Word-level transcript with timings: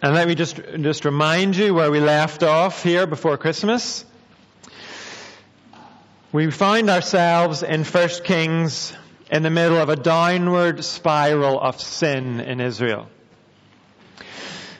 And 0.00 0.14
let 0.14 0.28
me 0.28 0.36
just, 0.36 0.56
just 0.56 1.04
remind 1.04 1.56
you 1.56 1.74
where 1.74 1.90
we 1.90 1.98
left 1.98 2.44
off 2.44 2.84
here 2.84 3.04
before 3.04 3.36
Christmas. 3.36 4.04
We 6.30 6.52
find 6.52 6.88
ourselves 6.88 7.64
in 7.64 7.82
1 7.82 8.08
Kings 8.22 8.92
in 9.28 9.42
the 9.42 9.50
middle 9.50 9.76
of 9.76 9.88
a 9.88 9.96
downward 9.96 10.84
spiral 10.84 11.60
of 11.60 11.80
sin 11.80 12.38
in 12.38 12.60
Israel. 12.60 13.08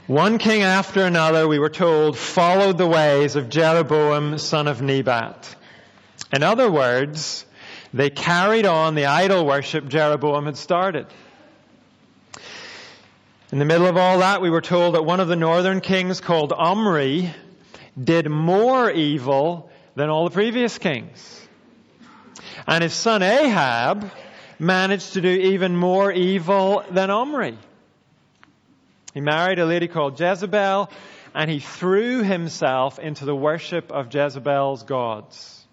One 0.07 0.39
king 0.39 0.63
after 0.63 1.05
another, 1.05 1.49
we 1.49 1.59
were 1.59 1.69
told, 1.69 2.17
followed 2.17 2.79
the 2.79 2.87
ways 2.87 3.35
of 3.35 3.49
Jeroboam, 3.49 4.39
son 4.39 4.69
of 4.69 4.83
Nebat. 4.83 5.57
In 6.33 6.45
other 6.45 6.71
words, 6.71 7.45
they 7.93 8.09
carried 8.09 8.67
on 8.67 8.95
the 8.95 9.07
idol 9.07 9.45
worship 9.45 9.89
Jeroboam 9.89 10.47
had 10.47 10.57
started. 10.57 11.07
In 13.51 13.59
the 13.59 13.65
middle 13.65 13.87
of 13.87 13.97
all 13.97 14.19
that, 14.19 14.43
we 14.43 14.51
were 14.51 14.61
told 14.61 14.95
that 14.95 15.07
one 15.07 15.21
of 15.21 15.29
the 15.29 15.35
northern 15.35 15.81
kings 15.81 16.21
called 16.21 16.53
Omri 16.53 17.33
did 18.03 18.29
more 18.29 18.91
evil 18.91 19.71
than 19.95 20.11
all 20.11 20.25
the 20.25 20.35
previous 20.35 20.77
kings. 20.77 21.49
And 22.67 22.83
his 22.83 22.93
son 22.93 23.23
Ahab 23.23 24.11
managed 24.59 25.15
to 25.15 25.23
do 25.23 25.31
even 25.31 25.75
more 25.75 26.13
evil 26.13 26.85
than 26.91 27.09
Omri. 27.09 27.57
He 29.15 29.23
married 29.23 29.59
a 29.59 29.65
lady 29.65 29.89
called 29.89 30.21
Jezebel 30.21 30.91
and 31.35 31.51
he 31.51 31.59
threw 31.59 32.23
himself 32.23 32.99
into 32.99 33.25
the 33.25 33.35
worship 33.35 33.91
of 33.91 34.13
Jezebel's 34.15 34.83
gods, 34.83 35.67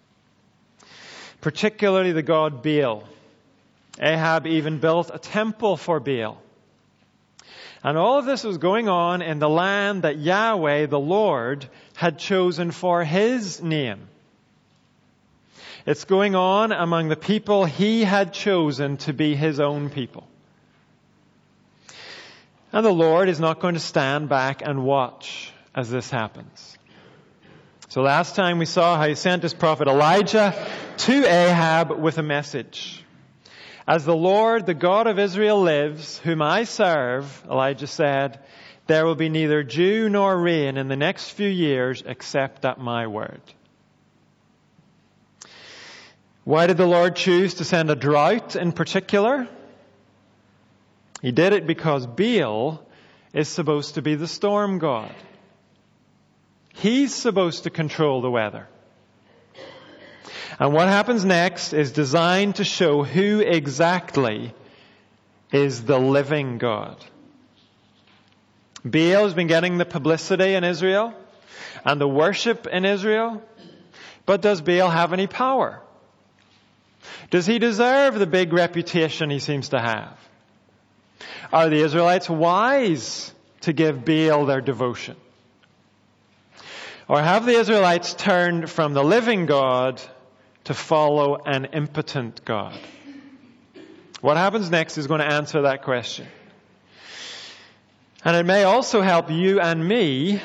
particularly 1.42 2.12
the 2.12 2.22
god 2.22 2.62
Baal. 2.62 3.04
Ahab 4.00 4.46
even 4.46 4.78
built 4.78 5.10
a 5.12 5.18
temple 5.18 5.76
for 5.76 6.00
Baal. 6.00 6.40
And 7.86 7.96
all 7.96 8.18
of 8.18 8.24
this 8.24 8.42
was 8.42 8.58
going 8.58 8.88
on 8.88 9.22
in 9.22 9.38
the 9.38 9.48
land 9.48 10.02
that 10.02 10.18
Yahweh, 10.18 10.86
the 10.86 10.98
Lord, 10.98 11.68
had 11.94 12.18
chosen 12.18 12.72
for 12.72 13.04
his 13.04 13.62
name. 13.62 14.08
It's 15.86 16.04
going 16.04 16.34
on 16.34 16.72
among 16.72 17.06
the 17.10 17.16
people 17.16 17.64
he 17.64 18.02
had 18.02 18.32
chosen 18.32 18.96
to 18.96 19.12
be 19.12 19.36
his 19.36 19.60
own 19.60 19.88
people. 19.88 20.26
And 22.72 22.84
the 22.84 22.90
Lord 22.90 23.28
is 23.28 23.38
not 23.38 23.60
going 23.60 23.74
to 23.74 23.80
stand 23.80 24.28
back 24.28 24.62
and 24.62 24.82
watch 24.82 25.52
as 25.72 25.88
this 25.88 26.10
happens. 26.10 26.76
So 27.88 28.02
last 28.02 28.34
time 28.34 28.58
we 28.58 28.66
saw 28.66 28.96
how 28.96 29.06
he 29.06 29.14
sent 29.14 29.44
his 29.44 29.54
prophet 29.54 29.86
Elijah 29.86 30.52
to 30.96 31.24
Ahab 31.24 31.92
with 31.92 32.18
a 32.18 32.24
message. 32.24 33.04
As 33.86 34.04
the 34.04 34.16
Lord, 34.16 34.66
the 34.66 34.74
God 34.74 35.06
of 35.06 35.18
Israel 35.18 35.60
lives, 35.60 36.18
whom 36.18 36.42
I 36.42 36.64
serve, 36.64 37.44
Elijah 37.48 37.86
said, 37.86 38.40
there 38.86 39.06
will 39.06 39.14
be 39.14 39.28
neither 39.28 39.62
dew 39.62 40.08
nor 40.08 40.36
rain 40.36 40.76
in 40.76 40.88
the 40.88 40.96
next 40.96 41.30
few 41.30 41.48
years 41.48 42.02
except 42.04 42.64
at 42.64 42.78
my 42.78 43.06
word. 43.06 43.40
Why 46.44 46.66
did 46.66 46.76
the 46.76 46.86
Lord 46.86 47.16
choose 47.16 47.54
to 47.54 47.64
send 47.64 47.90
a 47.90 47.96
drought 47.96 48.54
in 48.54 48.72
particular? 48.72 49.48
He 51.22 51.32
did 51.32 51.52
it 51.52 51.66
because 51.66 52.06
Baal 52.06 52.86
is 53.32 53.48
supposed 53.48 53.94
to 53.94 54.02
be 54.02 54.14
the 54.14 54.28
storm 54.28 54.78
god. 54.78 55.14
He's 56.74 57.14
supposed 57.14 57.64
to 57.64 57.70
control 57.70 58.20
the 58.20 58.30
weather. 58.30 58.68
And 60.58 60.72
what 60.72 60.88
happens 60.88 61.24
next 61.24 61.72
is 61.72 61.92
designed 61.92 62.56
to 62.56 62.64
show 62.64 63.02
who 63.02 63.40
exactly 63.40 64.54
is 65.52 65.84
the 65.84 65.98
living 65.98 66.58
God. 66.58 67.04
Baal 68.84 69.24
has 69.24 69.34
been 69.34 69.48
getting 69.48 69.78
the 69.78 69.84
publicity 69.84 70.54
in 70.54 70.64
Israel 70.64 71.12
and 71.84 72.00
the 72.00 72.08
worship 72.08 72.66
in 72.66 72.84
Israel, 72.84 73.42
but 74.24 74.40
does 74.40 74.60
Baal 74.60 74.88
have 74.88 75.12
any 75.12 75.26
power? 75.26 75.82
Does 77.30 77.46
he 77.46 77.58
deserve 77.58 78.18
the 78.18 78.26
big 78.26 78.52
reputation 78.52 79.30
he 79.30 79.40
seems 79.40 79.70
to 79.70 79.80
have? 79.80 80.18
Are 81.52 81.68
the 81.68 81.82
Israelites 81.82 82.30
wise 82.30 83.32
to 83.62 83.72
give 83.72 84.04
Baal 84.04 84.46
their 84.46 84.60
devotion? 84.60 85.16
Or 87.08 87.20
have 87.20 87.44
the 87.44 87.52
Israelites 87.52 88.14
turned 88.14 88.70
from 88.70 88.94
the 88.94 89.04
living 89.04 89.46
God 89.46 90.00
to 90.66 90.74
follow 90.74 91.36
an 91.44 91.66
impotent 91.72 92.44
God? 92.44 92.78
What 94.20 94.36
happens 94.36 94.70
next 94.70 94.98
is 94.98 95.06
going 95.06 95.20
to 95.20 95.26
answer 95.26 95.62
that 95.62 95.82
question. 95.82 96.26
And 98.24 98.36
it 98.36 98.44
may 98.44 98.64
also 98.64 99.02
help 99.02 99.30
you 99.30 99.60
and 99.60 99.86
me 99.86 100.40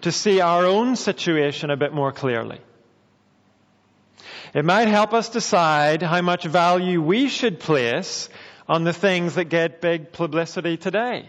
to 0.00 0.12
see 0.12 0.40
our 0.40 0.64
own 0.64 0.96
situation 0.96 1.70
a 1.70 1.76
bit 1.76 1.92
more 1.92 2.12
clearly. 2.12 2.58
It 4.54 4.64
might 4.64 4.88
help 4.88 5.12
us 5.12 5.28
decide 5.28 6.00
how 6.00 6.22
much 6.22 6.44
value 6.44 7.02
we 7.02 7.28
should 7.28 7.60
place 7.60 8.30
on 8.66 8.84
the 8.84 8.94
things 8.94 9.34
that 9.34 9.44
get 9.46 9.82
big 9.82 10.12
publicity 10.12 10.78
today. 10.78 11.28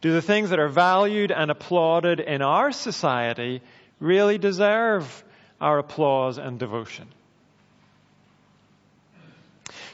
Do 0.00 0.12
the 0.12 0.22
things 0.22 0.50
that 0.50 0.58
are 0.58 0.68
valued 0.68 1.30
and 1.30 1.50
applauded 1.50 2.20
in 2.20 2.40
our 2.40 2.72
society 2.72 3.60
really 4.00 4.38
deserve 4.38 5.24
our 5.60 5.78
applause 5.78 6.38
and 6.38 6.58
devotion. 6.58 7.08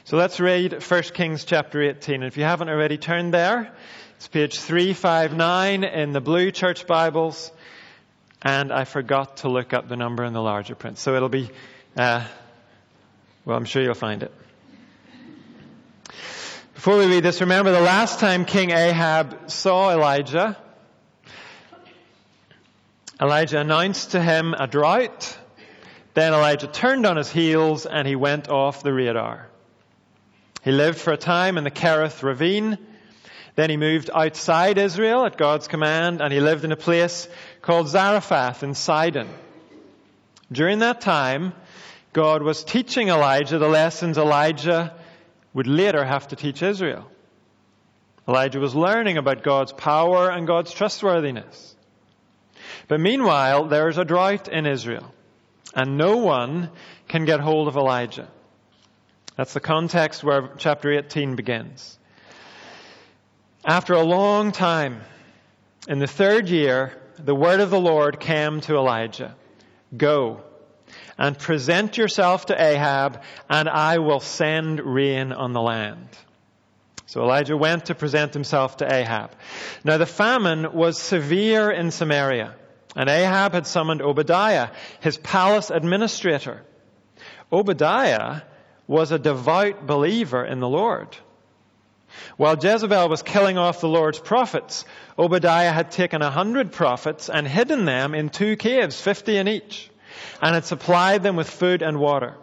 So 0.03 0.17
let's 0.17 0.39
read 0.39 0.83
1 0.83 1.03
Kings 1.13 1.45
chapter 1.45 1.81
18. 1.81 2.23
If 2.23 2.35
you 2.35 2.43
haven't 2.43 2.69
already 2.69 2.97
turned 2.97 3.33
there, 3.33 3.71
it's 4.17 4.27
page 4.27 4.59
359 4.59 5.83
in 5.83 6.11
the 6.11 6.21
blue 6.21 6.51
church 6.51 6.85
Bibles. 6.87 7.51
And 8.41 8.73
I 8.73 8.85
forgot 8.85 9.37
to 9.37 9.49
look 9.49 9.73
up 9.73 9.87
the 9.87 9.95
number 9.95 10.23
in 10.25 10.33
the 10.33 10.41
larger 10.41 10.75
print. 10.75 10.97
So 10.97 11.15
it'll 11.15 11.29
be, 11.29 11.51
uh, 11.95 12.25
well, 13.45 13.55
I'm 13.55 13.65
sure 13.65 13.83
you'll 13.83 13.93
find 13.93 14.23
it. 14.23 14.33
Before 16.73 16.97
we 16.97 17.05
read 17.05 17.23
this, 17.23 17.41
remember 17.41 17.71
the 17.71 17.79
last 17.79 18.19
time 18.19 18.43
King 18.43 18.71
Ahab 18.71 19.51
saw 19.51 19.91
Elijah, 19.91 20.57
Elijah 23.21 23.59
announced 23.59 24.11
to 24.11 24.21
him 24.21 24.55
a 24.55 24.65
drought 24.65 25.37
then 26.13 26.33
Elijah 26.33 26.67
turned 26.67 27.05
on 27.05 27.17
his 27.17 27.29
heels 27.29 27.85
and 27.85 28.07
he 28.07 28.15
went 28.15 28.49
off 28.49 28.83
the 28.83 28.93
radar. 28.93 29.47
He 30.63 30.71
lived 30.71 30.99
for 30.99 31.13
a 31.13 31.17
time 31.17 31.57
in 31.57 31.63
the 31.63 31.71
Kerith 31.71 32.21
ravine. 32.21 32.77
Then 33.55 33.69
he 33.69 33.77
moved 33.77 34.09
outside 34.13 34.77
Israel 34.77 35.25
at 35.25 35.37
God's 35.37 35.67
command 35.67 36.21
and 36.21 36.33
he 36.33 36.39
lived 36.39 36.65
in 36.65 36.71
a 36.71 36.77
place 36.77 37.27
called 37.61 37.87
Zarephath 37.87 38.63
in 38.63 38.73
Sidon. 38.75 39.29
During 40.51 40.79
that 40.79 41.01
time, 41.01 41.53
God 42.13 42.43
was 42.43 42.63
teaching 42.63 43.07
Elijah 43.07 43.57
the 43.57 43.69
lessons 43.69 44.17
Elijah 44.17 44.93
would 45.53 45.67
later 45.67 46.03
have 46.03 46.27
to 46.29 46.35
teach 46.35 46.61
Israel. 46.61 47.09
Elijah 48.27 48.59
was 48.59 48.75
learning 48.75 49.17
about 49.17 49.43
God's 49.43 49.73
power 49.73 50.29
and 50.29 50.45
God's 50.45 50.73
trustworthiness. 50.73 51.75
But 52.87 52.99
meanwhile, 52.99 53.67
there 53.67 53.87
is 53.87 53.97
a 53.97 54.05
drought 54.05 54.49
in 54.49 54.65
Israel 54.65 55.13
and 55.73 55.97
no 55.97 56.17
one 56.17 56.69
can 57.07 57.25
get 57.25 57.39
hold 57.39 57.67
of 57.67 57.75
Elijah. 57.75 58.27
That's 59.35 59.53
the 59.53 59.59
context 59.59 60.23
where 60.23 60.51
chapter 60.57 60.91
18 60.91 61.35
begins. 61.35 61.97
After 63.65 63.93
a 63.93 64.03
long 64.03 64.51
time, 64.51 65.01
in 65.87 65.99
the 65.99 66.07
third 66.07 66.49
year, 66.49 66.97
the 67.17 67.35
word 67.35 67.59
of 67.59 67.69
the 67.69 67.79
Lord 67.79 68.19
came 68.19 68.61
to 68.61 68.75
Elijah. 68.75 69.35
Go 69.95 70.43
and 71.17 71.37
present 71.37 71.97
yourself 71.97 72.47
to 72.47 72.61
Ahab 72.61 73.21
and 73.49 73.69
I 73.69 73.99
will 73.99 74.19
send 74.19 74.79
rain 74.79 75.31
on 75.31 75.53
the 75.53 75.61
land. 75.61 76.07
So 77.05 77.21
Elijah 77.21 77.57
went 77.57 77.85
to 77.85 77.95
present 77.95 78.33
himself 78.33 78.77
to 78.77 78.93
Ahab. 78.93 79.31
Now 79.83 79.97
the 79.97 80.05
famine 80.05 80.73
was 80.73 80.97
severe 80.97 81.69
in 81.69 81.91
Samaria 81.91 82.55
and 82.95 83.09
Ahab 83.09 83.53
had 83.53 83.67
summoned 83.67 84.01
Obadiah, 84.01 84.69
his 84.99 85.17
palace 85.17 85.69
administrator. 85.69 86.63
Obadiah 87.51 88.41
was 88.87 89.11
a 89.11 89.19
devout 89.19 89.85
believer 89.85 90.43
in 90.43 90.59
the 90.59 90.67
Lord. 90.67 91.15
While 92.35 92.57
Jezebel 92.61 93.07
was 93.07 93.21
killing 93.21 93.57
off 93.57 93.79
the 93.79 93.87
Lord's 93.87 94.19
prophets, 94.19 94.83
Obadiah 95.17 95.71
had 95.71 95.91
taken 95.91 96.21
a 96.21 96.29
hundred 96.29 96.73
prophets 96.73 97.29
and 97.29 97.47
hidden 97.47 97.85
them 97.85 98.13
in 98.13 98.29
two 98.29 98.57
caves, 98.57 98.99
fifty 98.99 99.37
in 99.37 99.47
each, 99.47 99.89
and 100.41 100.53
had 100.53 100.65
supplied 100.65 101.23
them 101.23 101.37
with 101.37 101.49
food 101.49 101.81
and 101.81 101.99
water. 101.99 102.35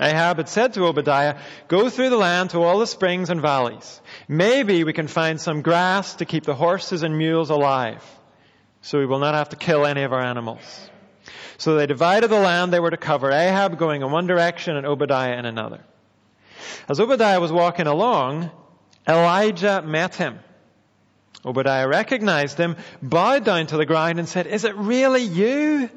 Ahab 0.00 0.38
had 0.38 0.48
said 0.48 0.72
to 0.74 0.86
Obadiah, 0.86 1.38
Go 1.68 1.90
through 1.90 2.08
the 2.08 2.16
land 2.16 2.50
to 2.50 2.62
all 2.62 2.78
the 2.78 2.86
springs 2.86 3.28
and 3.28 3.42
valleys. 3.42 4.00
Maybe 4.28 4.82
we 4.84 4.94
can 4.94 5.08
find 5.08 5.38
some 5.38 5.60
grass 5.60 6.14
to 6.14 6.24
keep 6.24 6.44
the 6.44 6.54
horses 6.54 7.02
and 7.02 7.18
mules 7.18 7.50
alive 7.50 8.02
so 8.82 8.98
we 8.98 9.06
will 9.06 9.18
not 9.18 9.34
have 9.34 9.50
to 9.50 9.56
kill 9.56 9.86
any 9.86 10.02
of 10.02 10.12
our 10.12 10.22
animals. 10.22 10.90
So 11.58 11.76
they 11.76 11.86
divided 11.86 12.28
the 12.28 12.40
land 12.40 12.72
they 12.72 12.80
were 12.80 12.90
to 12.90 12.96
cover, 12.96 13.30
Ahab 13.30 13.78
going 13.78 14.02
in 14.02 14.10
one 14.10 14.26
direction 14.26 14.76
and 14.76 14.86
Obadiah 14.86 15.38
in 15.38 15.44
another. 15.44 15.80
As 16.88 17.00
Obadiah 17.00 17.40
was 17.40 17.52
walking 17.52 17.86
along, 17.86 18.50
Elijah 19.06 19.82
met 19.82 20.14
him. 20.14 20.38
Obadiah 21.44 21.88
recognized 21.88 22.58
him, 22.58 22.76
bowed 23.02 23.44
down 23.44 23.66
to 23.66 23.76
the 23.76 23.86
ground, 23.86 24.18
and 24.18 24.28
said, 24.28 24.46
Is 24.46 24.64
it 24.64 24.76
really 24.76 25.22
you, 25.22 25.90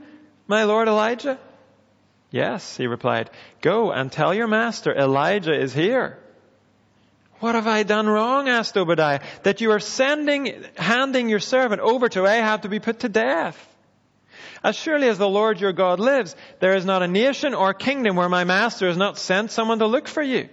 my 0.48 0.64
lord 0.64 0.88
Elijah? 0.88 1.40
Yes, 2.32 2.78
he 2.78 2.88
replied. 2.88 3.30
Go 3.62 3.92
and 3.92 4.12
tell 4.12 4.34
your 4.34 4.48
master 4.48 4.94
Elijah 4.94 5.54
is 5.54 5.74
here. 5.74 6.20
What 7.44 7.56
have 7.56 7.68
I 7.68 7.84
done 7.84 8.08
wrong? 8.08 8.48
asked 8.48 8.78
Obadiah, 8.78 9.20
that 9.44 9.60
you 9.60 9.72
are 9.72 9.82
sending, 9.82 10.64
handing 10.78 11.28
your 11.28 11.42
servant 11.42 11.82
over 11.82 12.08
to 12.08 12.26
Ahab 12.26 12.62
to 12.62 12.70
be 12.70 12.80
put 12.80 13.02
to 13.02 13.10
death. 13.10 13.58
As 14.64 14.78
surely 14.78 15.10
as 15.10 15.18
the 15.18 15.28
Lord 15.28 15.60
your 15.60 15.74
God 15.74 16.00
lives, 16.00 16.38
there 16.62 16.74
is 16.74 16.86
not 16.86 17.04
a 17.04 17.08
nation 17.10 17.54
or 17.54 17.74
kingdom 17.74 18.16
where 18.16 18.30
my 18.30 18.46
master 18.46 18.88
has 18.88 18.96
not 18.96 19.18
sent 19.18 19.52
someone 19.52 19.80
to 19.80 19.88
look 19.88 20.08
for 20.08 20.24
you. 20.24 20.48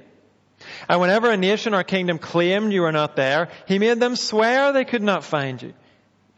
And 0.88 1.00
whenever 1.00 1.30
a 1.30 1.36
nation 1.36 1.74
or 1.74 1.84
kingdom 1.84 2.18
claimed 2.18 2.72
you 2.72 2.82
were 2.82 2.90
not 2.90 3.14
there, 3.14 3.50
he 3.68 3.78
made 3.78 4.00
them 4.00 4.16
swear 4.16 4.72
they 4.72 4.84
could 4.84 5.00
not 5.04 5.22
find 5.22 5.62
you. 5.62 5.74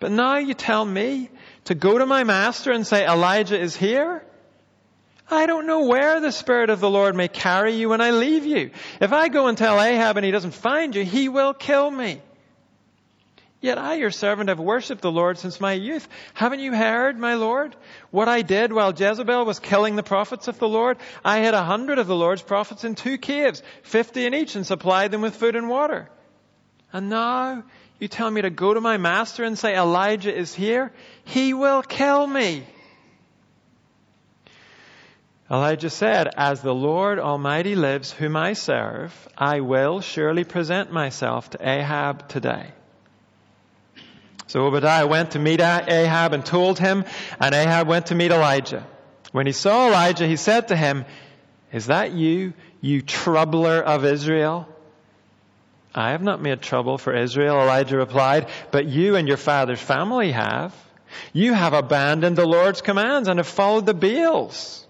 But 0.00 0.12
now 0.12 0.36
you 0.36 0.52
tell 0.52 0.84
me 0.84 1.30
to 1.64 1.74
go 1.74 1.96
to 1.96 2.04
my 2.04 2.24
master 2.24 2.72
and 2.72 2.86
say, 2.86 3.06
Elijah 3.06 3.58
is 3.58 3.74
here? 3.74 4.22
I 5.32 5.46
don't 5.46 5.66
know 5.66 5.86
where 5.86 6.20
the 6.20 6.30
Spirit 6.30 6.70
of 6.70 6.80
the 6.80 6.90
Lord 6.90 7.16
may 7.16 7.28
carry 7.28 7.74
you 7.74 7.88
when 7.88 8.00
I 8.00 8.10
leave 8.10 8.44
you. 8.44 8.70
If 9.00 9.12
I 9.12 9.28
go 9.28 9.46
and 9.46 9.56
tell 9.56 9.80
Ahab 9.80 10.16
and 10.16 10.26
he 10.26 10.30
doesn't 10.30 10.52
find 10.52 10.94
you, 10.94 11.04
he 11.04 11.28
will 11.28 11.54
kill 11.54 11.90
me. 11.90 12.20
Yet 13.62 13.78
I, 13.78 13.94
your 13.94 14.10
servant, 14.10 14.48
have 14.48 14.58
worshipped 14.58 15.02
the 15.02 15.12
Lord 15.12 15.38
since 15.38 15.60
my 15.60 15.72
youth. 15.72 16.08
Haven't 16.34 16.58
you 16.60 16.74
heard, 16.74 17.16
my 17.16 17.34
Lord, 17.34 17.76
what 18.10 18.28
I 18.28 18.42
did 18.42 18.72
while 18.72 18.92
Jezebel 18.92 19.44
was 19.44 19.60
killing 19.60 19.94
the 19.94 20.02
prophets 20.02 20.48
of 20.48 20.58
the 20.58 20.68
Lord? 20.68 20.98
I 21.24 21.40
hid 21.40 21.54
a 21.54 21.62
hundred 21.62 22.00
of 22.00 22.08
the 22.08 22.16
Lord's 22.16 22.42
prophets 22.42 22.82
in 22.82 22.96
two 22.96 23.18
caves, 23.18 23.62
fifty 23.84 24.26
in 24.26 24.34
each, 24.34 24.56
and 24.56 24.66
supplied 24.66 25.12
them 25.12 25.22
with 25.22 25.36
food 25.36 25.54
and 25.54 25.68
water. 25.68 26.10
And 26.92 27.08
now 27.08 27.62
you 28.00 28.08
tell 28.08 28.28
me 28.28 28.42
to 28.42 28.50
go 28.50 28.74
to 28.74 28.80
my 28.80 28.96
master 28.96 29.44
and 29.44 29.56
say, 29.56 29.76
Elijah 29.76 30.36
is 30.36 30.52
here? 30.52 30.92
He 31.24 31.54
will 31.54 31.82
kill 31.82 32.26
me. 32.26 32.64
Elijah 35.52 35.90
said, 35.90 36.30
As 36.34 36.62
the 36.62 36.74
Lord 36.74 37.18
Almighty 37.18 37.74
lives, 37.74 38.10
whom 38.10 38.36
I 38.36 38.54
serve, 38.54 39.12
I 39.36 39.60
will 39.60 40.00
surely 40.00 40.44
present 40.44 40.90
myself 40.90 41.50
to 41.50 41.58
Ahab 41.60 42.26
today. 42.28 42.68
So 44.46 44.64
Obadiah 44.66 45.06
went 45.06 45.32
to 45.32 45.38
meet 45.38 45.60
Ahab 45.60 46.32
and 46.32 46.44
told 46.44 46.78
him, 46.78 47.04
and 47.38 47.54
Ahab 47.54 47.86
went 47.86 48.06
to 48.06 48.14
meet 48.14 48.30
Elijah. 48.30 48.86
When 49.32 49.46
he 49.46 49.52
saw 49.52 49.88
Elijah, 49.88 50.26
he 50.26 50.36
said 50.36 50.68
to 50.68 50.76
him, 50.76 51.04
Is 51.70 51.86
that 51.86 52.12
you, 52.12 52.54
you 52.80 53.02
troubler 53.02 53.82
of 53.82 54.06
Israel? 54.06 54.66
I 55.94 56.12
have 56.12 56.22
not 56.22 56.40
made 56.40 56.62
trouble 56.62 56.96
for 56.96 57.14
Israel, 57.14 57.60
Elijah 57.60 57.98
replied, 57.98 58.48
but 58.70 58.86
you 58.86 59.16
and 59.16 59.28
your 59.28 59.36
father's 59.36 59.80
family 59.80 60.32
have. 60.32 60.74
You 61.34 61.52
have 61.52 61.74
abandoned 61.74 62.36
the 62.36 62.46
Lord's 62.46 62.80
commands 62.80 63.28
and 63.28 63.38
have 63.38 63.46
followed 63.46 63.84
the 63.84 63.92
Baals. 63.92 64.81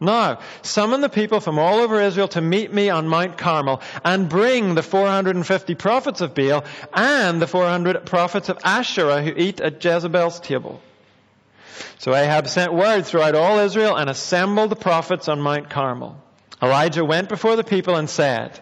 Now, 0.00 0.38
summon 0.62 1.00
the 1.00 1.08
people 1.08 1.40
from 1.40 1.58
all 1.58 1.80
over 1.80 2.00
Israel 2.00 2.28
to 2.28 2.40
meet 2.40 2.72
me 2.72 2.88
on 2.88 3.08
Mount 3.08 3.36
Carmel 3.36 3.82
and 4.04 4.28
bring 4.28 4.74
the 4.74 4.82
450 4.82 5.74
prophets 5.74 6.20
of 6.20 6.34
Baal 6.34 6.64
and 6.94 7.42
the 7.42 7.48
400 7.48 8.06
prophets 8.06 8.48
of 8.48 8.58
Asherah 8.62 9.22
who 9.22 9.32
eat 9.36 9.60
at 9.60 9.84
Jezebel's 9.84 10.38
table. 10.38 10.80
So 11.98 12.14
Ahab 12.14 12.46
sent 12.46 12.72
word 12.72 13.06
throughout 13.06 13.34
all 13.34 13.58
Israel 13.58 13.96
and 13.96 14.08
assembled 14.08 14.70
the 14.70 14.76
prophets 14.76 15.28
on 15.28 15.40
Mount 15.40 15.68
Carmel. 15.68 16.22
Elijah 16.62 17.04
went 17.04 17.28
before 17.28 17.56
the 17.56 17.64
people 17.64 17.96
and 17.96 18.08
said, 18.08 18.58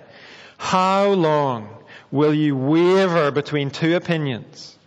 How 0.56 1.09
long 1.09 1.69
will 2.11 2.33
you 2.33 2.56
waver 2.56 3.31
between 3.31 3.71
two 3.71 3.94
opinions? 3.94 4.79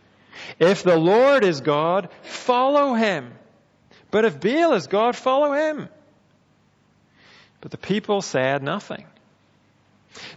If 0.60 0.82
the 0.82 0.98
Lord 0.98 1.44
is 1.44 1.62
God, 1.62 2.10
follow 2.24 2.96
him. 2.96 3.34
But 4.10 4.26
if 4.26 4.40
Baal 4.40 4.74
is 4.74 4.88
God, 4.88 5.16
follow 5.16 5.54
him. 5.54 5.90
But 7.62 7.72
the 7.72 7.78
people 7.78 8.22
said 8.22 8.64
nothing. 8.64 9.06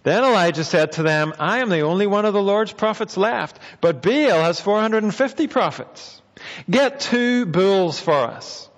Then 0.02 0.22
Elijah 0.22 0.64
said 0.64 0.92
to 0.92 1.02
them, 1.02 1.32
I 1.38 1.60
am 1.60 1.69
the 1.69 1.80
only 1.80 2.06
one 2.06 2.24
of 2.24 2.34
the 2.34 2.42
Lord's 2.42 2.72
prophets 2.72 3.16
left, 3.16 3.58
but 3.80 4.02
Baal 4.02 4.42
has 4.42 4.60
450 4.60 5.46
prophets. 5.46 6.20
Get 6.69 7.00
two 7.00 7.46
bulls 7.46 7.98
for 8.00 8.14
us. 8.14 8.69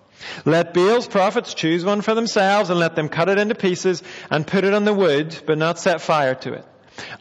Let 0.44 0.72
Baal's 0.72 1.06
prophets 1.06 1.54
choose 1.54 1.84
one 1.84 2.00
for 2.00 2.14
themselves 2.14 2.70
and 2.70 2.78
let 2.78 2.96
them 2.96 3.08
cut 3.08 3.28
it 3.28 3.38
into 3.38 3.54
pieces 3.54 4.02
and 4.30 4.46
put 4.46 4.64
it 4.64 4.74
on 4.74 4.84
the 4.84 4.94
wood, 4.94 5.36
but 5.46 5.58
not 5.58 5.78
set 5.78 6.00
fire 6.00 6.34
to 6.36 6.54
it. 6.54 6.64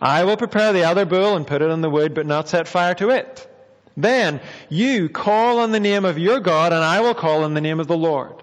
I 0.02 0.24
will 0.24 0.38
prepare 0.38 0.74
the 0.74 0.84
other 0.84 1.06
bull 1.06 1.36
and 1.36 1.48
put 1.48 1.62
it 1.62 1.72
on 1.72 1.82
the 1.82 1.90
wood, 1.90 2.14
but 2.14 2.26
not 2.26 2.48
set 2.48 2.68
fire 2.68 2.96
to 2.96 3.10
it. 3.10 3.50
Then 3.98 4.42
you 4.70 5.10
call 5.10 5.60
on 5.60 5.72
the 5.72 5.80
name 5.80 6.06
of 6.06 6.18
your 6.18 6.40
God 6.40 6.74
and 6.74 6.84
I 6.84 7.02
will 7.02 7.14
call 7.14 7.44
on 7.44 7.54
the 7.54 7.62
name 7.62 7.80
of 7.80 7.88
the 7.88 7.98
Lord. 7.98 8.43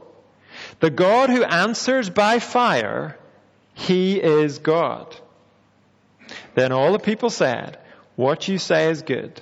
The 0.81 0.91
God 0.91 1.31
who 1.31 1.45
answers 1.45 2.11
by 2.11 2.39
fire, 2.39 3.19
he 3.75 4.21
is 4.21 4.59
God. 4.59 5.15
Then 6.55 6.73
all 6.73 6.93
the 6.93 6.99
people 6.99 7.31
said, 7.31 7.79
What 8.17 8.49
you 8.49 8.59
say 8.59 8.91
is 8.91 9.03
good. 9.03 9.41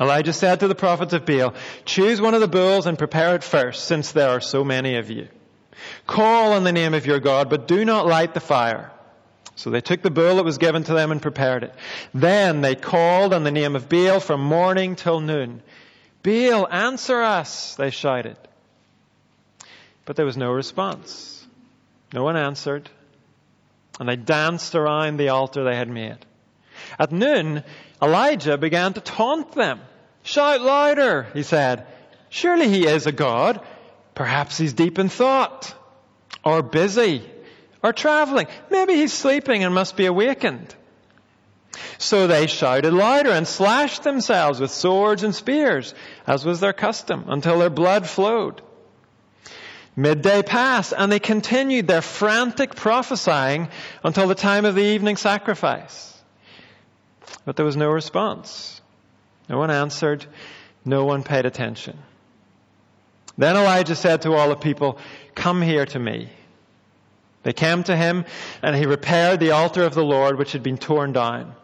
Elijah 0.00 0.32
said 0.32 0.60
to 0.60 0.68
the 0.68 0.74
prophets 0.74 1.12
of 1.12 1.24
Baal, 1.24 1.54
Choose 1.84 2.20
one 2.20 2.34
of 2.34 2.40
the 2.40 2.48
bulls 2.48 2.86
and 2.86 2.98
prepare 2.98 3.34
it 3.36 3.44
first, 3.44 3.84
since 3.84 4.12
there 4.12 4.30
are 4.30 4.40
so 4.40 4.64
many 4.64 4.96
of 4.96 5.10
you. 5.10 5.28
Call 6.06 6.52
on 6.52 6.64
the 6.64 6.72
name 6.72 6.94
of 6.94 7.06
your 7.06 7.20
God, 7.20 7.48
but 7.48 7.68
do 7.68 7.84
not 7.84 8.06
light 8.06 8.34
the 8.34 8.40
fire. 8.40 8.90
So 9.56 9.70
they 9.70 9.80
took 9.80 10.02
the 10.02 10.10
bull 10.10 10.36
that 10.36 10.44
was 10.44 10.58
given 10.58 10.82
to 10.84 10.94
them 10.94 11.12
and 11.12 11.22
prepared 11.22 11.62
it. 11.62 11.74
Then 12.12 12.60
they 12.60 12.74
called 12.74 13.32
on 13.32 13.44
the 13.44 13.52
name 13.52 13.76
of 13.76 13.88
Baal 13.88 14.18
from 14.18 14.42
morning 14.42 14.96
till 14.96 15.20
noon. 15.20 15.62
Baal, 16.22 16.66
answer 16.68 17.22
us, 17.22 17.76
they 17.76 17.90
shouted. 17.90 18.36
But 20.04 20.16
there 20.16 20.26
was 20.26 20.36
no 20.36 20.52
response. 20.52 21.46
No 22.12 22.22
one 22.22 22.36
answered. 22.36 22.90
And 23.98 24.08
they 24.08 24.16
danced 24.16 24.74
around 24.74 25.16
the 25.16 25.30
altar 25.30 25.64
they 25.64 25.76
had 25.76 25.88
made. 25.88 26.18
At 26.98 27.12
noon, 27.12 27.62
Elijah 28.02 28.58
began 28.58 28.92
to 28.94 29.00
taunt 29.00 29.52
them. 29.52 29.80
Shout 30.22 30.60
louder, 30.60 31.28
he 31.32 31.42
said. 31.42 31.86
Surely 32.28 32.68
he 32.68 32.86
is 32.86 33.06
a 33.06 33.12
God. 33.12 33.60
Perhaps 34.14 34.58
he's 34.58 34.72
deep 34.72 34.98
in 34.98 35.08
thought, 35.08 35.74
or 36.44 36.62
busy, 36.62 37.24
or 37.82 37.92
traveling. 37.92 38.46
Maybe 38.70 38.94
he's 38.94 39.12
sleeping 39.12 39.64
and 39.64 39.74
must 39.74 39.96
be 39.96 40.06
awakened. 40.06 40.74
So 41.98 42.26
they 42.26 42.46
shouted 42.46 42.92
louder 42.92 43.30
and 43.30 43.46
slashed 43.46 44.02
themselves 44.04 44.60
with 44.60 44.70
swords 44.70 45.24
and 45.24 45.34
spears, 45.34 45.94
as 46.26 46.44
was 46.44 46.60
their 46.60 46.72
custom, 46.72 47.24
until 47.28 47.58
their 47.58 47.70
blood 47.70 48.08
flowed. 48.08 48.62
Midday 49.96 50.42
passed, 50.42 50.92
and 50.96 51.10
they 51.10 51.20
continued 51.20 51.86
their 51.86 52.02
frantic 52.02 52.74
prophesying 52.74 53.68
until 54.02 54.26
the 54.26 54.34
time 54.34 54.64
of 54.64 54.74
the 54.74 54.82
evening 54.82 55.16
sacrifice. 55.16 56.10
But 57.44 57.56
there 57.56 57.64
was 57.64 57.76
no 57.76 57.90
response. 57.90 58.80
No 59.48 59.58
one 59.58 59.70
answered. 59.70 60.26
No 60.84 61.04
one 61.04 61.22
paid 61.22 61.46
attention. 61.46 61.98
Then 63.38 63.56
Elijah 63.56 63.94
said 63.96 64.22
to 64.22 64.32
all 64.34 64.48
the 64.48 64.56
people, 64.56 64.98
Come 65.34 65.62
here 65.62 65.86
to 65.86 65.98
me. 65.98 66.28
They 67.42 67.52
came 67.52 67.82
to 67.84 67.96
him, 67.96 68.24
and 68.62 68.74
he 68.74 68.86
repaired 68.86 69.38
the 69.38 69.52
altar 69.52 69.84
of 69.84 69.94
the 69.94 70.04
Lord 70.04 70.38
which 70.38 70.52
had 70.52 70.62
been 70.62 70.78
torn 70.78 71.12
down. 71.12 71.54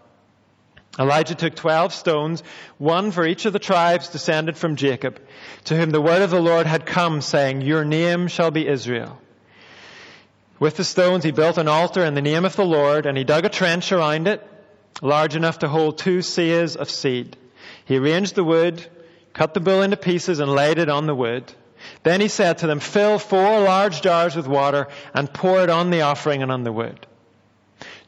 Elijah 0.98 1.34
took 1.34 1.54
twelve 1.54 1.94
stones, 1.94 2.42
one 2.78 3.12
for 3.12 3.24
each 3.24 3.46
of 3.46 3.52
the 3.52 3.58
tribes 3.58 4.08
descended 4.08 4.56
from 4.56 4.76
Jacob, 4.76 5.20
to 5.64 5.76
whom 5.76 5.90
the 5.90 6.00
word 6.00 6.22
of 6.22 6.30
the 6.30 6.40
Lord 6.40 6.66
had 6.66 6.84
come, 6.84 7.20
saying, 7.20 7.60
Your 7.60 7.84
name 7.84 8.28
shall 8.28 8.50
be 8.50 8.66
Israel. 8.66 9.20
With 10.58 10.76
the 10.76 10.84
stones 10.84 11.24
he 11.24 11.30
built 11.30 11.58
an 11.58 11.68
altar 11.68 12.04
in 12.04 12.14
the 12.14 12.20
name 12.20 12.44
of 12.44 12.56
the 12.56 12.64
Lord, 12.64 13.06
and 13.06 13.16
he 13.16 13.24
dug 13.24 13.44
a 13.44 13.48
trench 13.48 13.92
around 13.92 14.28
it, 14.28 14.46
large 15.00 15.36
enough 15.36 15.60
to 15.60 15.68
hold 15.68 15.96
two 15.96 16.18
seahs 16.18 16.76
of 16.76 16.90
seed. 16.90 17.36
He 17.84 17.96
arranged 17.96 18.34
the 18.34 18.44
wood, 18.44 18.84
cut 19.32 19.54
the 19.54 19.60
bull 19.60 19.82
into 19.82 19.96
pieces, 19.96 20.40
and 20.40 20.52
laid 20.52 20.78
it 20.78 20.90
on 20.90 21.06
the 21.06 21.14
wood. 21.14 21.50
Then 22.02 22.20
he 22.20 22.28
said 22.28 22.58
to 22.58 22.66
them, 22.66 22.80
Fill 22.80 23.18
four 23.18 23.60
large 23.60 24.02
jars 24.02 24.36
with 24.36 24.46
water, 24.46 24.88
and 25.14 25.32
pour 25.32 25.62
it 25.62 25.70
on 25.70 25.90
the 25.90 26.02
offering 26.02 26.42
and 26.42 26.52
on 26.52 26.64
the 26.64 26.72
wood. 26.72 27.06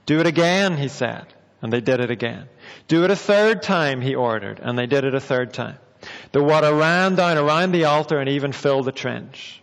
Do 0.05 0.21
it 0.21 0.27
again, 0.27 0.77
he 0.77 0.89
said, 0.89 1.27
and 1.62 1.73
they 1.73 1.81
did 1.81 2.00
it 2.00 2.11
again. 2.11 2.49
Do 2.88 3.04
it 3.04 3.11
a 3.11 3.16
third 3.16 3.62
time, 3.62 4.00
he 4.00 4.16
ordered, 4.16 4.59
and 4.61 4.76
they 4.76 4.87
did 4.87 5.04
it 5.04 5.14
a 5.14 5.21
third 5.21 5.54
time. 5.54 5.78
The 6.33 6.42
water 6.42 6.75
ran 6.75 7.14
down 7.14 7.38
around 7.38 7.71
the 7.71 7.85
altar 7.85 8.19
and 8.19 8.28
even 8.28 8.52
filled 8.52 8.87
the 8.87 8.92
trench. 8.92 9.62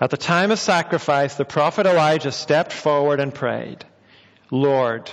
At 0.00 0.08
the 0.08 0.16
time 0.16 0.50
of 0.50 0.58
sacrifice, 0.58 1.34
the 1.34 1.44
prophet 1.44 1.86
Elijah 1.86 2.32
stepped 2.32 2.72
forward 2.72 3.20
and 3.20 3.34
prayed, 3.34 3.84
Lord, 4.50 5.10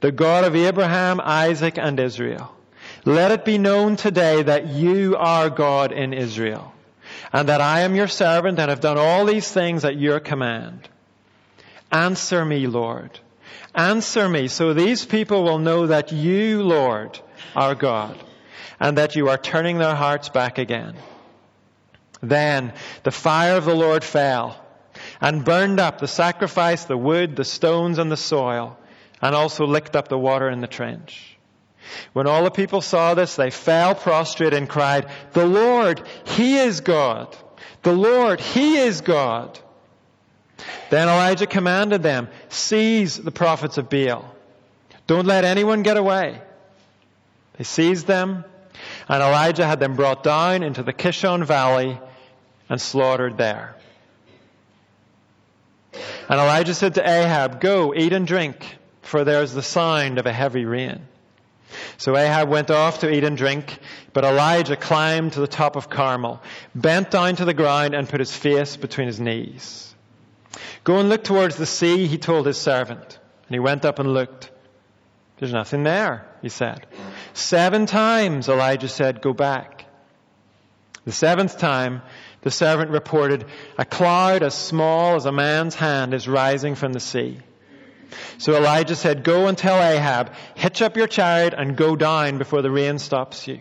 the 0.00 0.10
God 0.10 0.42
of 0.42 0.56
Abraham, 0.56 1.20
Isaac, 1.22 1.78
and 1.78 1.98
Israel, 2.00 2.52
let 3.04 3.30
it 3.30 3.44
be 3.44 3.58
known 3.58 3.94
today 3.94 4.42
that 4.42 4.66
you 4.66 5.16
are 5.16 5.48
God 5.48 5.92
in 5.92 6.12
Israel, 6.12 6.74
and 7.32 7.48
that 7.48 7.60
I 7.60 7.80
am 7.80 7.94
your 7.94 8.08
servant 8.08 8.58
and 8.58 8.68
have 8.68 8.80
done 8.80 8.98
all 8.98 9.24
these 9.24 9.48
things 9.48 9.84
at 9.84 9.96
your 9.96 10.18
command. 10.18 10.88
Answer 11.92 12.44
me, 12.44 12.66
Lord 12.66 13.20
Answer 13.74 14.28
me 14.28 14.48
so 14.48 14.74
these 14.74 15.04
people 15.04 15.44
will 15.44 15.58
know 15.58 15.86
that 15.86 16.12
you, 16.12 16.62
Lord, 16.62 17.18
are 17.56 17.74
God 17.74 18.18
and 18.78 18.98
that 18.98 19.16
you 19.16 19.28
are 19.28 19.38
turning 19.38 19.78
their 19.78 19.94
hearts 19.94 20.28
back 20.28 20.58
again. 20.58 20.94
Then 22.20 22.72
the 23.02 23.10
fire 23.10 23.56
of 23.56 23.64
the 23.64 23.74
Lord 23.74 24.04
fell 24.04 24.62
and 25.20 25.44
burned 25.44 25.80
up 25.80 25.98
the 25.98 26.08
sacrifice, 26.08 26.84
the 26.84 26.96
wood, 26.96 27.34
the 27.36 27.44
stones, 27.44 27.98
and 27.98 28.12
the 28.12 28.16
soil, 28.16 28.78
and 29.20 29.34
also 29.34 29.66
licked 29.66 29.96
up 29.96 30.08
the 30.08 30.18
water 30.18 30.50
in 30.50 30.60
the 30.60 30.66
trench. 30.66 31.36
When 32.12 32.26
all 32.26 32.44
the 32.44 32.50
people 32.50 32.80
saw 32.80 33.14
this, 33.14 33.36
they 33.36 33.50
fell 33.50 33.94
prostrate 33.94 34.54
and 34.54 34.68
cried, 34.68 35.06
The 35.32 35.46
Lord, 35.46 36.06
He 36.24 36.58
is 36.58 36.80
God. 36.80 37.36
The 37.82 37.92
Lord, 37.92 38.40
He 38.40 38.76
is 38.76 39.00
God. 39.00 39.58
Then 40.90 41.08
Elijah 41.08 41.46
commanded 41.46 42.02
them, 42.02 42.28
Seize 42.52 43.16
the 43.16 43.30
prophets 43.30 43.78
of 43.78 43.88
Baal. 43.88 44.24
Don't 45.06 45.26
let 45.26 45.44
anyone 45.44 45.82
get 45.82 45.96
away. 45.96 46.40
They 47.56 47.64
seized 47.64 48.06
them, 48.06 48.44
and 49.08 49.22
Elijah 49.22 49.66
had 49.66 49.80
them 49.80 49.94
brought 49.94 50.22
down 50.22 50.62
into 50.62 50.82
the 50.82 50.92
Kishon 50.92 51.44
Valley 51.44 51.98
and 52.68 52.80
slaughtered 52.80 53.38
there. 53.38 53.74
And 56.28 56.40
Elijah 56.40 56.74
said 56.74 56.94
to 56.94 57.08
Ahab, 57.08 57.60
Go, 57.60 57.94
eat 57.94 58.12
and 58.12 58.26
drink, 58.26 58.76
for 59.00 59.24
there 59.24 59.42
is 59.42 59.54
the 59.54 59.62
sound 59.62 60.18
of 60.18 60.26
a 60.26 60.32
heavy 60.32 60.64
rain. 60.64 61.00
So 61.96 62.16
Ahab 62.16 62.48
went 62.50 62.70
off 62.70 63.00
to 63.00 63.10
eat 63.10 63.24
and 63.24 63.36
drink, 63.36 63.78
but 64.12 64.24
Elijah 64.24 64.76
climbed 64.76 65.32
to 65.34 65.40
the 65.40 65.46
top 65.46 65.76
of 65.76 65.88
Carmel, 65.88 66.42
bent 66.74 67.10
down 67.10 67.36
to 67.36 67.46
the 67.46 67.54
ground, 67.54 67.94
and 67.94 68.08
put 68.08 68.20
his 68.20 68.34
face 68.34 68.76
between 68.76 69.06
his 69.06 69.18
knees. 69.18 69.91
Go 70.84 70.98
and 70.98 71.08
look 71.08 71.24
towards 71.24 71.56
the 71.56 71.66
sea, 71.66 72.06
he 72.06 72.18
told 72.18 72.46
his 72.46 72.58
servant. 72.58 73.18
And 73.46 73.54
he 73.54 73.60
went 73.60 73.84
up 73.84 73.98
and 73.98 74.12
looked. 74.12 74.50
There's 75.38 75.52
nothing 75.52 75.82
there, 75.82 76.26
he 76.40 76.48
said. 76.48 76.86
Seven 77.34 77.86
times 77.86 78.48
Elijah 78.48 78.88
said, 78.88 79.22
Go 79.22 79.32
back. 79.32 79.86
The 81.04 81.12
seventh 81.12 81.58
time, 81.58 82.02
the 82.42 82.50
servant 82.50 82.90
reported, 82.90 83.44
A 83.76 83.84
cloud 83.84 84.42
as 84.42 84.54
small 84.54 85.16
as 85.16 85.26
a 85.26 85.32
man's 85.32 85.74
hand 85.74 86.14
is 86.14 86.28
rising 86.28 86.74
from 86.74 86.92
the 86.92 87.00
sea. 87.00 87.40
So 88.38 88.56
Elijah 88.56 88.94
said, 88.94 89.24
Go 89.24 89.48
and 89.48 89.56
tell 89.58 89.82
Ahab, 89.82 90.32
hitch 90.54 90.82
up 90.82 90.96
your 90.96 91.08
chariot 91.08 91.54
and 91.56 91.76
go 91.76 91.96
down 91.96 92.38
before 92.38 92.62
the 92.62 92.70
rain 92.70 92.98
stops 92.98 93.48
you. 93.48 93.60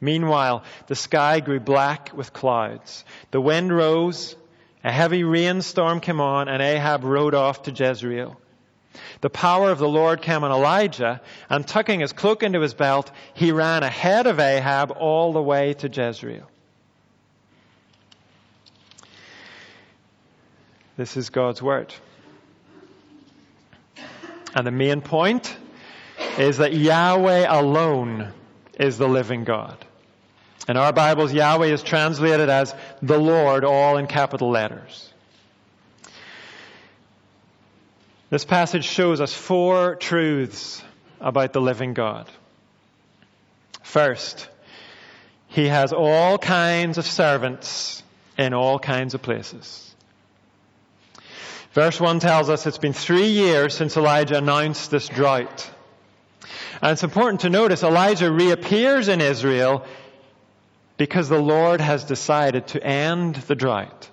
Meanwhile, 0.00 0.64
the 0.86 0.94
sky 0.94 1.40
grew 1.40 1.60
black 1.60 2.12
with 2.14 2.32
clouds. 2.32 3.04
The 3.30 3.40
wind 3.40 3.74
rose, 3.74 4.36
a 4.84 4.92
heavy 4.92 5.24
rainstorm 5.24 6.00
came 6.00 6.20
on, 6.20 6.48
and 6.48 6.62
Ahab 6.62 7.04
rode 7.04 7.34
off 7.34 7.62
to 7.62 7.72
Jezreel. 7.72 8.38
The 9.22 9.30
power 9.30 9.70
of 9.70 9.78
the 9.78 9.88
Lord 9.88 10.20
came 10.20 10.44
on 10.44 10.52
Elijah, 10.52 11.22
and 11.48 11.66
tucking 11.66 12.00
his 12.00 12.12
cloak 12.12 12.42
into 12.42 12.60
his 12.60 12.74
belt, 12.74 13.10
he 13.32 13.50
ran 13.50 13.82
ahead 13.82 14.26
of 14.26 14.38
Ahab 14.38 14.92
all 14.92 15.32
the 15.32 15.42
way 15.42 15.72
to 15.74 15.88
Jezreel. 15.88 16.48
This 20.96 21.16
is 21.16 21.30
God's 21.30 21.60
word. 21.60 21.92
And 24.54 24.64
the 24.66 24.70
main 24.70 25.00
point 25.00 25.56
is 26.38 26.58
that 26.58 26.72
Yahweh 26.72 27.46
alone 27.48 28.32
is 28.78 28.98
the 28.98 29.08
living 29.08 29.42
God. 29.44 29.83
In 30.66 30.78
our 30.78 30.92
Bibles, 30.94 31.32
Yahweh 31.32 31.66
is 31.66 31.82
translated 31.82 32.48
as 32.48 32.74
the 33.02 33.18
Lord, 33.18 33.64
all 33.64 33.98
in 33.98 34.06
capital 34.06 34.50
letters. 34.50 35.12
This 38.30 38.46
passage 38.46 38.84
shows 38.84 39.20
us 39.20 39.34
four 39.34 39.94
truths 39.96 40.82
about 41.20 41.52
the 41.52 41.60
living 41.60 41.92
God. 41.92 42.30
First, 43.82 44.48
He 45.48 45.68
has 45.68 45.92
all 45.92 46.38
kinds 46.38 46.96
of 46.96 47.06
servants 47.06 48.02
in 48.38 48.54
all 48.54 48.78
kinds 48.78 49.12
of 49.12 49.20
places. 49.20 49.94
Verse 51.74 52.00
1 52.00 52.20
tells 52.20 52.48
us 52.48 52.66
it's 52.66 52.78
been 52.78 52.94
three 52.94 53.28
years 53.28 53.74
since 53.74 53.96
Elijah 53.96 54.38
announced 54.38 54.90
this 54.90 55.08
drought. 55.08 55.70
And 56.80 56.92
it's 56.92 57.04
important 57.04 57.42
to 57.42 57.50
notice 57.50 57.82
Elijah 57.82 58.32
reappears 58.32 59.08
in 59.08 59.20
Israel 59.20 59.84
because 60.96 61.28
the 61.28 61.40
Lord 61.40 61.80
has 61.80 62.04
decided 62.04 62.68
to 62.68 62.82
end 62.82 63.36
the 63.36 63.54
drought. 63.54 64.10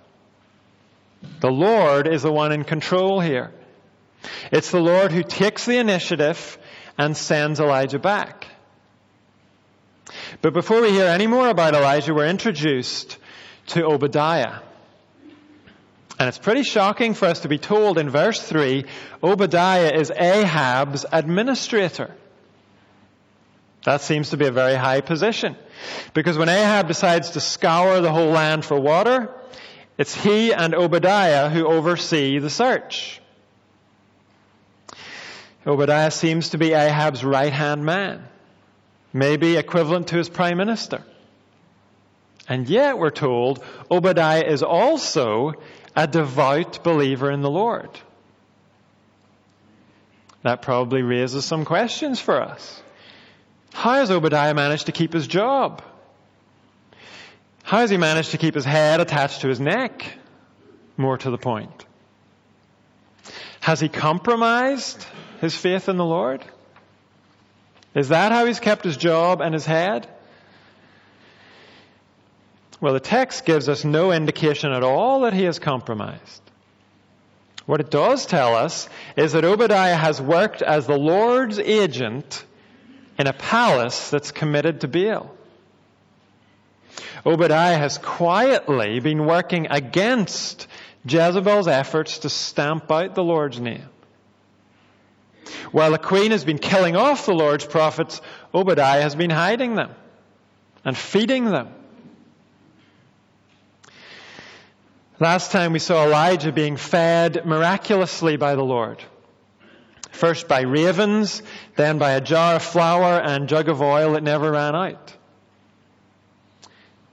The 1.39 1.51
Lord 1.51 2.07
is 2.07 2.23
the 2.23 2.31
one 2.31 2.51
in 2.51 2.63
control 2.63 3.19
here. 3.19 3.51
It's 4.51 4.71
the 4.71 4.79
Lord 4.79 5.11
who 5.11 5.23
takes 5.23 5.65
the 5.65 5.77
initiative 5.77 6.57
and 6.97 7.15
sends 7.15 7.59
Elijah 7.59 7.99
back. 7.99 8.47
But 10.41 10.53
before 10.53 10.81
we 10.81 10.91
hear 10.91 11.05
any 11.05 11.27
more 11.27 11.49
about 11.49 11.75
Elijah, 11.75 12.13
we're 12.13 12.27
introduced 12.27 13.17
to 13.67 13.85
Obadiah. 13.85 14.59
And 16.19 16.27
it's 16.27 16.37
pretty 16.37 16.63
shocking 16.63 17.13
for 17.13 17.27
us 17.27 17.41
to 17.41 17.47
be 17.47 17.57
told 17.57 17.97
in 17.97 18.09
verse 18.09 18.41
3 18.41 18.85
Obadiah 19.23 19.91
is 19.93 20.11
Ahab's 20.11 21.05
administrator. 21.11 22.13
That 23.85 24.01
seems 24.01 24.29
to 24.29 24.37
be 24.37 24.45
a 24.45 24.51
very 24.51 24.75
high 24.75 25.01
position. 25.01 25.55
Because 26.13 26.37
when 26.37 26.49
Ahab 26.49 26.87
decides 26.87 27.31
to 27.31 27.39
scour 27.39 28.01
the 28.01 28.11
whole 28.11 28.29
land 28.29 28.65
for 28.65 28.79
water, 28.79 29.33
it's 29.97 30.15
he 30.15 30.53
and 30.53 30.73
Obadiah 30.73 31.49
who 31.49 31.67
oversee 31.67 32.39
the 32.39 32.49
search. 32.49 33.21
Obadiah 35.65 36.11
seems 36.11 36.49
to 36.49 36.57
be 36.57 36.73
Ahab's 36.73 37.23
right 37.23 37.53
hand 37.53 37.85
man, 37.85 38.27
maybe 39.13 39.57
equivalent 39.57 40.07
to 40.07 40.17
his 40.17 40.29
prime 40.29 40.57
minister. 40.57 41.03
And 42.47 42.67
yet, 42.67 42.97
we're 42.97 43.11
told, 43.11 43.63
Obadiah 43.89 44.43
is 44.43 44.63
also 44.63 45.53
a 45.95 46.07
devout 46.07 46.83
believer 46.83 47.29
in 47.31 47.41
the 47.41 47.49
Lord. 47.49 47.89
That 50.41 50.61
probably 50.61 51.03
raises 51.03 51.45
some 51.45 51.65
questions 51.65 52.19
for 52.19 52.41
us. 52.41 52.80
How 53.73 53.95
has 53.95 54.11
Obadiah 54.11 54.53
managed 54.53 54.87
to 54.87 54.91
keep 54.91 55.13
his 55.13 55.27
job? 55.27 55.81
How 57.63 57.79
has 57.79 57.89
he 57.89 57.97
managed 57.97 58.31
to 58.31 58.37
keep 58.37 58.55
his 58.55 58.65
head 58.65 58.99
attached 58.99 59.41
to 59.41 59.47
his 59.47 59.59
neck? 59.59 60.17
More 60.97 61.17
to 61.17 61.29
the 61.31 61.37
point. 61.37 61.85
Has 63.61 63.79
he 63.79 63.89
compromised 63.89 65.05
his 65.39 65.55
faith 65.55 65.87
in 65.87 65.97
the 65.97 66.05
Lord? 66.05 66.43
Is 67.93 68.09
that 68.09 68.31
how 68.31 68.45
he's 68.45 68.59
kept 68.59 68.83
his 68.83 68.97
job 68.97 69.41
and 69.41 69.53
his 69.53 69.65
head? 69.65 70.07
Well, 72.79 72.93
the 72.93 72.99
text 72.99 73.45
gives 73.45 73.69
us 73.69 73.85
no 73.85 74.11
indication 74.11 74.71
at 74.71 74.83
all 74.83 75.21
that 75.21 75.33
he 75.33 75.43
has 75.43 75.59
compromised. 75.59 76.41
What 77.67 77.79
it 77.79 77.91
does 77.91 78.25
tell 78.25 78.55
us 78.55 78.89
is 79.15 79.33
that 79.33 79.45
Obadiah 79.45 79.95
has 79.95 80.19
worked 80.19 80.61
as 80.61 80.87
the 80.87 80.97
Lord's 80.97 81.59
agent 81.59 82.43
in 83.21 83.27
a 83.27 83.33
palace 83.33 84.09
that's 84.09 84.31
committed 84.31 84.81
to 84.81 84.87
Baal. 84.87 85.31
Obadiah 87.25 87.77
has 87.77 87.97
quietly 87.97 88.99
been 88.99 89.25
working 89.25 89.67
against 89.69 90.67
Jezebel's 91.07 91.67
efforts 91.67 92.19
to 92.19 92.29
stamp 92.29 92.91
out 92.91 93.15
the 93.15 93.23
Lord's 93.23 93.59
name. 93.59 93.87
While 95.71 95.91
the 95.91 95.99
queen 95.99 96.31
has 96.31 96.43
been 96.43 96.57
killing 96.57 96.95
off 96.95 97.25
the 97.25 97.33
Lord's 97.33 97.65
prophets, 97.65 98.21
Obadiah 98.53 99.01
has 99.01 99.15
been 99.15 99.29
hiding 99.29 99.75
them 99.75 99.91
and 100.83 100.97
feeding 100.97 101.45
them 101.45 101.69
Last 105.21 105.51
time 105.51 105.71
we 105.71 105.77
saw 105.77 106.03
Elijah 106.07 106.51
being 106.51 106.77
fed 106.77 107.45
miraculously 107.45 108.37
by 108.37 108.55
the 108.55 108.63
Lord. 108.63 109.03
First 110.11 110.47
by 110.47 110.61
ravens, 110.61 111.41
then 111.75 111.97
by 111.97 112.11
a 112.11 112.21
jar 112.21 112.55
of 112.55 112.63
flour 112.63 113.19
and 113.19 113.49
jug 113.49 113.69
of 113.69 113.81
oil 113.81 114.13
that 114.13 114.23
never 114.23 114.51
ran 114.51 114.75
out. 114.75 115.15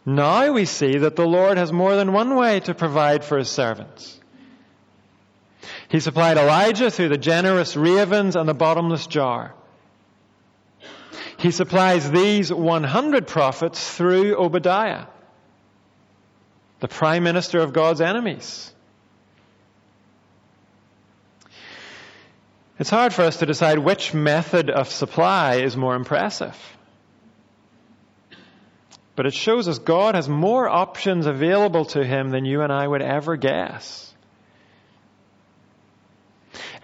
Now 0.04 0.52
we 0.52 0.64
see 0.64 0.98
that 0.98 1.16
the 1.16 1.26
Lord 1.26 1.58
has 1.58 1.72
more 1.72 1.96
than 1.96 2.12
one 2.12 2.34
way 2.34 2.60
to 2.60 2.74
provide 2.74 3.24
for 3.24 3.38
his 3.38 3.48
servants. 3.48 4.18
He 5.88 6.00
supplied 6.00 6.38
Elijah 6.38 6.90
through 6.90 7.08
the 7.08 7.18
generous 7.18 7.76
ravens 7.76 8.36
and 8.36 8.48
the 8.48 8.54
bottomless 8.54 9.06
jar. 9.06 9.54
He 11.38 11.50
supplies 11.50 12.10
these 12.10 12.52
100 12.52 13.26
prophets 13.26 13.96
through 13.96 14.36
Obadiah 14.36 15.06
the 16.80 16.88
prime 16.88 17.24
minister 17.24 17.58
of 17.58 17.72
God's 17.72 18.00
enemies. 18.00 18.72
It's 22.78 22.90
hard 22.90 23.12
for 23.12 23.22
us 23.22 23.38
to 23.38 23.46
decide 23.46 23.78
which 23.78 24.14
method 24.14 24.70
of 24.70 24.88
supply 24.88 25.56
is 25.56 25.76
more 25.76 25.96
impressive. 25.96 26.56
But 29.16 29.26
it 29.26 29.34
shows 29.34 29.66
us 29.66 29.80
God 29.80 30.14
has 30.14 30.28
more 30.28 30.68
options 30.68 31.26
available 31.26 31.86
to 31.86 32.04
him 32.04 32.30
than 32.30 32.44
you 32.44 32.62
and 32.62 32.72
I 32.72 32.86
would 32.86 33.02
ever 33.02 33.36
guess. 33.36 34.14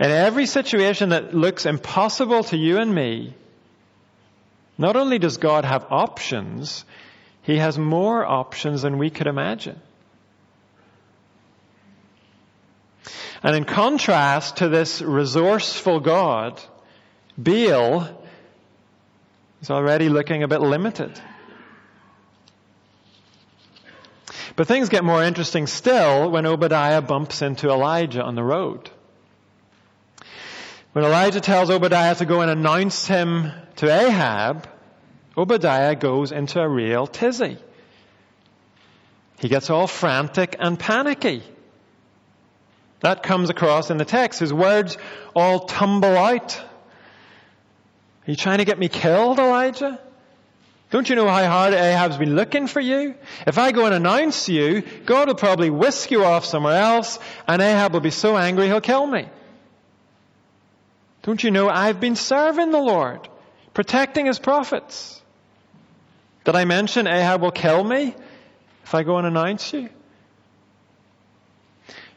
In 0.00 0.10
every 0.10 0.46
situation 0.46 1.10
that 1.10 1.32
looks 1.32 1.66
impossible 1.66 2.42
to 2.44 2.56
you 2.56 2.78
and 2.78 2.92
me, 2.92 3.34
not 4.76 4.96
only 4.96 5.20
does 5.20 5.36
God 5.36 5.64
have 5.64 5.86
options, 5.90 6.84
He 7.42 7.58
has 7.58 7.78
more 7.78 8.26
options 8.26 8.82
than 8.82 8.98
we 8.98 9.10
could 9.10 9.28
imagine. 9.28 9.80
And 13.44 13.54
in 13.54 13.64
contrast 13.64 14.56
to 14.56 14.70
this 14.70 15.02
resourceful 15.02 16.00
God, 16.00 16.62
Baal 17.36 18.08
is 19.60 19.70
already 19.70 20.08
looking 20.08 20.42
a 20.42 20.48
bit 20.48 20.62
limited. 20.62 21.20
But 24.56 24.66
things 24.66 24.88
get 24.88 25.04
more 25.04 25.22
interesting 25.22 25.66
still 25.66 26.30
when 26.30 26.46
Obadiah 26.46 27.02
bumps 27.02 27.42
into 27.42 27.68
Elijah 27.68 28.22
on 28.22 28.34
the 28.34 28.42
road. 28.42 28.88
When 30.92 31.04
Elijah 31.04 31.40
tells 31.40 31.68
Obadiah 31.68 32.14
to 32.14 32.24
go 32.24 32.40
and 32.40 32.50
announce 32.50 33.06
him 33.06 33.52
to 33.76 33.92
Ahab, 33.92 34.66
Obadiah 35.36 35.96
goes 35.96 36.32
into 36.32 36.60
a 36.60 36.68
real 36.68 37.06
tizzy. 37.06 37.58
He 39.38 39.48
gets 39.48 39.68
all 39.68 39.86
frantic 39.86 40.56
and 40.58 40.78
panicky. 40.78 41.42
That 43.00 43.22
comes 43.22 43.50
across 43.50 43.90
in 43.90 43.98
the 43.98 44.04
text. 44.04 44.40
His 44.40 44.52
words 44.52 44.96
all 45.34 45.60
tumble 45.60 46.16
out. 46.16 46.56
Are 48.26 48.30
you 48.30 48.36
trying 48.36 48.58
to 48.58 48.64
get 48.64 48.78
me 48.78 48.88
killed, 48.88 49.38
Elijah? 49.38 50.00
Don't 50.90 51.08
you 51.10 51.16
know 51.16 51.28
how 51.28 51.44
hard 51.46 51.74
Ahab's 51.74 52.16
been 52.18 52.36
looking 52.36 52.66
for 52.68 52.80
you? 52.80 53.16
If 53.46 53.58
I 53.58 53.72
go 53.72 53.84
and 53.84 53.94
announce 53.94 54.48
you, 54.48 54.82
God 55.04 55.28
will 55.28 55.34
probably 55.34 55.68
whisk 55.68 56.10
you 56.10 56.24
off 56.24 56.44
somewhere 56.44 56.80
else, 56.80 57.18
and 57.48 57.60
Ahab 57.60 57.92
will 57.92 58.00
be 58.00 58.10
so 58.10 58.36
angry 58.36 58.66
he'll 58.66 58.80
kill 58.80 59.06
me. 59.06 59.28
Don't 61.22 61.42
you 61.42 61.50
know 61.50 61.68
I've 61.68 62.00
been 62.00 62.16
serving 62.16 62.70
the 62.70 62.78
Lord, 62.78 63.28
protecting 63.72 64.26
his 64.26 64.38
prophets? 64.38 65.20
Did 66.44 66.54
I 66.54 66.64
mention 66.64 67.06
Ahab 67.06 67.40
will 67.40 67.50
kill 67.50 67.82
me 67.82 68.14
if 68.84 68.94
I 68.94 69.02
go 69.02 69.16
and 69.16 69.26
announce 69.26 69.72
you? 69.72 69.88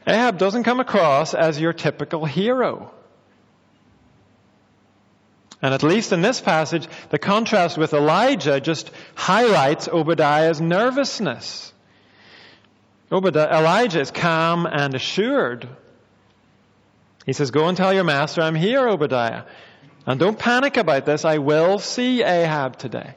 Ahab 0.08 0.38
doesn't 0.38 0.64
come 0.64 0.80
across 0.80 1.34
as 1.34 1.60
your 1.60 1.74
typical 1.74 2.24
hero. 2.24 2.90
And 5.60 5.74
at 5.74 5.82
least 5.82 6.12
in 6.12 6.22
this 6.22 6.40
passage, 6.40 6.88
the 7.10 7.18
contrast 7.18 7.76
with 7.76 7.92
Elijah 7.92 8.58
just 8.60 8.90
highlights 9.14 9.86
Obadiah's 9.86 10.60
nervousness. 10.60 11.72
Obadiah, 13.12 13.58
Elijah 13.58 14.00
is 14.00 14.10
calm 14.10 14.66
and 14.66 14.94
assured. 14.94 15.68
He 17.26 17.34
says, 17.34 17.50
Go 17.50 17.66
and 17.66 17.76
tell 17.76 17.92
your 17.92 18.04
master, 18.04 18.40
I'm 18.40 18.54
here, 18.54 18.88
Obadiah. 18.88 19.42
And 20.06 20.18
don't 20.18 20.38
panic 20.38 20.78
about 20.78 21.04
this. 21.04 21.26
I 21.26 21.36
will 21.38 21.78
see 21.78 22.22
Ahab 22.22 22.78
today. 22.78 23.14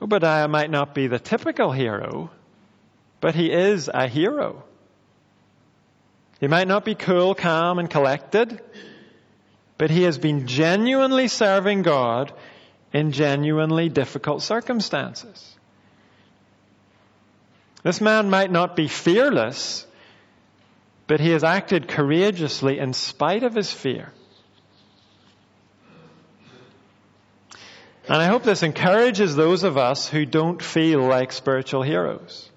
Obadiah 0.00 0.46
might 0.46 0.70
not 0.70 0.94
be 0.94 1.08
the 1.08 1.18
typical 1.18 1.72
hero, 1.72 2.30
but 3.24 3.34
he 3.34 3.50
is 3.50 3.88
a 3.88 4.06
hero. 4.06 4.62
He 6.40 6.46
might 6.46 6.68
not 6.68 6.84
be 6.84 6.94
cool, 6.94 7.34
calm, 7.34 7.78
and 7.78 7.88
collected, 7.88 8.60
but 9.78 9.88
he 9.88 10.02
has 10.02 10.18
been 10.18 10.46
genuinely 10.46 11.28
serving 11.28 11.80
God 11.80 12.34
in 12.92 13.12
genuinely 13.12 13.88
difficult 13.88 14.42
circumstances. 14.42 15.56
This 17.82 17.98
man 18.02 18.28
might 18.28 18.50
not 18.50 18.76
be 18.76 18.88
fearless, 18.88 19.86
but 21.06 21.18
he 21.18 21.30
has 21.30 21.44
acted 21.44 21.88
courageously 21.88 22.78
in 22.78 22.92
spite 22.92 23.42
of 23.42 23.54
his 23.54 23.72
fear. 23.72 24.12
And 28.06 28.20
I 28.20 28.26
hope 28.26 28.42
this 28.42 28.62
encourages 28.62 29.34
those 29.34 29.62
of 29.62 29.78
us 29.78 30.10
who 30.10 30.26
don't 30.26 30.62
feel 30.62 31.00
like 31.00 31.32
spiritual 31.32 31.80
heroes. 31.80 32.50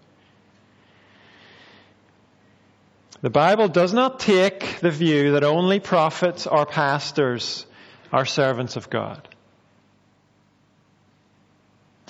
The 3.21 3.29
Bible 3.29 3.67
does 3.67 3.93
not 3.93 4.19
take 4.19 4.79
the 4.79 4.91
view 4.91 5.31
that 5.31 5.43
only 5.43 5.79
prophets 5.79 6.45
or 6.45 6.65
pastors 6.65 7.65
are 8.11 8.25
servants 8.25 8.75
of 8.75 8.89
God. 8.89 9.27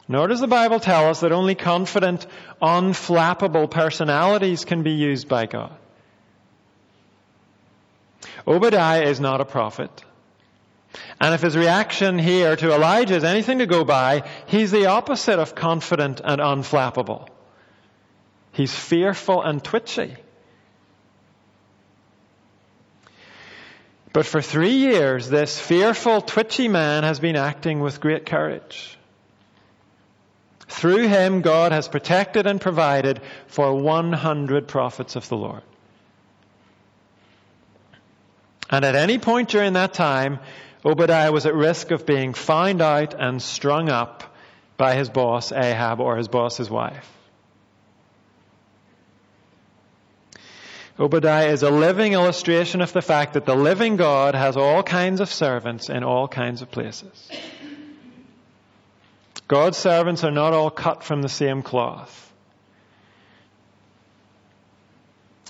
Nor 0.09 0.27
does 0.27 0.39
the 0.39 0.47
Bible 0.47 0.79
tell 0.79 1.09
us 1.09 1.21
that 1.21 1.31
only 1.31 1.55
confident, 1.55 2.27
unflappable 2.61 3.69
personalities 3.69 4.65
can 4.65 4.83
be 4.83 4.91
used 4.91 5.27
by 5.27 5.45
God. 5.45 5.75
Obadiah 8.45 9.03
is 9.03 9.19
not 9.19 9.41
a 9.41 9.45
prophet. 9.45 10.03
And 11.19 11.33
if 11.33 11.41
his 11.41 11.57
reaction 11.57 12.17
here 12.17 12.55
to 12.55 12.73
Elijah 12.73 13.15
is 13.15 13.23
anything 13.23 13.59
to 13.59 13.65
go 13.65 13.83
by, 13.83 14.23
he's 14.45 14.71
the 14.71 14.85
opposite 14.85 15.39
of 15.39 15.55
confident 15.55 16.21
and 16.23 16.39
unflappable. 16.39 17.27
He's 18.53 18.73
fearful 18.73 19.41
and 19.43 19.63
twitchy. 19.63 20.15
But 24.17 24.25
for 24.25 24.41
three 24.41 24.77
years, 24.77 25.29
this 25.29 25.59
fearful, 25.59 26.21
twitchy 26.21 26.67
man 26.67 27.03
has 27.03 27.19
been 27.19 27.35
acting 27.35 27.81
with 27.81 28.01
great 28.01 28.25
courage. 28.25 28.97
Through 30.67 31.07
him, 31.07 31.41
God 31.41 31.71
has 31.71 31.87
protected 31.87 32.47
and 32.47 32.59
provided 32.59 33.21
for 33.45 33.75
100 33.75 34.67
prophets 34.67 35.15
of 35.15 35.29
the 35.29 35.37
Lord. 35.37 35.61
And 38.71 38.83
at 38.83 38.95
any 38.95 39.19
point 39.19 39.49
during 39.49 39.73
that 39.73 39.93
time, 39.93 40.39
Obadiah 40.83 41.31
was 41.31 41.45
at 41.45 41.53
risk 41.53 41.91
of 41.91 42.07
being 42.07 42.33
found 42.33 42.81
out 42.81 43.13
and 43.13 43.39
strung 43.39 43.87
up 43.87 44.35
by 44.77 44.95
his 44.95 45.11
boss 45.11 45.51
Ahab 45.51 45.99
or 45.99 46.17
his 46.17 46.27
boss's 46.27 46.71
wife. 46.71 47.16
Obadiah 50.99 51.49
is 51.49 51.61
a 51.61 51.69
living 51.69 52.13
illustration 52.13 52.81
of 52.81 52.91
the 52.91 53.03
fact 53.03 53.33
that 53.33 53.45
the 53.45 53.55
living 53.55 53.97
God 53.97 54.33
has 54.33 54.57
all 54.57 54.81
kinds 54.81 55.21
of 55.21 55.31
servants 55.31 55.89
in 55.89 56.03
all 56.03 56.27
kinds 56.27 56.63
of 56.63 56.71
places. 56.71 57.29
God's 59.47 59.77
servants 59.77 60.23
are 60.23 60.31
not 60.31 60.53
all 60.53 60.71
cut 60.71 61.03
from 61.03 61.21
the 61.21 61.29
same 61.29 61.61
cloth. 61.61 62.23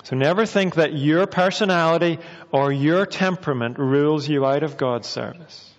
So 0.03 0.15
never 0.15 0.45
think 0.45 0.75
that 0.75 0.93
your 0.93 1.27
personality 1.27 2.19
or 2.51 2.71
your 2.71 3.05
temperament 3.05 3.77
rules 3.79 4.27
you 4.27 4.45
out 4.45 4.63
of 4.63 4.77
God's 4.77 5.07
service. 5.07 5.73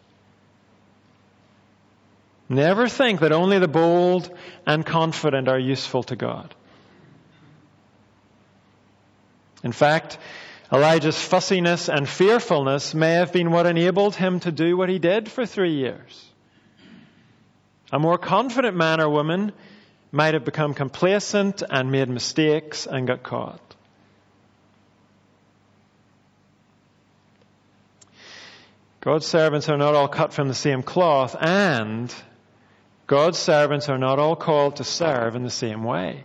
Never 2.49 2.89
think 2.89 3.21
that 3.21 3.33
only 3.33 3.59
the 3.59 3.69
bold 3.69 4.31
and 4.67 4.85
confident 4.85 5.49
are 5.49 5.59
useful 5.59 6.03
to 6.05 6.17
God. 6.17 6.55
In 9.63 9.73
fact, 9.73 10.19
Elijah's 10.73 11.21
fussiness 11.21 11.89
and 11.89 12.09
fearfulness 12.09 12.95
may 12.95 13.13
have 13.15 13.33
been 13.33 13.51
what 13.51 13.67
enabled 13.67 14.15
him 14.15 14.41
to 14.41 14.53
do 14.53 14.77
what 14.77 14.89
he 14.89 14.99
did 14.99 15.31
for 15.31 15.47
three 15.47 15.75
years. 15.75 16.25
A 17.91 17.99
more 17.99 18.19
confident 18.19 18.77
man 18.77 19.01
or 19.01 19.09
woman 19.09 19.53
might 20.13 20.35
have 20.35 20.45
become 20.45 20.75
complacent 20.75 21.63
and 21.69 21.91
made 21.91 22.09
mistakes 22.09 22.87
and 22.87 23.07
got 23.07 23.23
caught. 23.23 23.61
God's 29.01 29.27
servants 29.27 29.69
are 29.69 29.79
not 29.79 29.95
all 29.95 30.09
cut 30.09 30.33
from 30.33 30.49
the 30.49 30.55
same 30.55 30.83
cloth, 30.83 31.35
and 31.41 32.15
God's 33.07 33.39
servants 33.39 33.89
are 33.89 33.97
not 33.97 34.19
all 34.19 34.37
called 34.37 34.77
to 34.77 34.85
serve 34.85 35.35
in 35.35 35.45
the 35.45 35.51
same 35.51 35.83
way. 35.83 36.25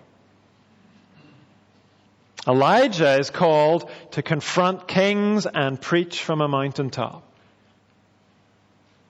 Elijah 2.47 3.19
is 3.19 3.29
called 3.29 3.89
to 4.11 4.21
confront 4.21 4.87
kings 4.87 5.45
and 5.45 5.79
preach 5.79 6.21
from 6.21 6.41
a 6.41 6.47
mountaintop. 6.47 7.23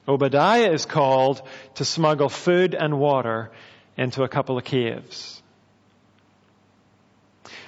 Obadiah 0.07 0.71
is 0.71 0.85
called 0.85 1.41
to 1.75 1.85
smuggle 1.85 2.29
food 2.29 2.75
and 2.75 2.99
water 2.99 3.51
into 3.97 4.23
a 4.23 4.27
couple 4.27 4.57
of 4.57 4.63
caves. 4.63 5.41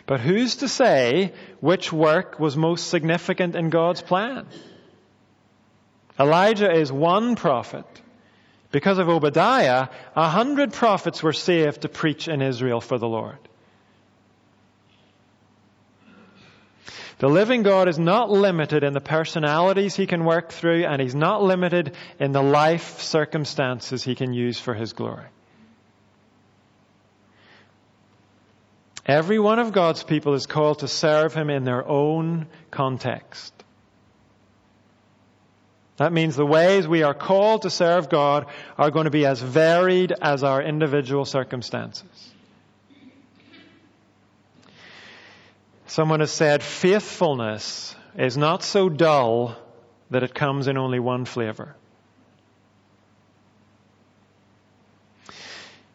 But 0.05 0.19
who's 0.19 0.57
to 0.57 0.67
say 0.67 1.33
which 1.61 1.91
work 1.91 2.39
was 2.39 2.55
most 2.55 2.89
significant 2.89 3.55
in 3.55 3.69
God's 3.69 4.01
plan? 4.01 4.45
Elijah 6.19 6.71
is 6.71 6.91
one 6.91 7.35
prophet. 7.35 7.85
Because 8.71 8.99
of 8.99 9.09
Obadiah, 9.09 9.87
a 10.15 10.29
hundred 10.29 10.73
prophets 10.73 11.23
were 11.23 11.33
saved 11.33 11.81
to 11.81 11.89
preach 11.89 12.27
in 12.27 12.41
Israel 12.41 12.81
for 12.81 12.97
the 12.97 13.07
Lord. 13.07 13.39
The 17.17 17.29
living 17.29 17.63
God 17.63 17.87
is 17.87 17.97
not 17.97 18.29
limited 18.29 18.83
in 18.83 18.93
the 18.93 18.99
personalities 18.99 19.95
he 19.95 20.05
can 20.05 20.25
work 20.25 20.51
through, 20.51 20.85
and 20.85 21.01
he's 21.01 21.15
not 21.15 21.41
limited 21.41 21.95
in 22.19 22.33
the 22.33 22.43
life 22.43 22.99
circumstances 22.99 24.03
he 24.03 24.15
can 24.15 24.33
use 24.33 24.59
for 24.59 24.73
his 24.73 24.93
glory. 24.93 25.27
Every 29.05 29.37
one 29.37 29.59
of 29.59 29.71
God's 29.71 30.03
people 30.03 30.33
is 30.33 30.47
called 30.47 30.79
to 30.79 30.87
serve 30.87 31.33
Him 31.33 31.49
in 31.51 31.63
their 31.63 31.87
own 31.87 32.47
context. 32.71 33.53
That 35.97 36.11
means 36.11 36.35
the 36.35 36.45
ways 36.45 36.87
we 36.87 37.03
are 37.03 37.13
called 37.13 37.61
to 37.61 37.69
serve 37.69 38.09
God 38.09 38.47
are 38.77 38.91
going 38.91 39.05
to 39.05 39.11
be 39.11 39.25
as 39.25 39.41
varied 39.41 40.11
as 40.21 40.43
our 40.43 40.61
individual 40.61 41.23
circumstances. 41.23 42.34
Someone 45.87 46.19
has 46.19 46.31
said 46.31 46.63
faithfulness 46.63 47.95
is 48.17 48.37
not 48.37 48.63
so 48.63 48.89
dull 48.89 49.55
that 50.09 50.23
it 50.23 50.33
comes 50.33 50.67
in 50.67 50.77
only 50.77 50.99
one 50.99 51.25
flavor. 51.25 51.75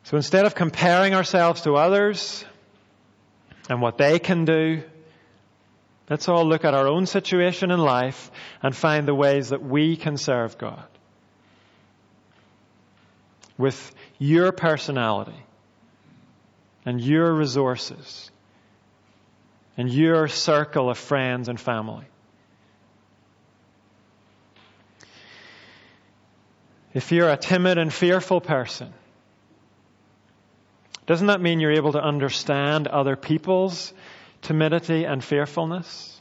So 0.05 0.17
instead 0.17 0.45
of 0.45 0.55
comparing 0.55 1.15
ourselves 1.15 1.63
to 1.63 1.75
others 1.75 2.45
and 3.69 3.81
what 3.81 3.97
they 3.97 4.19
can 4.19 4.45
do, 4.45 4.83
let's 6.09 6.29
all 6.29 6.45
look 6.45 6.65
at 6.65 6.75
our 6.75 6.89
own 6.89 7.07
situation 7.07 7.71
in 7.71 7.79
life 7.79 8.31
and 8.63 8.75
find 8.75 9.07
the 9.07 9.15
ways 9.15 9.51
that 9.51 9.63
we 9.63 9.97
can 9.97 10.17
serve 10.17 10.59
God 10.59 10.87
with 13.57 13.95
your 14.19 14.51
personality 14.51 15.45
and 16.85 17.01
your 17.01 17.33
resources 17.33 18.31
and 19.77 19.91
your 19.91 20.29
circle 20.29 20.91
of 20.91 20.99
friends 20.99 21.49
and 21.49 21.59
family. 21.59 22.05
If 26.93 27.13
you're 27.13 27.31
a 27.31 27.37
timid 27.37 27.79
and 27.79 27.93
fearful 27.93 28.41
person, 28.41 28.93
doesn't 31.07 31.29
that 31.29 31.41
mean 31.41 31.61
you're 31.61 31.73
able 31.73 31.93
to 31.93 32.03
understand 32.03 32.89
other 32.89 33.17
people's 33.17 33.93
timidity 34.43 35.05
and 35.05 35.23
fearfulness? 35.23 36.21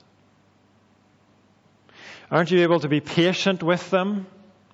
Aren't 2.31 2.51
you 2.51 2.61
able 2.61 2.79
to 2.81 2.87
be 2.87 3.01
patient 3.01 3.63
with 3.63 3.89
them 3.89 4.27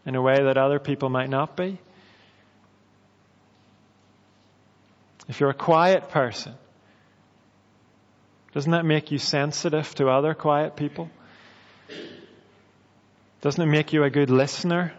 in 0.05 0.15
a 0.15 0.21
way 0.21 0.35
that 0.43 0.57
other 0.57 0.79
people 0.79 1.09
might 1.09 1.29
not 1.29 1.55
be? 1.55 1.79
If 5.27 5.39
you're 5.39 5.49
a 5.49 5.53
quiet 5.53 6.09
person, 6.09 6.55
doesn't 8.55 8.71
that 8.71 8.85
make 8.85 9.11
you 9.11 9.17
sensitive 9.17 9.93
to 9.95 10.07
other 10.07 10.33
quiet 10.33 10.77
people? 10.77 11.09
Doesn't 13.41 13.61
it 13.61 13.69
make 13.69 13.91
you 13.91 14.05
a 14.05 14.09
good 14.09 14.29
listener? 14.29 14.93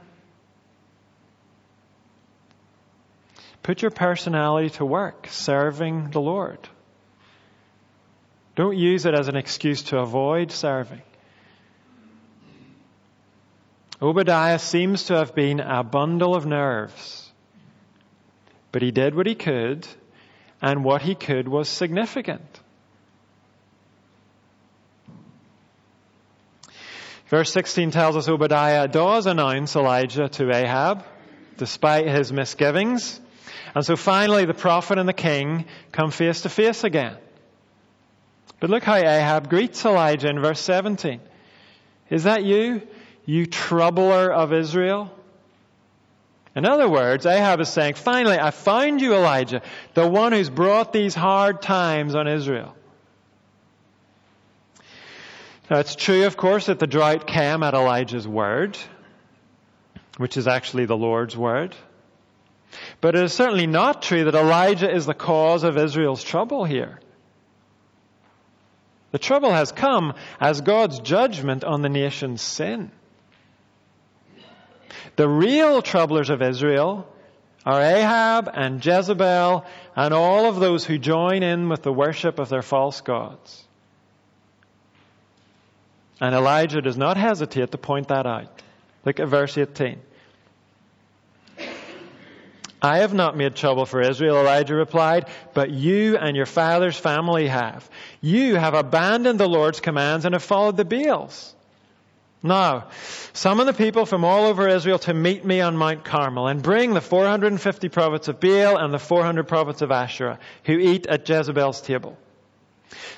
Put 3.62 3.80
your 3.80 3.90
personality 3.90 4.68
to 4.76 4.84
work 4.84 5.28
serving 5.30 6.10
the 6.10 6.20
Lord. 6.20 6.58
Don't 8.56 8.76
use 8.76 9.06
it 9.06 9.14
as 9.14 9.28
an 9.28 9.36
excuse 9.36 9.84
to 9.84 10.00
avoid 10.00 10.52
serving. 10.52 11.00
Obadiah 14.02 14.58
seems 14.58 15.04
to 15.04 15.14
have 15.14 15.34
been 15.34 15.60
a 15.60 15.82
bundle 15.82 16.36
of 16.36 16.44
nerves, 16.44 17.32
but 18.70 18.82
he 18.82 18.90
did 18.90 19.14
what 19.14 19.26
he 19.26 19.34
could, 19.34 19.88
and 20.60 20.84
what 20.84 21.00
he 21.00 21.14
could 21.14 21.48
was 21.48 21.70
significant. 21.70 22.60
Verse 27.28 27.52
16 27.52 27.90
tells 27.90 28.16
us 28.16 28.28
Obadiah 28.28 28.86
does 28.86 29.26
announce 29.26 29.74
Elijah 29.74 30.28
to 30.28 30.54
Ahab, 30.54 31.04
despite 31.56 32.06
his 32.06 32.32
misgivings. 32.32 33.20
And 33.74 33.84
so 33.84 33.96
finally, 33.96 34.44
the 34.44 34.54
prophet 34.54 34.98
and 34.98 35.08
the 35.08 35.12
king 35.12 35.64
come 35.90 36.10
face 36.10 36.42
to 36.42 36.48
face 36.48 36.84
again. 36.84 37.16
But 38.60 38.70
look 38.70 38.84
how 38.84 38.94
Ahab 38.94 39.50
greets 39.50 39.84
Elijah 39.84 40.28
in 40.28 40.40
verse 40.40 40.60
17. 40.60 41.20
Is 42.10 42.24
that 42.24 42.44
you, 42.44 42.82
you 43.24 43.46
troubler 43.46 44.32
of 44.32 44.52
Israel? 44.52 45.10
In 46.54 46.64
other 46.64 46.88
words, 46.88 47.26
Ahab 47.26 47.60
is 47.60 47.68
saying, 47.68 47.94
finally, 47.94 48.38
I 48.38 48.50
found 48.50 49.02
you, 49.02 49.14
Elijah, 49.14 49.60
the 49.94 50.08
one 50.08 50.32
who's 50.32 50.48
brought 50.48 50.92
these 50.92 51.14
hard 51.14 51.60
times 51.60 52.14
on 52.14 52.28
Israel. 52.28 52.74
Now, 55.68 55.78
it's 55.78 55.96
true, 55.96 56.26
of 56.26 56.36
course, 56.36 56.66
that 56.66 56.78
the 56.78 56.86
drought 56.86 57.26
came 57.26 57.62
at 57.64 57.74
Elijah's 57.74 58.26
word, 58.26 58.78
which 60.16 60.36
is 60.36 60.46
actually 60.46 60.86
the 60.86 60.96
Lord's 60.96 61.36
word. 61.36 61.74
But 63.00 63.16
it 63.16 63.24
is 63.24 63.32
certainly 63.32 63.66
not 63.66 64.02
true 64.02 64.24
that 64.24 64.34
Elijah 64.34 64.92
is 64.92 65.06
the 65.06 65.14
cause 65.14 65.64
of 65.64 65.76
Israel's 65.76 66.22
trouble 66.22 66.64
here. 66.64 67.00
The 69.10 69.18
trouble 69.18 69.50
has 69.50 69.72
come 69.72 70.14
as 70.40 70.60
God's 70.60 71.00
judgment 71.00 71.64
on 71.64 71.82
the 71.82 71.88
nation's 71.88 72.42
sin. 72.42 72.90
The 75.16 75.28
real 75.28 75.82
troublers 75.82 76.30
of 76.30 76.42
Israel 76.42 77.08
are 77.64 77.80
Ahab 77.80 78.50
and 78.52 78.84
Jezebel 78.84 79.64
and 79.96 80.14
all 80.14 80.48
of 80.48 80.60
those 80.60 80.84
who 80.84 80.98
join 80.98 81.42
in 81.42 81.68
with 81.68 81.82
the 81.82 81.92
worship 81.92 82.38
of 82.38 82.50
their 82.50 82.62
false 82.62 83.00
gods. 83.00 83.65
And 86.20 86.34
Elijah 86.34 86.80
does 86.80 86.96
not 86.96 87.16
hesitate 87.16 87.72
to 87.72 87.78
point 87.78 88.08
that 88.08 88.26
out. 88.26 88.62
Look 89.04 89.20
at 89.20 89.28
verse 89.28 89.56
18. 89.56 90.00
I 92.80 92.98
have 92.98 93.14
not 93.14 93.36
made 93.36 93.56
trouble 93.56 93.86
for 93.86 94.00
Israel, 94.00 94.38
Elijah 94.38 94.74
replied, 94.74 95.26
but 95.54 95.70
you 95.70 96.16
and 96.18 96.36
your 96.36 96.46
father's 96.46 96.96
family 96.96 97.46
have. 97.48 97.88
You 98.20 98.56
have 98.56 98.74
abandoned 98.74 99.40
the 99.40 99.48
Lord's 99.48 99.80
commands 99.80 100.24
and 100.24 100.34
have 100.34 100.42
followed 100.42 100.76
the 100.76 100.84
Baals. 100.84 101.54
Now, 102.42 102.88
summon 103.32 103.66
the 103.66 103.72
people 103.72 104.06
from 104.06 104.24
all 104.24 104.44
over 104.44 104.68
Israel 104.68 104.98
to 105.00 105.14
meet 105.14 105.44
me 105.44 105.60
on 105.60 105.76
Mount 105.76 106.04
Carmel 106.04 106.46
and 106.46 106.62
bring 106.62 106.94
the 106.94 107.00
450 107.00 107.88
prophets 107.88 108.28
of 108.28 108.40
Baal 108.40 108.76
and 108.76 108.92
the 108.92 108.98
400 108.98 109.48
prophets 109.48 109.82
of 109.82 109.90
Asherah 109.90 110.38
who 110.64 110.78
eat 110.78 111.06
at 111.06 111.28
Jezebel's 111.28 111.80
table. 111.80 112.16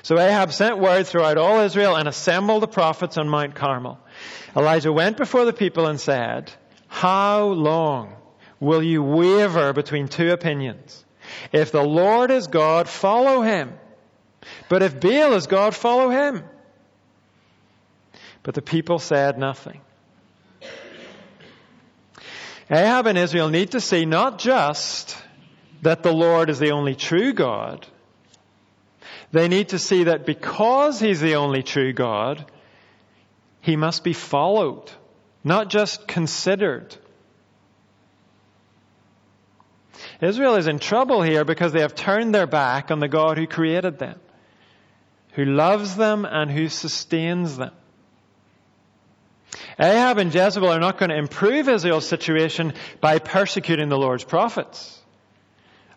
So 0.01 0.19
Ahab 0.19 0.51
sent 0.51 0.79
word 0.79 1.07
throughout 1.07 1.37
all 1.37 1.59
Israel 1.59 1.95
and 1.95 2.07
assembled 2.07 2.63
the 2.63 2.67
prophets 2.67 3.17
on 3.17 3.29
Mount 3.29 3.55
Carmel. 3.55 3.99
Elijah 4.55 4.91
went 4.91 5.17
before 5.17 5.45
the 5.45 5.53
people 5.53 5.87
and 5.87 5.99
said, 5.99 6.51
How 6.87 7.45
long 7.45 8.15
will 8.59 8.81
you 8.81 9.03
waver 9.03 9.73
between 9.73 10.07
two 10.07 10.31
opinions? 10.31 11.05
If 11.51 11.71
the 11.71 11.83
Lord 11.83 12.31
is 12.31 12.47
God, 12.47 12.89
follow 12.89 13.41
him. 13.41 13.73
But 14.67 14.83
if 14.83 14.99
Baal 14.99 15.33
is 15.33 15.47
God, 15.47 15.75
follow 15.75 16.09
him. 16.09 16.43
But 18.43 18.55
the 18.55 18.61
people 18.61 18.99
said 18.99 19.37
nothing. 19.37 19.81
Ahab 22.71 23.07
and 23.07 23.17
Israel 23.17 23.49
need 23.49 23.71
to 23.71 23.81
see 23.81 24.05
not 24.05 24.39
just 24.39 25.17
that 25.81 26.03
the 26.03 26.13
Lord 26.13 26.49
is 26.49 26.59
the 26.59 26.71
only 26.71 26.95
true 26.95 27.33
God, 27.33 27.85
they 29.31 29.47
need 29.47 29.69
to 29.69 29.79
see 29.79 30.05
that 30.05 30.25
because 30.25 30.99
He's 30.99 31.21
the 31.21 31.35
only 31.35 31.63
true 31.63 31.93
God, 31.93 32.45
He 33.61 33.75
must 33.75 34.03
be 34.03 34.13
followed, 34.13 34.91
not 35.43 35.69
just 35.69 36.07
considered. 36.07 36.95
Israel 40.21 40.55
is 40.55 40.67
in 40.67 40.79
trouble 40.79 41.21
here 41.21 41.45
because 41.45 41.71
they 41.71 41.81
have 41.81 41.95
turned 41.95 42.33
their 42.33 42.47
back 42.47 42.91
on 42.91 42.99
the 42.99 43.07
God 43.07 43.37
who 43.37 43.47
created 43.47 43.99
them, 43.99 44.19
who 45.33 45.45
loves 45.45 45.95
them 45.95 46.25
and 46.25 46.51
who 46.51 46.67
sustains 46.67 47.57
them. 47.57 47.73
Ahab 49.79 50.17
and 50.17 50.33
Jezebel 50.33 50.69
are 50.69 50.79
not 50.79 50.97
going 50.97 51.09
to 51.09 51.17
improve 51.17 51.69
Israel's 51.69 52.07
situation 52.07 52.73
by 52.99 53.19
persecuting 53.19 53.87
the 53.87 53.97
Lord's 53.97 54.25
prophets 54.25 54.99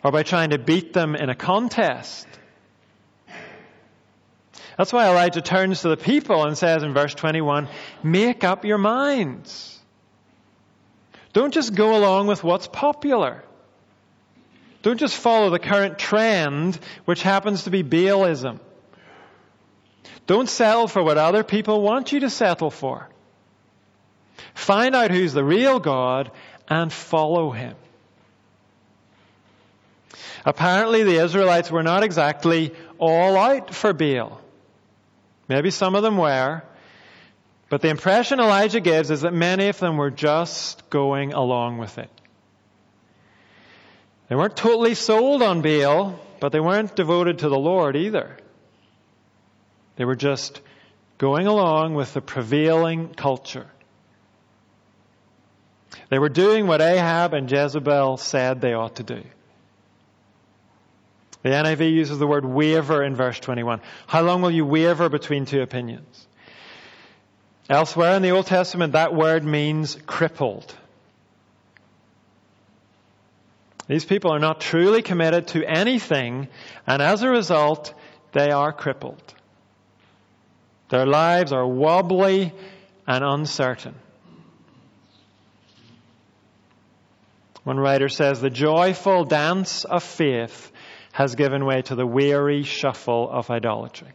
or 0.04 0.12
by 0.12 0.22
trying 0.22 0.50
to 0.50 0.58
beat 0.58 0.92
them 0.92 1.16
in 1.16 1.30
a 1.30 1.34
contest. 1.34 2.26
That's 4.82 4.92
why 4.92 5.06
Elijah 5.06 5.40
turns 5.40 5.82
to 5.82 5.90
the 5.90 5.96
people 5.96 6.42
and 6.44 6.58
says 6.58 6.82
in 6.82 6.92
verse 6.92 7.14
21, 7.14 7.68
make 8.02 8.42
up 8.42 8.64
your 8.64 8.78
minds. 8.78 9.80
Don't 11.32 11.54
just 11.54 11.76
go 11.76 11.96
along 11.96 12.26
with 12.26 12.42
what's 12.42 12.66
popular. 12.66 13.44
Don't 14.82 14.98
just 14.98 15.16
follow 15.16 15.50
the 15.50 15.60
current 15.60 16.00
trend, 16.00 16.80
which 17.04 17.22
happens 17.22 17.62
to 17.62 17.70
be 17.70 17.84
Baalism. 17.84 18.58
Don't 20.26 20.48
settle 20.48 20.88
for 20.88 21.00
what 21.00 21.16
other 21.16 21.44
people 21.44 21.80
want 21.80 22.10
you 22.10 22.18
to 22.18 22.28
settle 22.28 22.72
for. 22.72 23.08
Find 24.52 24.96
out 24.96 25.12
who's 25.12 25.32
the 25.32 25.44
real 25.44 25.78
God 25.78 26.32
and 26.66 26.92
follow 26.92 27.52
him. 27.52 27.76
Apparently, 30.44 31.04
the 31.04 31.22
Israelites 31.22 31.70
were 31.70 31.84
not 31.84 32.02
exactly 32.02 32.74
all 32.98 33.36
out 33.36 33.72
for 33.72 33.92
Baal. 33.92 34.41
Maybe 35.48 35.70
some 35.70 35.94
of 35.94 36.02
them 36.02 36.16
were. 36.16 36.62
But 37.68 37.80
the 37.80 37.88
impression 37.88 38.38
Elijah 38.38 38.80
gives 38.80 39.10
is 39.10 39.22
that 39.22 39.32
many 39.32 39.68
of 39.68 39.78
them 39.78 39.96
were 39.96 40.10
just 40.10 40.90
going 40.90 41.32
along 41.32 41.78
with 41.78 41.98
it. 41.98 42.10
They 44.28 44.36
weren't 44.36 44.56
totally 44.56 44.94
sold 44.94 45.42
on 45.42 45.62
Baal, 45.62 46.18
but 46.40 46.52
they 46.52 46.60
weren't 46.60 46.94
devoted 46.94 47.40
to 47.40 47.48
the 47.48 47.58
Lord 47.58 47.96
either. 47.96 48.36
They 49.96 50.04
were 50.04 50.16
just 50.16 50.60
going 51.18 51.46
along 51.46 51.94
with 51.94 52.14
the 52.14 52.20
prevailing 52.20 53.14
culture. 53.14 53.66
They 56.08 56.18
were 56.18 56.28
doing 56.28 56.66
what 56.66 56.80
Ahab 56.80 57.32
and 57.32 57.50
Jezebel 57.50 58.16
said 58.16 58.60
they 58.60 58.74
ought 58.74 58.96
to 58.96 59.02
do. 59.02 59.22
The 61.42 61.50
NIV 61.50 61.92
uses 61.92 62.18
the 62.18 62.26
word 62.26 62.44
waver 62.44 63.02
in 63.02 63.16
verse 63.16 63.38
21. 63.40 63.80
How 64.06 64.22
long 64.22 64.42
will 64.42 64.50
you 64.50 64.64
waver 64.64 65.08
between 65.08 65.44
two 65.44 65.60
opinions? 65.60 66.26
Elsewhere 67.68 68.16
in 68.16 68.22
the 68.22 68.30
Old 68.30 68.46
Testament, 68.46 68.92
that 68.92 69.14
word 69.14 69.44
means 69.44 69.98
crippled. 70.06 70.74
These 73.88 74.04
people 74.04 74.32
are 74.32 74.38
not 74.38 74.60
truly 74.60 75.02
committed 75.02 75.48
to 75.48 75.64
anything, 75.64 76.48
and 76.86 77.02
as 77.02 77.22
a 77.22 77.28
result, 77.28 77.92
they 78.32 78.50
are 78.50 78.72
crippled. 78.72 79.34
Their 80.88 81.06
lives 81.06 81.52
are 81.52 81.66
wobbly 81.66 82.52
and 83.06 83.24
uncertain. 83.24 83.94
One 87.64 87.78
writer 87.78 88.08
says, 88.08 88.40
The 88.40 88.50
joyful 88.50 89.24
dance 89.24 89.84
of 89.84 90.02
faith 90.02 90.71
has 91.12 91.34
given 91.34 91.64
way 91.64 91.82
to 91.82 91.94
the 91.94 92.06
weary 92.06 92.62
shuffle 92.64 93.30
of 93.30 93.50
idolatry. 93.50 94.08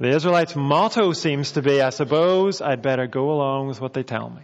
The 0.00 0.10
Israelites' 0.10 0.54
motto 0.54 1.12
seems 1.12 1.52
to 1.52 1.62
be, 1.62 1.82
I 1.82 1.90
suppose 1.90 2.62
I'd 2.62 2.82
better 2.82 3.08
go 3.08 3.32
along 3.32 3.66
with 3.66 3.80
what 3.80 3.94
they 3.94 4.04
tell 4.04 4.30
me. 4.30 4.42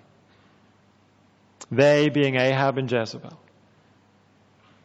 They 1.71 2.09
being 2.09 2.35
Ahab 2.35 2.79
and 2.79 2.91
Jezebel. 2.91 3.39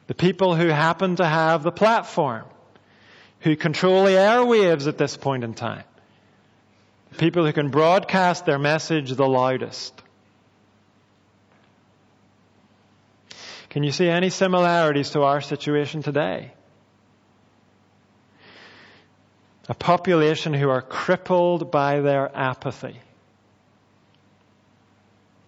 The 0.06 0.14
people 0.14 0.56
who 0.56 0.68
happen 0.68 1.16
to 1.16 1.26
have 1.26 1.64
the 1.64 1.72
platform, 1.72 2.46
who 3.40 3.56
control 3.56 4.04
the 4.06 4.12
airwaves 4.12 4.88
at 4.88 4.98
this 4.98 5.18
point 5.18 5.44
in 5.44 5.56
time. 5.56 5.84
The 7.12 7.18
people 7.18 7.46
who 7.46 7.54
can 7.54 7.70
broadcast 7.70 8.46
their 8.46 8.60
message 8.60 9.12
the 9.12 9.28
loudest. 9.28 9.99
Can 13.70 13.84
you 13.84 13.92
see 13.92 14.10
any 14.10 14.30
similarities 14.30 15.12
to 15.12 15.22
our 15.22 15.42
situation 15.42 16.02
today? 16.02 16.52
A 19.68 19.76
population 19.76 20.54
who 20.54 20.70
are 20.70 20.82
crippled 20.82 21.70
by 21.70 22.00
their 22.00 22.36
apathy, 22.36 23.00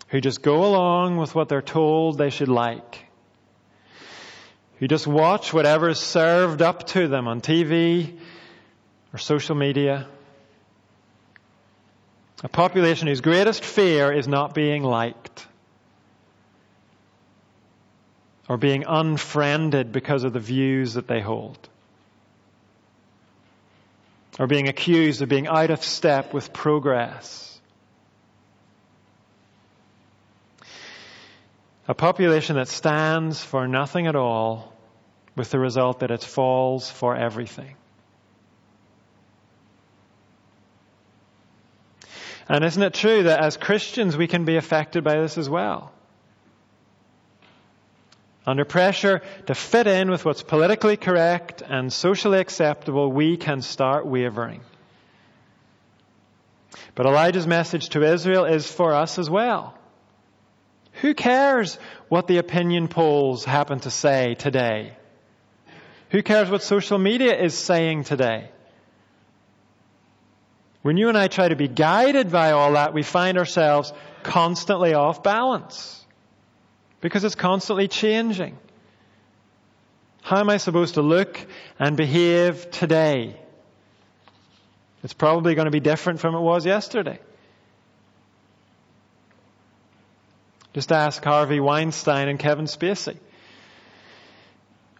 who 0.09 0.21
just 0.21 0.43
go 0.43 0.65
along 0.65 1.17
with 1.17 1.33
what 1.33 1.49
they're 1.49 1.63
told 1.63 2.19
they 2.19 2.29
should 2.29 2.47
like, 2.47 3.05
who 4.77 4.87
just 4.87 5.07
watch 5.07 5.51
whatever 5.51 5.89
is 5.89 5.99
served 5.99 6.61
up 6.61 6.85
to 6.87 7.07
them 7.07 7.27
on 7.27 7.41
TV 7.41 8.19
or 9.11 9.17
social 9.17 9.55
media. 9.55 10.07
A 12.43 12.49
population 12.49 13.07
whose 13.07 13.21
greatest 13.21 13.63
fear 13.63 14.11
is 14.11 14.27
not 14.27 14.53
being 14.53 14.83
liked 14.83 15.47
or 18.51 18.57
being 18.57 18.83
unfriended 18.85 19.93
because 19.93 20.25
of 20.25 20.33
the 20.33 20.39
views 20.41 20.95
that 20.95 21.07
they 21.07 21.21
hold, 21.21 21.57
or 24.37 24.45
being 24.45 24.67
accused 24.67 25.21
of 25.21 25.29
being 25.29 25.47
out 25.47 25.69
of 25.69 25.81
step 25.81 26.33
with 26.33 26.51
progress. 26.51 27.57
A 31.87 31.93
population 31.93 32.57
that 32.57 32.67
stands 32.67 33.41
for 33.41 33.69
nothing 33.69 34.05
at 34.05 34.17
all, 34.17 34.73
with 35.33 35.49
the 35.49 35.57
result 35.57 36.01
that 36.01 36.11
it 36.11 36.21
falls 36.21 36.91
for 36.91 37.15
everything. 37.15 37.77
And 42.49 42.65
isn't 42.65 42.83
it 42.83 42.95
true 42.95 43.23
that 43.23 43.39
as 43.39 43.55
Christians 43.55 44.17
we 44.17 44.27
can 44.27 44.43
be 44.43 44.57
affected 44.57 45.05
by 45.05 45.21
this 45.21 45.37
as 45.37 45.49
well? 45.49 45.93
Under 48.45 48.65
pressure 48.65 49.21
to 49.45 49.53
fit 49.53 49.85
in 49.85 50.09
with 50.09 50.25
what's 50.25 50.41
politically 50.41 50.97
correct 50.97 51.61
and 51.61 51.93
socially 51.93 52.39
acceptable, 52.39 53.11
we 53.11 53.37
can 53.37 53.61
start 53.61 54.07
wavering. 54.07 54.61
But 56.95 57.05
Elijah's 57.05 57.45
message 57.45 57.89
to 57.89 58.03
Israel 58.03 58.45
is 58.45 58.69
for 58.69 58.93
us 58.93 59.19
as 59.19 59.29
well. 59.29 59.75
Who 61.01 61.13
cares 61.13 61.77
what 62.09 62.27
the 62.27 62.37
opinion 62.37 62.87
polls 62.87 63.45
happen 63.45 63.79
to 63.81 63.91
say 63.91 64.33
today? 64.33 64.97
Who 66.09 66.23
cares 66.23 66.49
what 66.49 66.63
social 66.63 66.97
media 66.97 67.39
is 67.39 67.53
saying 67.53 68.05
today? 68.05 68.49
When 70.81 70.97
you 70.97 71.09
and 71.09 71.17
I 71.17 71.27
try 71.27 71.47
to 71.47 71.55
be 71.55 71.67
guided 71.67 72.31
by 72.31 72.51
all 72.51 72.73
that, 72.73 72.93
we 72.93 73.03
find 73.03 73.37
ourselves 73.37 73.93
constantly 74.23 74.95
off 74.95 75.21
balance 75.21 76.00
because 77.01 77.23
it's 77.23 77.35
constantly 77.35 77.87
changing. 77.87 78.57
How 80.21 80.39
am 80.39 80.49
I 80.49 80.57
supposed 80.57 80.93
to 80.93 81.01
look 81.01 81.45
and 81.79 81.97
behave 81.97 82.69
today? 82.71 83.35
It's 85.03 85.13
probably 85.13 85.55
going 85.55 85.65
to 85.65 85.71
be 85.71 85.79
different 85.79 86.19
from 86.19 86.35
it 86.35 86.39
was 86.39 86.65
yesterday. 86.65 87.19
Just 90.73 90.91
ask 90.91 91.21
Harvey 91.23 91.59
Weinstein 91.59 92.29
and 92.29 92.39
Kevin 92.39 92.65
Spacey. 92.65 93.17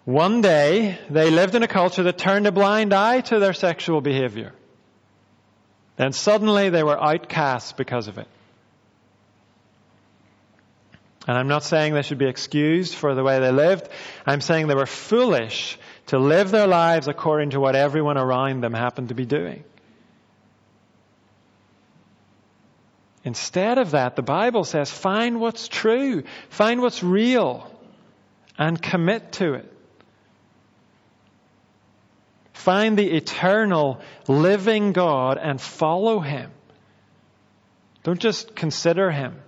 One 0.03 0.41
day, 0.41 0.97
they 1.09 1.29
lived 1.29 1.53
in 1.53 1.61
a 1.61 1.67
culture 1.67 2.03
that 2.03 2.17
turned 2.17 2.47
a 2.47 2.51
blind 2.51 2.91
eye 2.93 3.21
to 3.21 3.39
their 3.39 3.53
sexual 3.53 4.01
behavior. 4.01 4.53
Then 5.97 6.11
suddenly 6.11 6.69
they 6.69 6.83
were 6.83 6.99
outcasts 6.99 7.73
because 7.73 8.07
of 8.07 8.17
it. 8.17 8.27
And 11.27 11.38
I'm 11.38 11.47
not 11.47 11.63
saying 11.63 11.93
they 11.93 12.01
should 12.01 12.17
be 12.17 12.27
excused 12.27 12.95
for 12.95 13.13
the 13.13 13.23
way 13.23 13.39
they 13.39 13.51
lived. 13.51 13.88
I'm 14.25 14.41
saying 14.41 14.67
they 14.67 14.75
were 14.75 14.88
foolish 14.88 15.77
to 16.07 16.17
live 16.17 16.49
their 16.49 16.67
lives 16.67 17.07
according 17.07 17.51
to 17.51 17.60
what 17.60 17.75
everyone 17.75 18.17
around 18.17 18.62
them 18.62 18.73
happened 18.73 19.10
to 19.10 19.15
be 19.15 19.25
doing. 19.25 19.63
Instead 23.23 23.77
of 23.77 23.91
that, 23.91 24.15
the 24.15 24.23
Bible 24.23 24.63
says 24.63 24.89
find 24.89 25.39
what's 25.39 25.67
true, 25.67 26.23
find 26.49 26.81
what's 26.81 27.03
real, 27.03 27.71
and 28.57 28.81
commit 28.81 29.34
to 29.34 29.53
it. 29.53 29.71
Find 32.53 32.97
the 32.97 33.12
eternal, 33.12 34.01
living 34.27 34.91
God 34.91 35.38
and 35.38 35.62
follow 35.62 36.19
Him. 36.19 36.51
Don't 38.03 38.19
just 38.19 38.55
consider 38.55 39.12
Him. 39.12 39.39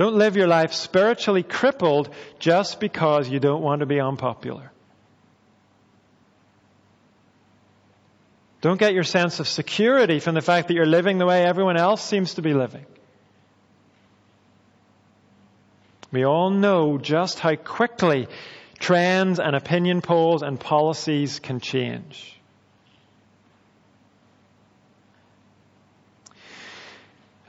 Don't 0.00 0.14
live 0.14 0.34
your 0.34 0.46
life 0.46 0.72
spiritually 0.72 1.42
crippled 1.42 2.08
just 2.38 2.80
because 2.80 3.28
you 3.28 3.38
don't 3.38 3.60
want 3.60 3.80
to 3.80 3.86
be 3.86 4.00
unpopular. 4.00 4.72
Don't 8.62 8.80
get 8.80 8.94
your 8.94 9.04
sense 9.04 9.40
of 9.40 9.46
security 9.46 10.18
from 10.18 10.34
the 10.34 10.40
fact 10.40 10.68
that 10.68 10.74
you're 10.74 10.86
living 10.86 11.18
the 11.18 11.26
way 11.26 11.44
everyone 11.44 11.76
else 11.76 12.02
seems 12.02 12.32
to 12.36 12.40
be 12.40 12.54
living. 12.54 12.86
We 16.10 16.24
all 16.24 16.48
know 16.48 16.96
just 16.96 17.38
how 17.38 17.56
quickly 17.56 18.26
trends 18.78 19.38
and 19.38 19.54
opinion 19.54 20.00
polls 20.00 20.40
and 20.40 20.58
policies 20.58 21.40
can 21.40 21.60
change. 21.60 22.39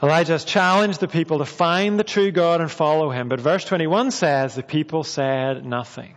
Elijah 0.04 0.40
challenged 0.40 1.00
the 1.00 1.08
people 1.08 1.40
to 1.40 1.46
find 1.46 2.00
the 2.00 2.04
true 2.04 2.32
God 2.32 2.60
and 2.60 2.72
follow 2.72 3.12
him. 3.12 3.30
But 3.30 3.40
verse 3.40 3.64
21 3.66 4.12
says 4.12 4.56
the 4.56 4.64
people 4.64 5.04
said 5.04 5.64
nothing. 5.66 6.16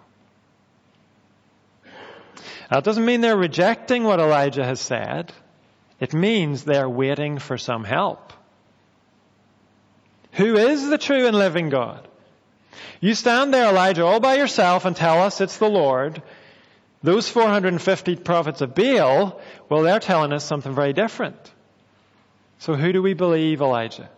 That 2.70 2.82
doesn't 2.82 3.04
mean 3.04 3.20
they're 3.20 3.36
rejecting 3.36 4.04
what 4.04 4.20
Elijah 4.20 4.64
has 4.64 4.80
said. 4.80 5.32
It 6.00 6.14
means 6.14 6.64
they're 6.64 6.88
waiting 6.88 7.38
for 7.38 7.58
some 7.58 7.84
help. 7.84 8.32
Who 10.32 10.56
is 10.56 10.88
the 10.88 10.98
true 10.98 11.26
and 11.26 11.36
living 11.36 11.68
God? 11.68 12.08
You 13.00 13.14
stand 13.14 13.52
there, 13.52 13.68
Elijah, 13.68 14.04
all 14.04 14.18
by 14.18 14.36
yourself 14.36 14.86
and 14.86 14.96
tell 14.96 15.22
us 15.22 15.40
it's 15.40 15.58
the 15.58 15.68
Lord. 15.68 16.22
Those 17.02 17.28
450 17.28 18.16
prophets 18.16 18.62
of 18.62 18.74
Baal, 18.74 19.40
well, 19.68 19.82
they're 19.82 20.00
telling 20.00 20.32
us 20.32 20.42
something 20.42 20.74
very 20.74 20.94
different. 20.94 21.53
So 22.64 22.76
who 22.76 22.94
do 22.94 23.02
we 23.02 23.12
believe, 23.12 23.60
Elijah? 23.60 24.08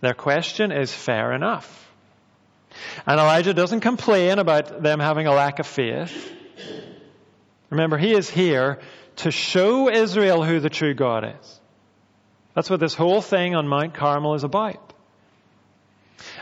Their 0.00 0.14
question 0.14 0.72
is 0.72 0.90
fair 0.90 1.34
enough. 1.34 1.86
And 3.06 3.20
Elijah 3.20 3.52
doesn't 3.52 3.80
complain 3.80 4.38
about 4.38 4.82
them 4.82 5.00
having 5.00 5.26
a 5.26 5.34
lack 5.34 5.58
of 5.58 5.66
faith. 5.66 6.32
Remember, 7.68 7.98
he 7.98 8.12
is 8.12 8.30
here 8.30 8.78
to 9.16 9.30
show 9.30 9.90
Israel 9.90 10.42
who 10.42 10.60
the 10.60 10.70
true 10.70 10.94
God 10.94 11.24
is. 11.38 11.60
That's 12.54 12.70
what 12.70 12.80
this 12.80 12.94
whole 12.94 13.20
thing 13.20 13.54
on 13.54 13.68
Mount 13.68 13.92
Carmel 13.92 14.32
is 14.32 14.44
about. 14.44 14.94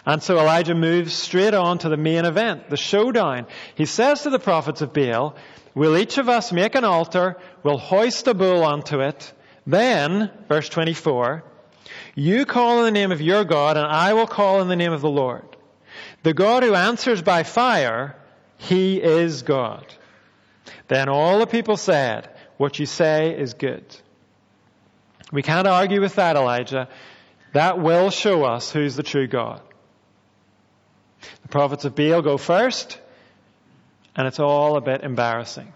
And 0.06 0.22
so 0.22 0.38
Elijah 0.38 0.76
moves 0.76 1.12
straight 1.12 1.54
on 1.54 1.78
to 1.78 1.88
the 1.88 1.96
main 1.96 2.24
event, 2.24 2.70
the 2.70 2.76
showdown. 2.76 3.48
He 3.74 3.86
says 3.86 4.22
to 4.22 4.30
the 4.30 4.38
prophets 4.38 4.80
of 4.80 4.92
Baal, 4.92 5.34
Will 5.74 5.96
each 5.98 6.18
of 6.18 6.28
us 6.28 6.52
make 6.52 6.76
an 6.76 6.84
altar? 6.84 7.36
We'll 7.64 7.78
hoist 7.78 8.28
a 8.28 8.34
bull 8.34 8.62
onto 8.62 9.00
it. 9.00 9.32
Then, 9.66 10.30
verse 10.48 10.68
24, 10.68 11.42
you 12.14 12.46
call 12.46 12.78
in 12.78 12.84
the 12.84 12.90
name 12.90 13.12
of 13.12 13.20
your 13.20 13.44
God, 13.44 13.76
and 13.76 13.86
I 13.86 14.14
will 14.14 14.26
call 14.26 14.60
in 14.60 14.68
the 14.68 14.76
name 14.76 14.92
of 14.92 15.00
the 15.00 15.10
Lord. 15.10 15.56
The 16.22 16.34
God 16.34 16.62
who 16.62 16.74
answers 16.74 17.22
by 17.22 17.42
fire, 17.42 18.16
he 18.58 19.00
is 19.00 19.42
God. 19.42 19.84
Then 20.88 21.08
all 21.08 21.38
the 21.38 21.46
people 21.46 21.76
said, 21.76 22.28
What 22.56 22.78
you 22.78 22.86
say 22.86 23.36
is 23.36 23.54
good. 23.54 23.84
We 25.32 25.42
can't 25.42 25.66
argue 25.66 26.00
with 26.00 26.14
that, 26.16 26.36
Elijah. 26.36 26.88
That 27.52 27.80
will 27.80 28.10
show 28.10 28.44
us 28.44 28.70
who's 28.70 28.96
the 28.96 29.02
true 29.02 29.26
God. 29.26 29.62
The 31.42 31.48
prophets 31.48 31.84
of 31.84 31.94
Baal 31.94 32.22
go 32.22 32.38
first, 32.38 33.00
and 34.14 34.28
it's 34.28 34.38
all 34.38 34.76
a 34.76 34.80
bit 34.80 35.02
embarrassing. 35.02 35.72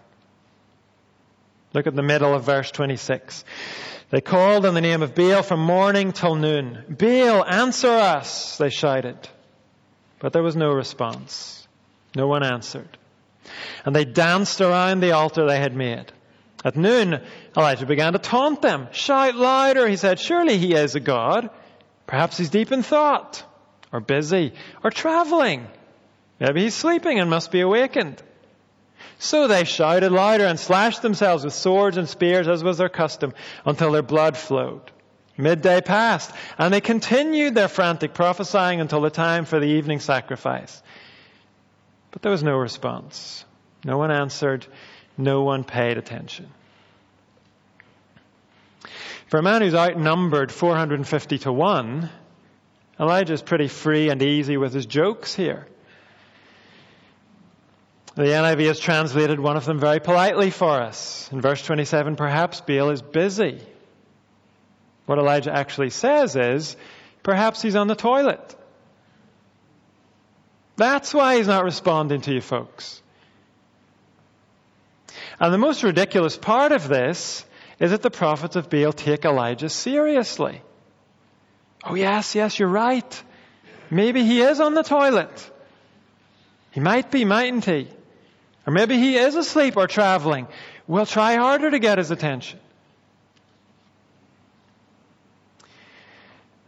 Look 1.73 1.87
at 1.87 1.95
the 1.95 2.03
middle 2.03 2.35
of 2.35 2.45
verse 2.45 2.71
26. 2.71 3.45
They 4.11 4.21
called 4.21 4.67
on 4.67 4.75
the 4.75 4.81
name 4.81 5.03
of 5.03 5.15
Baal 5.15 5.43
from 5.43 5.61
morning 5.61 6.13
till 6.13 6.35
noon. 6.35 6.85
Baal, 6.89 7.45
answer 7.45 7.89
us, 7.89 8.59
they 8.59 8.71
shouted. 8.71 9.17
But 10.19 10.33
there 10.33 10.43
was 10.43 10.57
no 10.57 10.73
response. 10.73 11.67
No 12.17 12.27
one 12.27 12.43
answered. 12.43 12.99
And 13.85 13.95
they 13.95 14.05
danced 14.05 14.61
around 14.61 15.01
the 15.01 15.13
altar 15.13 15.47
they 15.47 15.61
had 15.61 15.77
made. 15.77 16.13
At 16.65 16.77
noon, 16.77 17.23
Elijah 17.57 17.87
began 17.87 18.13
to 18.13 18.19
taunt 18.19 18.61
them. 18.63 18.89
Shout 18.93 19.37
louder, 19.37 19.89
he 19.89 19.97
said. 19.97 20.19
Surely 20.19 20.59
he 20.59 20.75
is 20.75 20.95
a 20.95 21.01
God. 21.01 21.51
Perhaps 22.07 22.37
he's 22.37 22.51
deep 22.51 22.73
in 22.73 22.83
thought 22.83 23.45
or 23.93 24.01
busy, 24.01 24.53
or 24.85 24.91
traveling. 24.91 25.67
Maybe 26.39 26.63
he's 26.63 26.75
sleeping 26.75 27.19
and 27.19 27.29
must 27.29 27.51
be 27.51 27.61
awakened. 27.61 28.23
So 29.19 29.47
they 29.47 29.65
shouted 29.65 30.13
louder 30.13 30.47
and 30.47 30.59
slashed 30.59 31.03
themselves 31.03 31.45
with 31.45 31.55
swords 31.55 31.97
and 31.97 32.09
spears, 32.09 32.49
as 32.49 32.65
was 32.65 32.79
their 32.79 32.89
custom, 32.89 33.35
until 33.65 33.93
their 33.93 34.03
blood 34.03 34.37
flowed. 34.37 34.91
Midday 35.37 35.81
passed, 35.81 36.31
and 36.59 36.73
they 36.73 36.81
continued 36.81 37.55
their 37.55 37.69
frantic 37.69 38.15
prophesying 38.15 38.81
until 38.81 39.01
the 39.01 39.11
time 39.11 39.45
for 39.45 39.59
the 39.59 39.67
evening 39.67 40.01
sacrifice. 40.01 40.83
But 42.11 42.23
there 42.23 42.33
was 42.33 42.43
no 42.43 42.57
response. 42.57 43.45
No 43.85 43.99
one 43.99 44.11
answered. 44.11 44.67
No 45.17 45.43
one 45.43 45.65
paid 45.65 45.99
attention. 45.99 46.49
For 49.29 49.39
a 49.39 49.43
man 49.43 49.63
who's 49.63 49.75
outnumbered 49.75 50.51
450 50.51 51.39
to 51.39 51.53
1, 51.53 52.11
Elijah's 52.99 53.43
pretty 53.43 53.69
free 53.69 54.11
and 54.11 54.21
easy 54.23 54.57
with 54.57 54.75
his 54.75 54.87
jokes 54.87 55.35
here. 55.35 55.67
The 58.17 58.25
NIV 58.25 58.67
has 58.67 58.81
translated 58.81 59.39
one 59.39 59.57
of 59.57 59.65
them 59.65 59.79
very 59.79 60.01
politely 60.01 60.51
for 60.51 60.81
us. 60.81 61.29
In 61.31 61.41
verse 61.41 61.63
27, 61.63 62.17
perhaps 62.17 62.61
Baal 62.61 62.91
is 62.91 63.03
busy. 63.03 63.61
What 65.07 65.19
Elijah 65.19 65.55
actually 65.55 65.91
says 65.91 66.35
is, 66.35 66.77
perhaps 67.23 67.63
he's 67.63 67.77
on 67.77 67.87
the 67.87 67.95
toilet. 67.95 68.57
That's 70.77 71.15
why 71.15 71.37
he's 71.37 71.47
not 71.47 71.65
responding 71.65 72.23
to 72.23 72.33
you 72.33 72.41
folks. 72.41 73.01
And 75.39 75.55
the 75.55 75.59
most 75.59 75.83
ridiculous 75.83 76.37
part 76.37 76.73
of 76.73 76.89
this 76.89 77.45
is 77.79 77.93
that 77.93 78.03
the 78.03 78.11
prophets 78.11 78.57
of 78.57 78.69
Baal 78.69 78.93
take 78.93 79.25
Elijah 79.25 79.69
seriously. 79.69 80.63
Oh, 81.85 81.95
yes, 81.95 82.35
yes, 82.35 82.59
you're 82.59 82.69
right. 82.69 83.23
Maybe 83.91 84.25
he 84.25 84.43
is 84.43 84.61
on 84.61 84.75
the 84.75 84.83
toilet. 84.83 85.51
He 86.73 86.81
might 86.81 87.11
be, 87.11 87.25
mightn't 87.25 87.65
he? 87.65 87.89
Or 88.71 88.73
maybe 88.73 88.99
he 88.99 89.17
is 89.17 89.35
asleep 89.35 89.77
or 89.77 89.89
traveling. 89.89 90.47
We'll 90.87 91.05
try 91.05 91.35
harder 91.35 91.73
to 91.73 91.81
get 91.81 91.99
his 91.99 92.13
attention. 92.13 92.61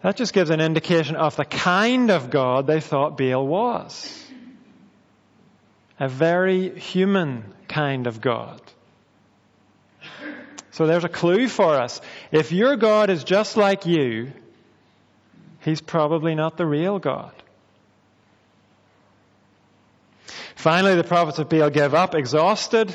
That 0.03 0.17
just 0.17 0.33
gives 0.33 0.51
an 0.51 0.61
indication 0.61 1.15
of 1.15 1.37
the 1.37 1.45
kind 1.45 2.11
of 2.11 2.29
God 2.29 2.67
they 2.67 2.81
thought 2.81 3.17
Baal 3.17 3.47
was. 3.47 4.21
A 6.01 6.09
very 6.09 6.77
human 6.77 7.45
kind 7.69 8.09
of 8.09 8.21
God. 8.21 8.61
So 10.73 10.89
there's 10.89 11.05
a 11.05 11.09
clue 11.09 11.47
for 11.47 11.77
us. 11.77 12.01
If 12.33 12.51
your 12.51 12.75
God 12.75 13.11
is 13.11 13.23
just 13.23 13.57
like 13.57 13.87
you, 13.87 14.33
he's 15.61 15.81
probably 15.81 16.35
not 16.35 16.57
the 16.57 16.67
real 16.67 16.99
God. 16.99 17.42
Finally, 20.63 20.95
the 20.95 21.03
prophets 21.03 21.41
of 21.41 21.49
Baal 21.49 21.71
give 21.71 21.93
up, 21.93 22.15
exhausted. 22.15 22.95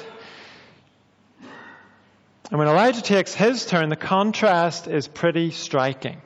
And 2.50 2.58
when 2.60 2.70
Elijah 2.70 3.02
takes 3.02 3.34
his 3.34 3.66
turn, 3.66 3.90
the 3.90 3.98
contrast 3.98 4.88
is 4.88 5.10
pretty 5.10 5.52
striking. 5.52 6.22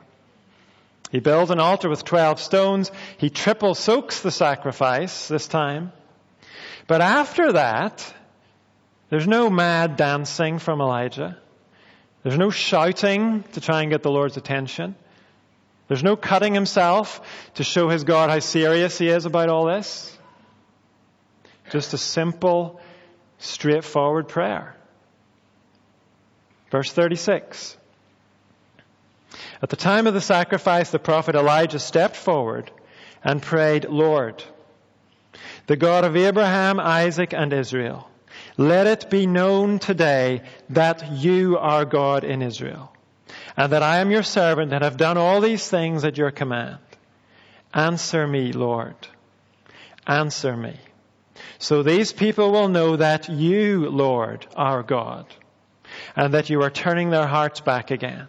He 1.10 1.18
builds 1.18 1.50
an 1.50 1.58
altar 1.58 1.88
with 1.88 2.04
12 2.04 2.38
stones. 2.38 2.92
He 3.18 3.28
triple 3.28 3.74
soaks 3.74 4.20
the 4.20 4.30
sacrifice 4.30 5.26
this 5.26 5.48
time. 5.48 5.90
But 6.86 7.00
after 7.00 7.54
that, 7.54 8.14
there's 9.10 9.26
no 9.26 9.50
mad 9.50 9.96
dancing 9.96 10.60
from 10.60 10.80
Elijah. 10.80 11.36
There's 12.22 12.38
no 12.38 12.50
shouting 12.50 13.42
to 13.54 13.60
try 13.60 13.82
and 13.82 13.90
get 13.90 14.04
the 14.04 14.12
Lord's 14.12 14.36
attention. 14.36 14.94
There's 15.88 16.04
no 16.04 16.14
cutting 16.14 16.54
himself 16.54 17.20
to 17.54 17.64
show 17.64 17.88
his 17.88 18.04
God 18.04 18.30
how 18.30 18.38
serious 18.38 18.96
he 18.96 19.08
is 19.08 19.26
about 19.26 19.48
all 19.48 19.66
this. 19.66 20.11
Just 21.72 21.94
a 21.94 21.98
simple, 21.98 22.82
straightforward 23.38 24.28
prayer. 24.28 24.76
Verse 26.70 26.92
36. 26.92 27.78
At 29.62 29.70
the 29.70 29.76
time 29.76 30.06
of 30.06 30.12
the 30.12 30.20
sacrifice, 30.20 30.90
the 30.90 30.98
prophet 30.98 31.34
Elijah 31.34 31.78
stepped 31.78 32.16
forward 32.16 32.70
and 33.24 33.40
prayed, 33.40 33.86
Lord, 33.86 34.44
the 35.66 35.76
God 35.76 36.04
of 36.04 36.14
Abraham, 36.14 36.78
Isaac, 36.78 37.32
and 37.32 37.54
Israel, 37.54 38.06
let 38.58 38.86
it 38.86 39.08
be 39.08 39.24
known 39.26 39.78
today 39.78 40.42
that 40.68 41.10
you 41.12 41.56
are 41.56 41.86
God 41.86 42.22
in 42.22 42.42
Israel 42.42 42.94
and 43.56 43.72
that 43.72 43.82
I 43.82 44.00
am 44.00 44.10
your 44.10 44.24
servant 44.24 44.74
and 44.74 44.84
have 44.84 44.98
done 44.98 45.16
all 45.16 45.40
these 45.40 45.66
things 45.66 46.04
at 46.04 46.18
your 46.18 46.32
command. 46.32 46.80
Answer 47.72 48.26
me, 48.26 48.52
Lord. 48.52 48.96
Answer 50.06 50.54
me. 50.54 50.76
So 51.62 51.84
these 51.84 52.12
people 52.12 52.50
will 52.50 52.66
know 52.66 52.96
that 52.96 53.28
you, 53.28 53.88
Lord, 53.88 54.48
are 54.56 54.82
God, 54.82 55.26
and 56.16 56.34
that 56.34 56.50
you 56.50 56.60
are 56.62 56.70
turning 56.70 57.10
their 57.10 57.28
hearts 57.28 57.60
back 57.60 57.92
again. 57.92 58.26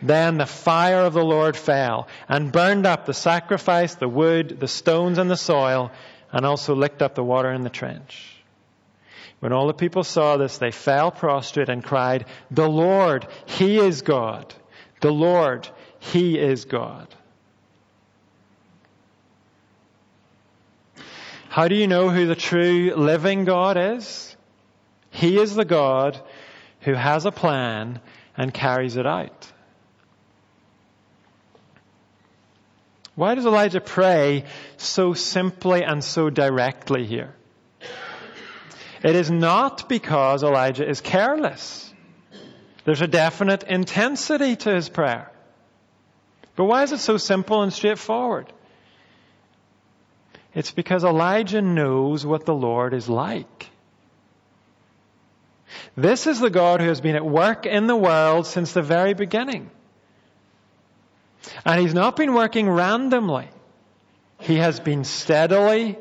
Then 0.00 0.38
the 0.38 0.46
fire 0.46 1.00
of 1.00 1.14
the 1.14 1.24
Lord 1.24 1.56
fell 1.56 2.06
and 2.28 2.52
burned 2.52 2.86
up 2.86 3.06
the 3.06 3.12
sacrifice, 3.12 3.96
the 3.96 4.08
wood, 4.08 4.60
the 4.60 4.68
stones, 4.68 5.18
and 5.18 5.28
the 5.28 5.36
soil, 5.36 5.90
and 6.30 6.46
also 6.46 6.76
licked 6.76 7.02
up 7.02 7.16
the 7.16 7.24
water 7.24 7.50
in 7.50 7.62
the 7.62 7.70
trench. 7.70 8.36
When 9.40 9.52
all 9.52 9.66
the 9.66 9.74
people 9.74 10.04
saw 10.04 10.36
this, 10.36 10.58
they 10.58 10.70
fell 10.70 11.10
prostrate 11.10 11.68
and 11.68 11.82
cried, 11.82 12.26
The 12.52 12.68
Lord, 12.68 13.26
He 13.46 13.78
is 13.78 14.02
God. 14.02 14.54
The 15.00 15.10
Lord, 15.12 15.68
He 15.98 16.38
is 16.38 16.66
God. 16.66 17.08
How 21.52 21.68
do 21.68 21.74
you 21.74 21.86
know 21.86 22.08
who 22.08 22.26
the 22.26 22.34
true 22.34 22.94
living 22.96 23.44
God 23.44 23.76
is? 23.76 24.34
He 25.10 25.38
is 25.38 25.54
the 25.54 25.66
God 25.66 26.18
who 26.80 26.94
has 26.94 27.26
a 27.26 27.30
plan 27.30 28.00
and 28.38 28.54
carries 28.54 28.96
it 28.96 29.06
out. 29.06 29.52
Why 33.16 33.34
does 33.34 33.44
Elijah 33.44 33.82
pray 33.82 34.46
so 34.78 35.12
simply 35.12 35.84
and 35.84 36.02
so 36.02 36.30
directly 36.30 37.04
here? 37.04 37.34
It 39.04 39.14
is 39.14 39.30
not 39.30 39.90
because 39.90 40.42
Elijah 40.42 40.88
is 40.88 41.02
careless. 41.02 41.92
There's 42.86 43.02
a 43.02 43.06
definite 43.06 43.64
intensity 43.64 44.56
to 44.56 44.74
his 44.74 44.88
prayer. 44.88 45.30
But 46.56 46.64
why 46.64 46.84
is 46.84 46.92
it 46.92 47.00
so 47.00 47.18
simple 47.18 47.62
and 47.62 47.70
straightforward? 47.70 48.50
It's 50.54 50.70
because 50.70 51.04
Elijah 51.04 51.62
knows 51.62 52.26
what 52.26 52.44
the 52.44 52.54
Lord 52.54 52.94
is 52.94 53.08
like. 53.08 53.70
This 55.96 56.26
is 56.26 56.40
the 56.40 56.50
God 56.50 56.80
who 56.80 56.88
has 56.88 57.00
been 57.00 57.16
at 57.16 57.24
work 57.24 57.66
in 57.66 57.86
the 57.86 57.96
world 57.96 58.46
since 58.46 58.72
the 58.72 58.82
very 58.82 59.14
beginning. 59.14 59.70
And 61.64 61.80
he's 61.80 61.94
not 61.94 62.16
been 62.16 62.34
working 62.34 62.68
randomly. 62.68 63.48
He 64.40 64.56
has 64.56 64.80
been 64.80 65.04
steadily 65.04 65.98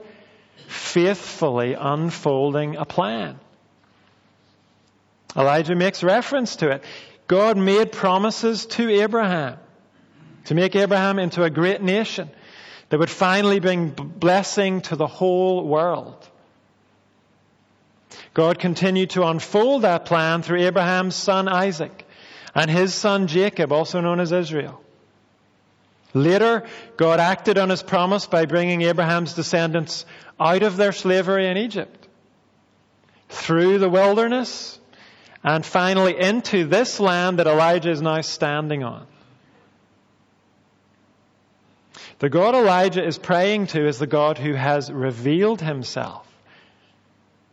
faithfully 0.68 1.74
unfolding 1.74 2.76
a 2.78 2.86
plan. 2.86 3.40
Elijah 5.36 5.76
makes 5.76 6.04
reference 6.04 6.58
to 6.58 6.70
it. 6.72 6.84
God 7.28 7.58
made 7.58 7.92
promises 7.92 8.66
to 8.68 8.90
Abraham 8.90 9.58
to 10.46 10.56
make 10.56 10.76
Abraham 10.76 11.20
into 11.20 11.44
a 11.44 11.50
great 11.50 11.82
nation, 11.82 12.30
that 12.92 13.00
would 13.00 13.10
finally 13.10 13.62
bring 13.62 13.88
blessing 13.90 14.82
to 14.82 14.98
the 14.98 15.08
whole 15.08 15.66
world. 15.66 16.28
God 18.34 18.60
continued 18.60 19.12
to 19.12 19.24
unfold 19.24 19.84
that 19.84 20.04
plan 20.04 20.42
through 20.42 20.60
Abraham's 20.60 21.16
son 21.16 21.48
Isaac 21.48 22.06
and 22.54 22.70
his 22.70 22.94
son 22.94 23.28
Jacob, 23.28 23.72
also 23.72 24.02
known 24.02 24.20
as 24.20 24.34
Israel. 24.34 24.82
Later, 26.14 26.68
God 26.98 27.22
acted 27.22 27.58
on 27.58 27.70
his 27.70 27.82
promise 27.82 28.28
by 28.28 28.46
bringing 28.46 28.82
Abraham's 28.82 29.36
descendants 29.36 30.06
out 30.38 30.62
of 30.62 30.76
their 30.76 30.92
slavery 30.92 31.48
in 31.48 31.56
Egypt, 31.56 32.10
through 33.30 33.80
the 33.80 33.90
wilderness, 33.90 34.78
and 35.46 35.66
finally 35.66 36.20
into 36.20 36.66
this 36.66 37.00
land 37.00 37.40
that 37.40 37.48
Elijah 37.48 37.92
is 37.92 38.02
now 38.02 38.20
standing 38.20 38.84
on. 38.84 39.08
The 42.22 42.30
God 42.30 42.54
Elijah 42.54 43.04
is 43.04 43.18
praying 43.18 43.66
to 43.68 43.88
is 43.88 43.98
the 43.98 44.06
God 44.06 44.38
who 44.38 44.54
has 44.54 44.92
revealed 44.92 45.60
himself. 45.60 46.28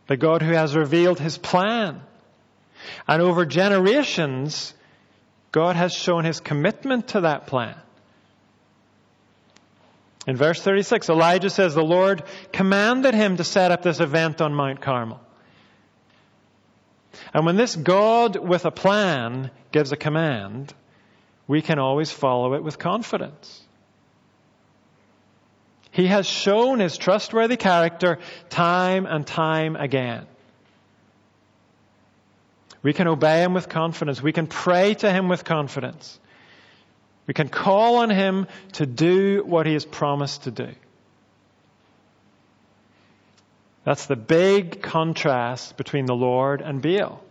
The 0.05 0.15
God 0.15 0.43
who 0.43 0.53
has 0.53 0.75
revealed 0.75 1.19
his 1.19 1.39
plan. 1.39 2.01
And 3.07 3.19
over 3.19 3.47
generations, 3.47 4.75
God 5.51 5.75
has 5.75 5.91
shown 5.91 6.23
his 6.23 6.39
commitment 6.39 7.07
to 7.09 7.21
that 7.21 7.47
plan. 7.47 7.77
In 10.27 10.37
verse 10.37 10.61
36, 10.61 11.09
Elijah 11.09 11.49
says 11.49 11.73
the 11.73 11.81
Lord 11.81 12.21
commanded 12.53 13.15
him 13.15 13.37
to 13.37 13.43
set 13.43 13.71
up 13.71 13.81
this 13.81 13.99
event 13.99 14.39
on 14.39 14.53
Mount 14.53 14.81
Carmel. 14.81 15.19
And 17.33 17.43
when 17.43 17.55
this 17.55 17.75
God 17.75 18.35
with 18.35 18.65
a 18.65 18.71
plan 18.71 19.49
gives 19.71 19.91
a 19.91 19.97
command, 19.97 20.75
we 21.47 21.63
can 21.63 21.79
always 21.79 22.11
follow 22.11 22.53
it 22.53 22.63
with 22.63 22.77
confidence. 22.77 23.65
He 25.99 26.07
has 26.07 26.25
shown 26.25 26.79
his 26.79 26.97
trustworthy 26.97 27.57
character 27.57 28.19
time 28.49 29.05
and 29.05 29.27
time 29.27 29.75
again. 29.75 30.27
We 32.81 32.93
can 32.93 33.09
obey 33.09 33.43
him 33.43 33.53
with 33.53 33.67
confidence. 33.67 34.23
We 34.23 34.31
can 34.31 34.47
pray 34.47 34.93
to 34.93 35.11
him 35.11 35.27
with 35.27 35.43
confidence. 35.43 36.17
We 37.27 37.33
can 37.33 37.49
call 37.49 37.97
on 37.97 38.09
him 38.11 38.47
to 38.73 38.85
do 38.85 39.43
what 39.45 39.65
he 39.65 39.73
has 39.73 39.83
promised 39.83 40.43
to 40.43 40.51
do. 40.51 40.69
That's 43.83 44.05
the 44.05 44.15
big 44.15 44.81
contrast 44.81 45.75
between 45.75 46.05
the 46.05 46.15
Lord 46.15 46.61
and 46.61 46.81
Baal. 46.81 47.21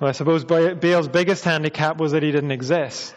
Well, 0.00 0.08
I 0.08 0.12
suppose 0.12 0.44
Baal's 0.44 1.06
biggest 1.06 1.44
handicap 1.44 1.98
was 1.98 2.10
that 2.10 2.24
he 2.24 2.32
didn't 2.32 2.50
exist. 2.50 3.14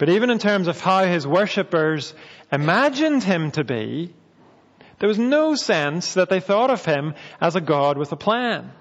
But 0.00 0.08
even 0.08 0.30
in 0.30 0.38
terms 0.38 0.66
of 0.66 0.80
how 0.80 1.04
his 1.04 1.26
worshippers 1.26 2.14
imagined 2.50 3.22
him 3.22 3.50
to 3.50 3.64
be, 3.64 4.14
there 4.98 5.10
was 5.10 5.18
no 5.18 5.54
sense 5.54 6.14
that 6.14 6.30
they 6.30 6.40
thought 6.40 6.70
of 6.70 6.82
him 6.86 7.12
as 7.38 7.54
a 7.54 7.60
God 7.60 7.98
with 7.98 8.10
a 8.10 8.16
plan. 8.16 8.72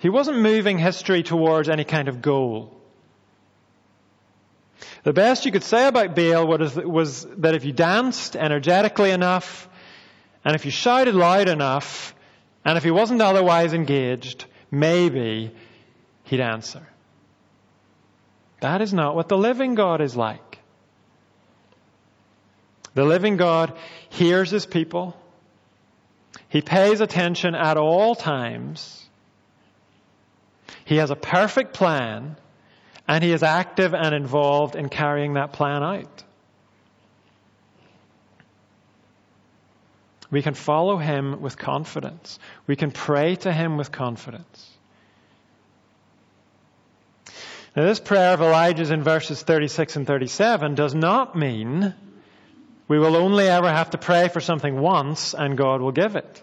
He 0.00 0.08
wasn't 0.08 0.38
moving 0.38 0.78
history 0.78 1.24
towards 1.24 1.68
any 1.68 1.82
kind 1.82 2.06
of 2.06 2.22
goal. 2.22 2.80
The 5.02 5.12
best 5.12 5.46
you 5.46 5.50
could 5.50 5.64
say 5.64 5.88
about 5.88 6.14
Baal 6.14 6.46
was 6.46 7.26
that 7.38 7.56
if 7.56 7.64
you 7.64 7.72
danced 7.72 8.36
energetically 8.36 9.10
enough, 9.10 9.68
and 10.44 10.54
if 10.54 10.64
you 10.64 10.70
shouted 10.70 11.16
loud 11.16 11.48
enough, 11.48 12.14
and 12.64 12.78
if 12.78 12.84
he 12.84 12.92
wasn't 12.92 13.20
otherwise 13.20 13.72
engaged, 13.72 14.44
maybe 14.70 15.50
he'd 16.22 16.40
answer. 16.40 16.86
That 18.60 18.80
is 18.82 18.92
not 18.92 19.14
what 19.14 19.28
the 19.28 19.36
living 19.36 19.74
God 19.74 20.00
is 20.00 20.16
like. 20.16 20.58
The 22.94 23.04
living 23.04 23.36
God 23.36 23.76
hears 24.08 24.50
his 24.50 24.64
people. 24.64 25.14
He 26.48 26.62
pays 26.62 27.00
attention 27.00 27.54
at 27.54 27.76
all 27.76 28.14
times. 28.14 29.04
He 30.84 30.96
has 30.96 31.10
a 31.10 31.16
perfect 31.16 31.74
plan 31.74 32.36
and 33.06 33.22
he 33.22 33.32
is 33.32 33.42
active 33.42 33.94
and 33.94 34.14
involved 34.14 34.76
in 34.76 34.88
carrying 34.88 35.34
that 35.34 35.52
plan 35.52 35.82
out. 35.82 36.24
We 40.30 40.42
can 40.42 40.54
follow 40.54 40.96
him 40.96 41.40
with 41.40 41.56
confidence. 41.56 42.38
We 42.66 42.76
can 42.76 42.90
pray 42.90 43.36
to 43.36 43.52
him 43.52 43.76
with 43.76 43.92
confidence. 43.92 44.75
Now, 47.76 47.84
this 47.84 48.00
prayer 48.00 48.32
of 48.32 48.40
Elijah's 48.40 48.90
in 48.90 49.02
verses 49.02 49.42
36 49.42 49.96
and 49.96 50.06
37 50.06 50.74
does 50.74 50.94
not 50.94 51.36
mean 51.36 51.94
we 52.88 52.98
will 52.98 53.16
only 53.16 53.46
ever 53.46 53.70
have 53.70 53.90
to 53.90 53.98
pray 53.98 54.28
for 54.28 54.40
something 54.40 54.80
once 54.80 55.34
and 55.34 55.58
God 55.58 55.82
will 55.82 55.92
give 55.92 56.16
it. 56.16 56.42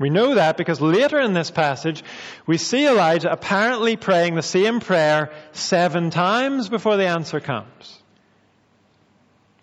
We 0.00 0.10
know 0.10 0.34
that 0.34 0.56
because 0.56 0.80
later 0.80 1.20
in 1.20 1.32
this 1.32 1.52
passage, 1.52 2.02
we 2.44 2.58
see 2.58 2.88
Elijah 2.88 3.30
apparently 3.30 3.96
praying 3.96 4.34
the 4.34 4.42
same 4.42 4.80
prayer 4.80 5.32
seven 5.52 6.10
times 6.10 6.68
before 6.68 6.96
the 6.96 7.06
answer 7.06 7.38
comes. 7.38 8.02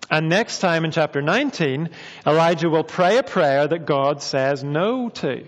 And 0.10 0.30
next 0.30 0.60
time 0.60 0.86
in 0.86 0.92
chapter 0.92 1.22
19, 1.22 1.90
Elijah 2.26 2.70
will 2.70 2.86
pray 2.86 3.18
a 3.18 3.24
prayer 3.24 3.68
that 3.68 3.86
God 3.86 4.22
says 4.22 4.64
no 4.64 5.10
to. 5.10 5.44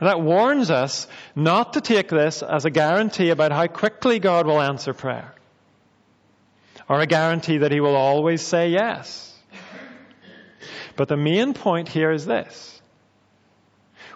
That 0.00 0.20
warns 0.20 0.70
us 0.70 1.08
not 1.34 1.72
to 1.72 1.80
take 1.80 2.08
this 2.08 2.42
as 2.42 2.64
a 2.64 2.70
guarantee 2.70 3.30
about 3.30 3.52
how 3.52 3.66
quickly 3.66 4.18
God 4.18 4.46
will 4.46 4.60
answer 4.60 4.92
prayer. 4.92 5.34
Or 6.88 7.00
a 7.00 7.06
guarantee 7.06 7.58
that 7.58 7.72
He 7.72 7.80
will 7.80 7.96
always 7.96 8.42
say 8.42 8.70
yes. 8.70 9.24
But 10.96 11.08
the 11.08 11.16
main 11.16 11.54
point 11.54 11.88
here 11.88 12.10
is 12.10 12.26
this. 12.26 12.80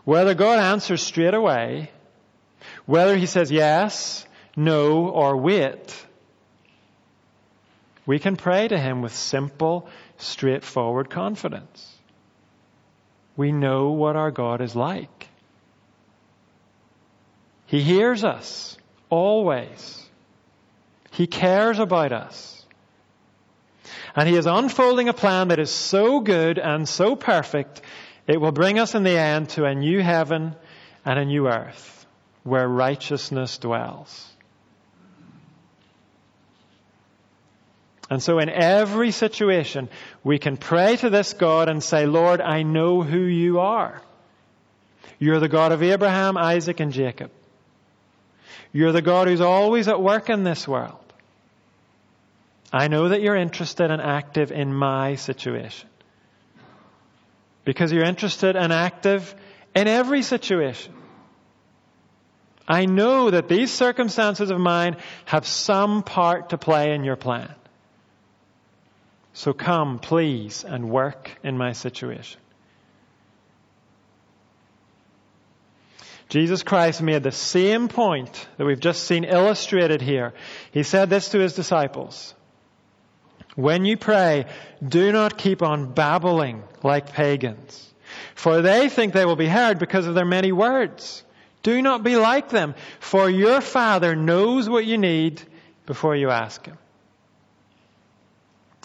Whether 0.04 0.34
God 0.34 0.58
answers 0.58 1.02
straight 1.02 1.34
away, 1.34 1.90
whether 2.86 3.16
He 3.16 3.26
says 3.26 3.50
yes, 3.50 4.26
no, 4.56 5.08
or 5.08 5.36
wait, 5.36 6.06
we 8.04 8.18
can 8.18 8.36
pray 8.36 8.66
to 8.68 8.78
Him 8.78 9.00
with 9.02 9.14
simple, 9.14 9.88
straightforward 10.16 11.08
confidence. 11.10 11.88
We 13.36 13.52
know 13.52 13.92
what 13.92 14.16
our 14.16 14.30
God 14.30 14.60
is 14.60 14.74
like. 14.74 15.21
He 17.72 17.80
hears 17.80 18.22
us 18.22 18.76
always. 19.08 20.06
He 21.10 21.26
cares 21.26 21.78
about 21.78 22.12
us. 22.12 22.66
And 24.14 24.28
He 24.28 24.36
is 24.36 24.44
unfolding 24.44 25.08
a 25.08 25.14
plan 25.14 25.48
that 25.48 25.58
is 25.58 25.70
so 25.70 26.20
good 26.20 26.58
and 26.58 26.86
so 26.86 27.16
perfect, 27.16 27.80
it 28.26 28.38
will 28.38 28.52
bring 28.52 28.78
us 28.78 28.94
in 28.94 29.04
the 29.04 29.16
end 29.16 29.48
to 29.50 29.64
a 29.64 29.74
new 29.74 30.02
heaven 30.02 30.54
and 31.06 31.18
a 31.18 31.24
new 31.24 31.48
earth 31.48 32.06
where 32.42 32.68
righteousness 32.68 33.56
dwells. 33.56 34.30
And 38.10 38.22
so 38.22 38.38
in 38.38 38.50
every 38.50 39.12
situation, 39.12 39.88
we 40.22 40.38
can 40.38 40.58
pray 40.58 40.96
to 40.96 41.08
this 41.08 41.32
God 41.32 41.70
and 41.70 41.82
say, 41.82 42.04
Lord, 42.04 42.42
I 42.42 42.64
know 42.64 43.00
who 43.00 43.22
you 43.22 43.60
are. 43.60 44.02
You're 45.18 45.40
the 45.40 45.48
God 45.48 45.72
of 45.72 45.82
Abraham, 45.82 46.36
Isaac, 46.36 46.78
and 46.78 46.92
Jacob. 46.92 47.30
You're 48.72 48.92
the 48.92 49.02
God 49.02 49.28
who's 49.28 49.40
always 49.40 49.88
at 49.88 50.00
work 50.00 50.30
in 50.30 50.44
this 50.44 50.66
world. 50.66 50.98
I 52.72 52.88
know 52.88 53.10
that 53.10 53.20
you're 53.20 53.36
interested 53.36 53.90
and 53.90 54.00
active 54.00 54.50
in 54.50 54.72
my 54.72 55.16
situation. 55.16 55.88
Because 57.64 57.92
you're 57.92 58.04
interested 58.04 58.56
and 58.56 58.72
active 58.72 59.34
in 59.74 59.88
every 59.88 60.22
situation. 60.22 60.94
I 62.66 62.86
know 62.86 63.30
that 63.30 63.48
these 63.48 63.70
circumstances 63.70 64.50
of 64.50 64.58
mine 64.58 64.96
have 65.26 65.46
some 65.46 66.02
part 66.02 66.50
to 66.50 66.58
play 66.58 66.94
in 66.94 67.04
your 67.04 67.16
plan. 67.16 67.54
So 69.34 69.52
come, 69.52 69.98
please, 69.98 70.64
and 70.64 70.90
work 70.90 71.30
in 71.42 71.58
my 71.58 71.72
situation. 71.72 72.40
Jesus 76.32 76.62
Christ 76.62 77.02
made 77.02 77.22
the 77.22 77.30
same 77.30 77.88
point 77.88 78.48
that 78.56 78.64
we've 78.64 78.80
just 78.80 79.04
seen 79.04 79.24
illustrated 79.24 80.00
here. 80.00 80.32
He 80.70 80.82
said 80.82 81.10
this 81.10 81.28
to 81.28 81.38
his 81.38 81.52
disciples. 81.52 82.34
When 83.54 83.84
you 83.84 83.98
pray, 83.98 84.46
do 84.82 85.12
not 85.12 85.36
keep 85.36 85.60
on 85.60 85.92
babbling 85.92 86.62
like 86.82 87.12
pagans, 87.12 87.92
for 88.34 88.62
they 88.62 88.88
think 88.88 89.12
they 89.12 89.26
will 89.26 89.36
be 89.36 89.46
heard 89.46 89.78
because 89.78 90.06
of 90.06 90.14
their 90.14 90.24
many 90.24 90.52
words. 90.52 91.22
Do 91.62 91.82
not 91.82 92.02
be 92.02 92.16
like 92.16 92.48
them, 92.48 92.76
for 92.98 93.28
your 93.28 93.60
Father 93.60 94.16
knows 94.16 94.70
what 94.70 94.86
you 94.86 94.96
need 94.96 95.42
before 95.84 96.16
you 96.16 96.30
ask 96.30 96.64
Him. 96.64 96.78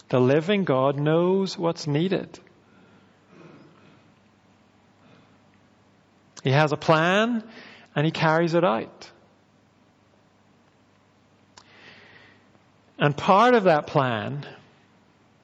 The 0.10 0.20
living 0.20 0.66
God 0.66 1.00
knows 1.00 1.58
what's 1.58 1.88
needed. 1.88 2.42
He 6.44 6.52
has 6.52 6.72
a 6.72 6.78
plan 6.78 7.44
and 7.96 8.06
he 8.06 8.12
carries 8.12 8.54
it 8.54 8.64
out. 8.64 9.12
And 13.00 13.16
part 13.16 13.54
of 13.54 13.66
that 13.66 13.88
plan 13.88 14.46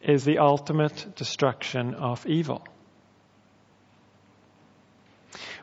is 0.01 0.25
the 0.25 0.39
ultimate 0.39 1.15
destruction 1.15 1.93
of 1.93 2.25
evil. 2.25 2.65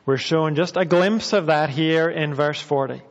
We're 0.06 0.16
shown 0.16 0.54
just 0.54 0.76
a 0.76 0.84
glimpse 0.84 1.32
of 1.32 1.46
that 1.46 1.68
here 1.70 2.08
in 2.08 2.34
verse 2.34 2.60
40. 2.60 3.02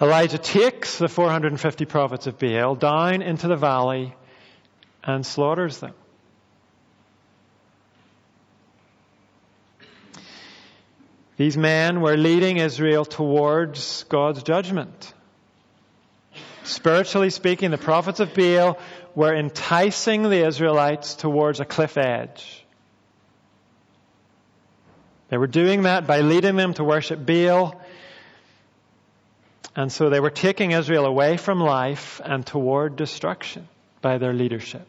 Elijah 0.00 0.38
takes 0.38 0.98
the 0.98 1.08
450 1.08 1.84
prophets 1.84 2.26
of 2.26 2.38
Baal 2.38 2.74
down 2.74 3.22
into 3.22 3.46
the 3.46 3.56
valley 3.56 4.14
and 5.02 5.24
slaughters 5.24 5.78
them. 5.78 5.94
These 11.36 11.56
men 11.56 12.00
were 12.00 12.16
leading 12.16 12.58
Israel 12.58 13.04
towards 13.04 14.04
God's 14.04 14.42
judgment. 14.42 15.12
Spiritually 16.62 17.30
speaking, 17.30 17.70
the 17.70 17.78
prophets 17.78 18.20
of 18.20 18.34
Baal 18.34 18.78
were 19.14 19.34
enticing 19.34 20.22
the 20.22 20.46
Israelites 20.46 21.14
towards 21.14 21.60
a 21.60 21.64
cliff 21.64 21.96
edge. 21.96 22.64
They 25.28 25.36
were 25.36 25.46
doing 25.46 25.82
that 25.82 26.06
by 26.06 26.20
leading 26.20 26.56
them 26.56 26.74
to 26.74 26.84
worship 26.84 27.24
Baal. 27.24 27.80
And 29.76 29.90
so 29.90 30.08
they 30.08 30.20
were 30.20 30.30
taking 30.30 30.70
Israel 30.70 31.04
away 31.04 31.36
from 31.36 31.60
life 31.60 32.20
and 32.24 32.46
toward 32.46 32.96
destruction 32.96 33.68
by 34.00 34.18
their 34.18 34.32
leadership. 34.32 34.86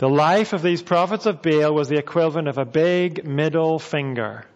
The 0.00 0.08
life 0.08 0.54
of 0.54 0.62
these 0.62 0.80
prophets 0.80 1.26
of 1.26 1.42
Baal 1.42 1.74
was 1.74 1.90
the 1.90 1.98
equivalent 1.98 2.48
of 2.48 2.56
a 2.56 2.64
big 2.64 3.26
middle 3.26 3.78
finger 3.78 4.46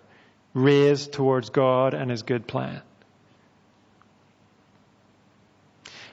raised 0.54 1.12
towards 1.12 1.50
God 1.50 1.92
and 1.92 2.10
His 2.10 2.22
good 2.22 2.46
plan. 2.46 2.80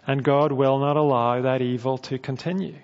And 0.06 0.22
God 0.22 0.52
will 0.52 0.80
not 0.80 0.98
allow 0.98 1.44
that 1.44 1.62
evil 1.62 1.98
to 2.00 2.20
continue. 2.20 2.76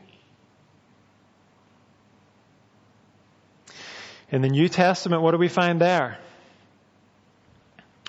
In 4.31 4.41
the 4.41 4.47
New 4.47 4.69
Testament, 4.69 5.21
what 5.21 5.31
do 5.31 5.37
we 5.39 5.49
find 5.49 5.81
there? 5.81 6.17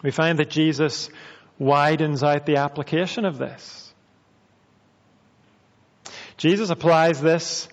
We 0.04 0.12
find 0.12 0.38
that 0.38 0.48
Jesus 0.48 1.10
widens 1.58 2.22
out 2.22 2.46
the 2.46 2.58
application 2.58 3.24
of 3.24 3.36
this. 3.36 3.92
Jesus 6.36 6.70
applies 6.70 7.20
this 7.20 7.66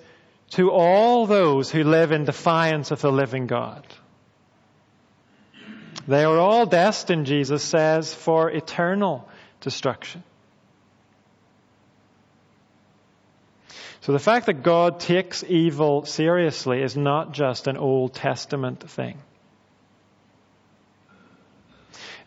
to 0.51 0.71
all 0.71 1.25
those 1.25 1.71
who 1.71 1.83
live 1.83 2.11
in 2.11 2.25
defiance 2.25 2.91
of 2.91 3.01
the 3.01 3.11
living 3.11 3.47
God. 3.47 3.85
They 6.07 6.23
are 6.23 6.37
all 6.37 6.65
destined, 6.65 7.25
Jesus 7.25 7.63
says, 7.63 8.13
for 8.13 8.51
eternal 8.51 9.27
destruction. 9.61 10.23
So 14.01 14.11
the 14.11 14.19
fact 14.19 14.45
that 14.45 14.61
God 14.61 14.99
takes 14.99 15.43
evil 15.43 16.05
seriously 16.05 16.83
is 16.83 16.95
not 16.95 17.33
just 17.33 17.65
an 17.65 17.75
Old 17.75 18.13
Testament 18.13 18.87
thing. 18.87 19.17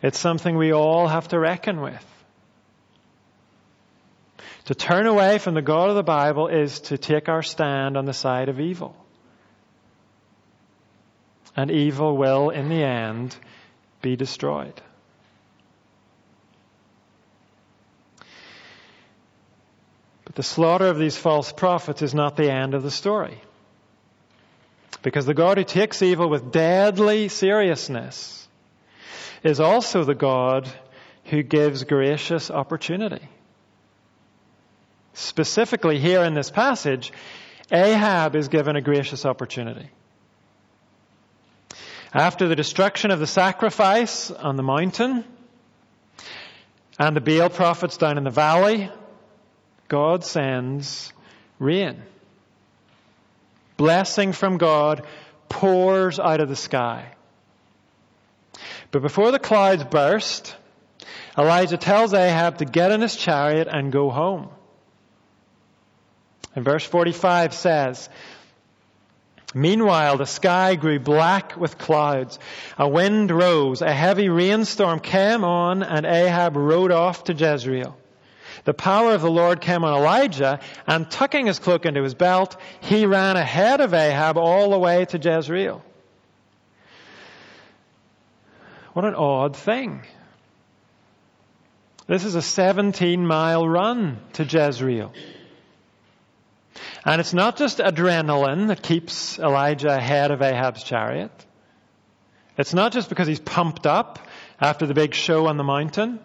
It's 0.01 0.19
something 0.19 0.57
we 0.57 0.73
all 0.73 1.07
have 1.07 1.29
to 1.29 1.39
reckon 1.39 1.79
with. 1.79 2.05
To 4.69 4.75
turn 4.75 5.07
away 5.07 5.39
from 5.39 5.55
the 5.55 5.63
God 5.63 5.89
of 5.89 5.95
the 5.95 6.03
Bible 6.03 6.47
is 6.47 6.81
to 6.81 6.97
take 6.99 7.27
our 7.27 7.41
stand 7.41 7.97
on 7.97 8.05
the 8.05 8.13
side 8.13 8.49
of 8.49 8.59
evil. 8.59 8.95
And 11.55 11.71
evil 11.71 12.15
will, 12.15 12.51
in 12.51 12.69
the 12.69 12.83
end, 12.83 13.35
be 14.03 14.15
destroyed. 14.15 14.79
But 20.25 20.35
the 20.35 20.43
slaughter 20.43 20.85
of 20.85 20.99
these 20.99 21.17
false 21.17 21.51
prophets 21.51 22.03
is 22.03 22.13
not 22.13 22.37
the 22.37 22.51
end 22.51 22.75
of 22.75 22.83
the 22.83 22.91
story. 22.91 23.41
Because 25.01 25.25
the 25.25 25.33
God 25.33 25.57
who 25.57 25.63
takes 25.63 26.03
evil 26.03 26.29
with 26.29 26.51
deadly 26.51 27.29
seriousness 27.29 28.47
is 29.41 29.59
also 29.59 30.03
the 30.03 30.13
God 30.13 30.69
who 31.25 31.41
gives 31.41 31.83
gracious 31.85 32.51
opportunity. 32.51 33.27
Specifically, 35.19 35.99
here 35.99 36.23
in 36.23 36.33
this 36.33 36.49
passage, 36.49 37.11
Ahab 37.69 38.37
is 38.37 38.47
given 38.47 38.77
a 38.77 38.81
gracious 38.81 39.25
opportunity. 39.25 39.89
After 42.13 42.47
the 42.47 42.55
destruction 42.55 43.11
of 43.11 43.19
the 43.19 43.27
sacrifice 43.27 44.31
on 44.31 44.55
the 44.55 44.63
mountain 44.63 45.25
and 46.97 47.17
the 47.17 47.21
Baal 47.21 47.49
prophets 47.49 47.97
down 47.97 48.17
in 48.17 48.23
the 48.23 48.29
valley, 48.29 48.89
God 49.89 50.23
sends 50.23 51.11
rain. 51.59 52.01
Blessing 53.75 54.31
from 54.31 54.57
God 54.57 55.05
pours 55.49 56.17
out 56.17 56.39
of 56.39 56.47
the 56.47 56.55
sky. 56.55 57.11
But 58.91 59.01
before 59.01 59.31
the 59.31 59.39
clouds 59.39 59.83
burst, 59.83 60.55
Elijah 61.37 61.77
tells 61.77 62.13
Ahab 62.13 62.59
to 62.59 62.65
get 62.65 62.91
in 62.91 63.01
his 63.01 63.17
chariot 63.17 63.67
and 63.69 63.91
go 63.91 64.09
home. 64.09 64.49
And 66.59 66.65
verse 66.65 66.83
45 66.83 67.53
says, 67.53 68.09
Meanwhile, 69.53 70.17
the 70.17 70.25
sky 70.25 70.75
grew 70.75 70.99
black 70.99 71.55
with 71.55 71.77
clouds. 71.77 72.37
A 72.77 72.85
wind 72.85 73.31
rose. 73.31 73.81
A 73.81 73.93
heavy 73.93 74.27
rainstorm 74.27 74.99
came 74.99 75.45
on, 75.45 75.83
and 75.83 76.05
Ahab 76.05 76.57
rode 76.57 76.91
off 76.91 77.23
to 77.23 77.33
Jezreel 77.33 77.97
the 78.65 78.73
power 78.73 79.13
of 79.13 79.21
the 79.21 79.31
Lord 79.31 79.61
came 79.61 79.85
on 79.85 79.97
Elijah, 79.97 80.59
and 80.85 81.09
tucking 81.09 81.45
his 81.45 81.59
cloak 81.59 81.85
into 81.85 82.03
his 82.03 82.13
belt, 82.13 82.57
he 82.81 83.05
ran 83.05 83.37
ahead 83.37 83.79
of 83.79 83.93
Ahab 83.93 84.37
all 84.37 84.71
the 84.71 84.77
way 84.77 85.05
to 85.05 85.17
Jezreel. 85.17 85.81
What 88.91 89.05
an 89.05 89.15
odd 89.15 89.55
thing. 89.55 90.03
This 92.05 92.25
is 92.25 92.35
a 92.35 92.41
17 92.41 93.25
mile 93.25 93.65
run 93.65 94.19
to 94.33 94.43
Jezreel. 94.43 95.13
And 97.05 97.19
it's 97.19 97.33
not 97.33 97.57
just 97.57 97.79
adrenaline 97.79 98.67
that 98.67 98.81
keeps 98.81 99.39
Elijah 99.39 99.89
ahead 99.89 100.31
of 100.31 100.41
Ahab's 100.41 100.83
chariot. 100.83 101.31
It's 102.57 102.73
not 102.73 102.91
just 102.91 103.09
because 103.09 103.27
he's 103.27 103.39
pumped 103.39 103.87
up 103.87 104.19
after 104.59 104.85
the 104.85 104.93
big 104.93 105.13
show 105.13 105.47
on 105.47 105.57
the 105.57 105.63
mountain. 105.63 106.19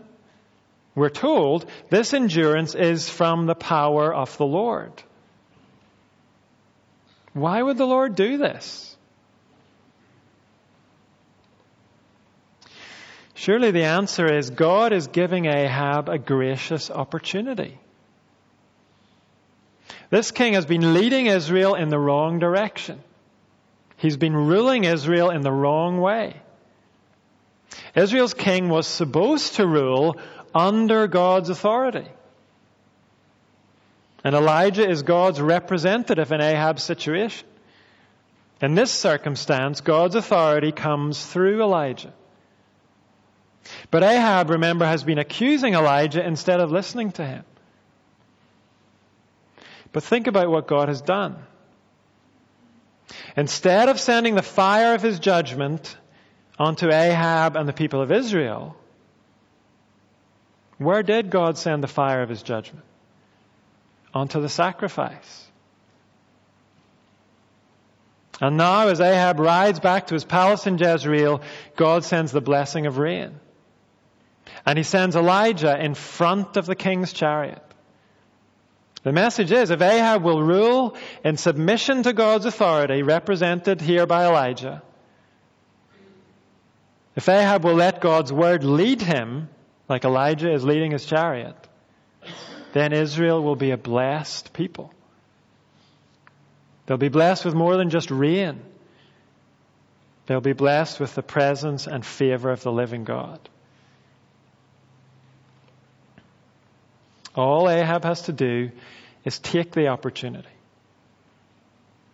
We're 0.95 1.09
told 1.09 1.67
this 1.91 2.13
endurance 2.13 2.75
is 2.75 3.09
from 3.09 3.47
the 3.47 3.55
power 3.55 4.13
of 4.13 4.37
the 4.37 4.47
Lord. 4.47 5.03
Why 7.33 7.61
would 7.61 7.77
the 7.77 7.87
Lord 7.87 8.15
do 8.15 8.39
this? 8.39 8.97
Surely 13.35 13.73
the 13.73 13.85
answer 13.85 14.33
is 14.33 14.51
God 14.51 14.93
is 14.93 15.09
giving 15.09 15.47
Ahab 15.47 16.09
a 16.09 16.19
gracious 16.19 16.91
opportunity. 16.91 17.79
This 20.15 20.31
king 20.31 20.53
has 20.53 20.65
been 20.65 20.95
leading 20.95 21.27
Israel 21.27 21.75
in 21.75 21.89
the 21.89 21.99
wrong 21.99 22.39
direction. 22.39 23.03
He's 23.97 24.17
been 24.17 24.37
ruling 24.37 24.85
Israel 24.85 25.31
in 25.31 25.41
the 25.41 25.51
wrong 25.51 26.01
way. 26.01 26.41
Israel's 27.97 28.33
king 28.33 28.69
was 28.69 28.87
supposed 28.87 29.57
to 29.57 29.67
rule 29.67 30.17
under 30.55 31.09
God's 31.09 31.51
authority. 31.51 32.07
And 34.23 34.37
Elijah 34.37 34.89
is 34.89 35.03
God's 35.03 35.41
representative 35.41 36.31
in 36.31 36.41
Ahab's 36.41 36.85
situation. 36.85 37.49
In 38.62 38.77
this 38.77 38.93
circumstance, 38.93 39.81
God's 39.81 40.15
authority 40.15 40.71
comes 40.71 41.27
through 41.27 41.61
Elijah. 41.61 42.12
But 43.91 44.05
Ahab, 44.05 44.51
remember, 44.51 44.87
has 44.87 45.03
been 45.03 45.19
accusing 45.19 45.75
Elijah 45.75 46.25
instead 46.25 46.61
of 46.61 46.71
listening 46.71 47.11
to 47.19 47.27
him. 47.27 47.45
But 49.95 50.03
think 50.03 50.27
about 50.27 50.51
what 50.51 50.67
God 50.67 50.89
has 50.89 51.01
done. 51.01 51.37
Instead 53.37 53.89
of 53.89 54.01
sending 54.01 54.35
the 54.35 54.43
fire 54.43 54.95
of 54.95 55.03
his 55.03 55.21
judgment 55.21 55.97
onto 56.59 56.91
Ahab 56.91 57.57
and 57.57 57.69
the 57.69 57.73
people 57.73 58.03
of 58.03 58.11
Israel, 58.11 58.77
where 60.79 61.05
did 61.05 61.31
God 61.31 61.57
send 61.57 61.81
the 61.81 61.89
fire 61.89 62.23
of 62.23 62.29
his 62.29 62.43
judgment? 62.43 62.85
Onto 64.13 64.41
the 64.41 64.49
sacrifice. 64.49 65.47
And 68.41 68.57
now, 68.57 68.89
as 68.89 69.01
Ahab 69.01 69.39
rides 69.39 69.79
back 69.79 70.09
to 70.09 70.15
his 70.15 70.25
palace 70.25 70.67
in 70.67 70.77
Jezreel, 70.77 71.41
God 71.77 72.03
sends 72.03 72.33
the 72.33 72.41
blessing 72.41 72.87
of 72.87 72.99
rain. 72.99 73.39
And 74.67 74.77
he 74.77 74.83
sends 74.83 75.15
Elijah 75.15 75.81
in 75.81 75.95
front 75.95 76.57
of 76.57 76.67
the 76.67 76.75
king's 76.75 77.13
chariot. 77.13 77.63
The 79.05 79.13
message 79.13 79.53
is 79.53 79.71
if 79.71 79.83
Ahab 79.83 80.23
will 80.23 80.43
rule 80.43 80.97
in 81.23 81.37
submission 81.37 82.03
to 82.05 82.15
God's 82.15 82.47
authority, 82.47 83.03
represented 83.03 83.81
here 83.83 84.07
by 84.07 84.25
Elijah, 84.25 84.83
if 87.15 87.29
Ahab 87.29 87.65
will 87.65 87.75
let 87.75 88.01
God's 88.01 88.33
word 88.33 88.65
lead 88.65 89.03
him, 89.03 89.51
like 89.89 90.05
Elijah 90.05 90.51
is 90.51 90.65
leading 90.65 90.91
his 90.91 91.05
chariot, 91.05 91.55
then 92.73 92.93
Israel 92.93 93.43
will 93.43 93.57
be 93.57 93.71
a 93.71 93.77
blessed 93.77 94.55
people. 94.55 94.91
They'll 96.87 96.97
be 96.97 97.11
blessed 97.11 97.45
with 97.45 97.55
more 97.55 97.77
than 97.77 97.91
just 97.91 98.11
rain. 98.11 98.63
They'll 100.27 100.41
be 100.41 100.55
blessed 100.55 100.99
with 100.99 101.15
the 101.15 101.23
presence 101.23 101.87
and 101.87 102.05
favor 102.05 102.51
of 102.51 102.63
the 102.63 102.73
living 102.73 103.05
God. 103.05 103.39
All 107.35 107.68
Ahab 107.68 108.05
has 108.05 108.22
to 108.22 108.32
do 108.32 108.70
is 109.24 109.39
take 109.39 109.72
the 109.72 109.89
opportunity. 109.89 110.49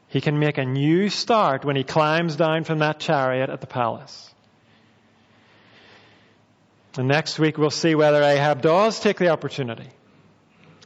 He 0.08 0.20
can 0.20 0.38
make 0.38 0.58
a 0.58 0.64
new 0.64 1.08
start 1.08 1.64
when 1.64 1.76
he 1.76 1.84
climbs 1.84 2.36
down 2.36 2.64
from 2.64 2.80
that 2.80 2.98
chariot 2.98 3.50
at 3.50 3.60
the 3.60 3.66
palace. 3.66 4.32
And 6.96 7.06
next 7.06 7.38
week 7.38 7.58
we'll 7.58 7.70
see 7.70 7.94
whether 7.94 8.22
Ahab 8.22 8.62
does 8.62 8.98
take 8.98 9.18
the 9.18 9.28
opportunity. 9.28 9.88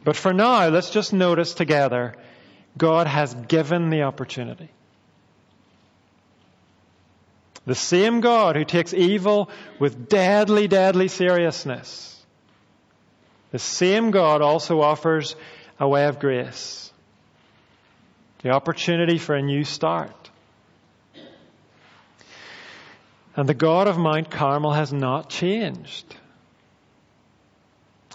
But 0.05 0.17
for 0.17 0.35
now, 0.35 0.69
let's 0.69 0.91
just 0.91 1.15
notice 1.15 1.55
together 1.55 2.15
God 2.77 3.07
has 3.07 3.33
given 3.33 3.89
the 3.89 4.03
opportunity. 4.03 4.69
The 7.67 7.75
same 7.75 8.21
God 8.21 8.57
who 8.57 8.65
takes 8.65 8.93
evil 8.93 9.49
with 9.79 10.09
deadly, 10.11 10.69
deadly 10.69 11.09
seriousness. 11.09 12.14
The 13.55 13.61
same 13.61 14.11
God 14.11 14.43
also 14.43 14.81
offers 14.81 15.37
a 15.79 15.89
way 15.89 16.07
of 16.07 16.19
grace. 16.19 16.93
The 18.43 18.51
opportunity 18.51 19.17
for 19.17 19.37
a 19.37 19.43
new 19.43 19.63
start. 19.63 20.31
And 23.37 23.49
the 23.49 23.55
God 23.55 23.87
of 23.87 23.97
Mount 23.97 24.29
Carmel 24.29 24.73
has 24.73 24.93
not 24.93 25.31
changed. 25.31 26.17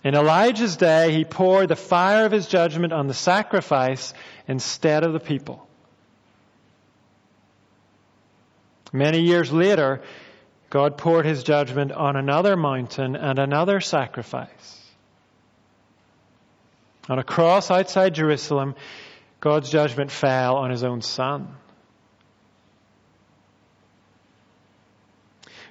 In 0.04 0.14
Elijah's 0.14 0.76
day, 0.76 1.14
he 1.14 1.24
poured 1.24 1.70
the 1.70 1.78
fire 1.78 2.26
of 2.26 2.34
his 2.34 2.48
judgment 2.48 2.92
on 2.92 3.08
the 3.08 3.14
sacrifice 3.14 4.14
instead 4.46 5.06
of 5.06 5.14
the 5.14 5.22
people. 5.22 5.66
Many 8.92 9.22
years 9.22 9.54
later, 9.54 10.02
God 10.70 10.98
poured 10.98 11.26
his 11.26 11.44
judgment 11.44 11.94
on 11.94 12.18
another 12.18 12.58
mountain 12.58 13.16
and 13.16 13.40
another 13.40 13.80
sacrifice. 13.80 14.79
On 17.10 17.18
a 17.18 17.24
cross 17.24 17.72
outside 17.72 18.14
Jerusalem, 18.14 18.76
God's 19.41 19.70
judgment 19.70 20.12
fell 20.12 20.57
on 20.57 20.70
his 20.70 20.84
own 20.84 21.01
son. 21.01 21.55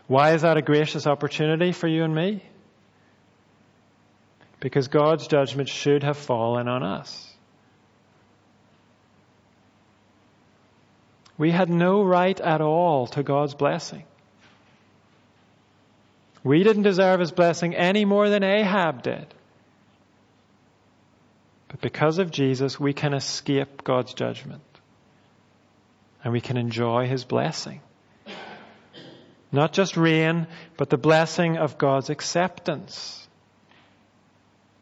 Why 0.09 0.33
is 0.33 0.43
that 0.43 0.57
a 0.57 0.63
gracious 0.63 1.07
opportunity 1.07 1.71
for 1.71 1.87
you 1.87 2.03
and 2.03 2.15
me? 2.15 2.43
Because 4.59 4.89
God's 4.89 5.29
judgment 5.29 5.69
should 5.69 6.03
have 6.03 6.17
fallen 6.17 6.67
on 6.67 6.83
us. 6.83 7.33
We 11.37 11.53
had 11.53 11.69
no 11.71 12.03
right 12.03 12.41
at 12.41 12.61
all 12.61 13.07
to 13.09 13.23
God's 13.23 13.55
blessing. 13.55 14.03
We 16.43 16.65
didn't 16.65 16.83
deserve 16.83 17.21
his 17.21 17.31
blessing 17.31 17.77
any 17.77 18.05
more 18.05 18.29
than 18.29 18.43
Ahab 18.43 19.03
did. 19.03 19.35
But 21.69 21.81
because 21.81 22.19
of 22.19 22.31
Jesus, 22.31 22.81
we 22.81 22.93
can 22.93 23.15
escape 23.15 23.85
God's 23.85 24.15
judgment. 24.15 24.63
And 26.25 26.33
we 26.33 26.41
can 26.41 26.57
enjoy 26.57 27.07
his 27.07 27.25
blessing. 27.25 27.81
Not 29.53 29.73
just 29.73 29.97
rain, 29.97 30.47
but 30.77 30.91
the 30.91 30.99
blessing 30.99 31.57
of 31.57 31.79
God's 31.79 32.11
acceptance 32.11 33.27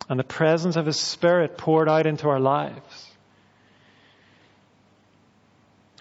and 0.09 0.19
the 0.19 0.25
presence 0.25 0.77
of 0.77 0.87
His 0.87 0.99
Spirit 0.99 1.59
poured 1.59 1.89
out 1.89 2.07
into 2.07 2.29
our 2.29 2.41
lives. 2.41 3.11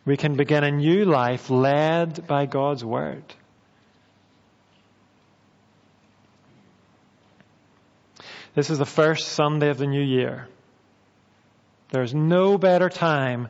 We 0.06 0.18
can 0.18 0.36
begin 0.36 0.64
a 0.64 0.72
new 0.72 1.06
life 1.06 1.50
led 1.50 2.28
by 2.28 2.46
God's 2.46 2.86
Word. 2.86 3.24
This 8.54 8.70
is 8.70 8.78
the 8.78 8.86
first 8.86 9.30
Sunday 9.30 9.70
of 9.70 9.78
the 9.78 9.88
new 9.88 10.02
year. 10.02 10.48
There's 11.90 12.14
no 12.14 12.58
better 12.58 12.90
time 12.90 13.50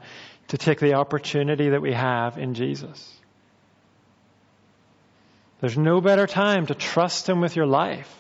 to 0.50 0.58
take 0.58 0.80
the 0.80 0.94
opportunity 0.96 1.70
that 1.70 1.82
we 1.82 1.94
have 1.94 2.38
in 2.38 2.54
Jesus. 2.54 3.12
There's 5.62 5.78
no 5.78 6.02
better 6.02 6.28
time 6.28 6.68
to 6.68 6.76
trust 6.76 7.28
Him 7.28 7.42
with 7.42 7.56
your 7.56 7.66
life. 7.66 8.14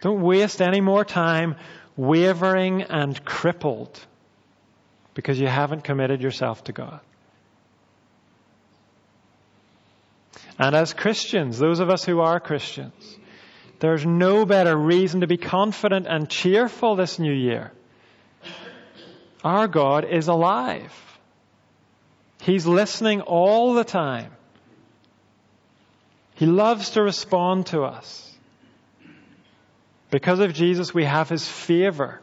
Don't 0.00 0.22
waste 0.22 0.62
any 0.62 0.80
more 0.80 1.04
time 1.04 1.56
wavering 1.96 2.82
and 2.82 3.24
crippled 3.24 3.98
because 5.14 5.38
you 5.38 5.46
haven't 5.46 5.84
committed 5.84 6.20
yourself 6.20 6.64
to 6.64 6.72
God. 6.72 7.00
And 10.58 10.74
as 10.74 10.92
Christians, 10.92 11.58
those 11.58 11.80
of 11.80 11.90
us 11.90 12.04
who 12.04 12.20
are 12.20 12.38
Christians, 12.38 13.18
there's 13.80 14.06
no 14.06 14.46
better 14.46 14.76
reason 14.76 15.20
to 15.20 15.26
be 15.26 15.36
confident 15.36 16.06
and 16.06 16.28
cheerful 16.28 16.96
this 16.96 17.18
new 17.18 17.32
year. 17.32 17.72
Our 19.42 19.68
God 19.68 20.04
is 20.04 20.28
alive. 20.28 20.92
He's 22.40 22.66
listening 22.66 23.20
all 23.20 23.74
the 23.74 23.84
time. 23.84 24.30
He 26.34 26.46
loves 26.46 26.90
to 26.90 27.02
respond 27.02 27.66
to 27.66 27.82
us. 27.82 28.30
Because 30.10 30.40
of 30.40 30.52
Jesus, 30.52 30.92
we 30.94 31.04
have 31.04 31.28
His 31.28 31.46
favor. 31.46 32.20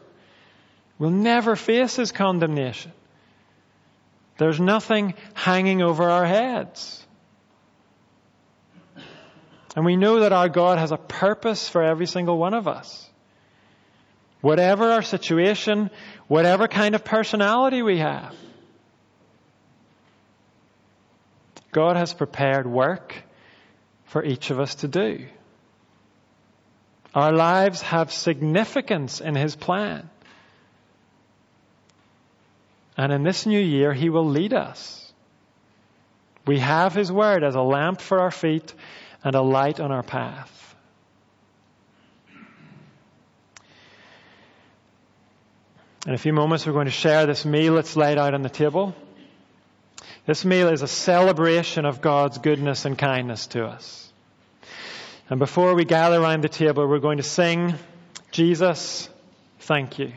We'll 0.98 1.10
never 1.10 1.56
face 1.56 1.96
His 1.96 2.12
condemnation. 2.12 2.92
There's 4.38 4.60
nothing 4.60 5.14
hanging 5.34 5.82
over 5.82 6.08
our 6.08 6.24
heads. 6.24 7.01
And 9.74 9.84
we 9.84 9.96
know 9.96 10.20
that 10.20 10.32
our 10.32 10.48
God 10.48 10.78
has 10.78 10.92
a 10.92 10.96
purpose 10.96 11.68
for 11.68 11.82
every 11.82 12.06
single 12.06 12.36
one 12.36 12.54
of 12.54 12.68
us. 12.68 13.08
Whatever 14.40 14.90
our 14.90 15.02
situation, 15.02 15.90
whatever 16.28 16.68
kind 16.68 16.94
of 16.94 17.04
personality 17.04 17.80
we 17.80 17.98
have, 17.98 18.34
God 21.70 21.96
has 21.96 22.12
prepared 22.12 22.66
work 22.66 23.14
for 24.06 24.22
each 24.22 24.50
of 24.50 24.60
us 24.60 24.74
to 24.76 24.88
do. 24.88 25.26
Our 27.14 27.32
lives 27.32 27.80
have 27.82 28.12
significance 28.12 29.20
in 29.20 29.34
His 29.34 29.56
plan. 29.56 30.10
And 32.96 33.10
in 33.12 33.22
this 33.22 33.46
new 33.46 33.60
year, 33.60 33.94
He 33.94 34.10
will 34.10 34.26
lead 34.26 34.52
us. 34.52 35.12
We 36.46 36.58
have 36.58 36.94
His 36.94 37.10
Word 37.10 37.42
as 37.42 37.54
a 37.54 37.62
lamp 37.62 38.00
for 38.00 38.20
our 38.20 38.30
feet 38.30 38.74
and 39.24 39.34
a 39.34 39.42
light 39.42 39.80
on 39.80 39.92
our 39.92 40.02
path. 40.02 40.58
In 46.06 46.14
a 46.14 46.18
few 46.18 46.32
moments, 46.32 46.66
we're 46.66 46.72
going 46.72 46.86
to 46.86 46.90
share 46.90 47.26
this 47.26 47.44
meal 47.44 47.76
that's 47.76 47.94
laid 47.94 48.18
out 48.18 48.34
on 48.34 48.42
the 48.42 48.48
table. 48.48 48.94
This 50.26 50.44
meal 50.44 50.68
is 50.68 50.82
a 50.82 50.88
celebration 50.88 51.84
of 51.84 52.00
God's 52.00 52.38
goodness 52.38 52.84
and 52.84 52.98
kindness 52.98 53.46
to 53.48 53.66
us. 53.66 54.12
And 55.30 55.38
before 55.38 55.74
we 55.74 55.84
gather 55.84 56.20
around 56.20 56.42
the 56.42 56.48
table, 56.48 56.88
we're 56.88 56.98
going 56.98 57.18
to 57.18 57.22
sing, 57.22 57.74
Jesus, 58.32 59.08
thank 59.60 59.98
you. 60.00 60.12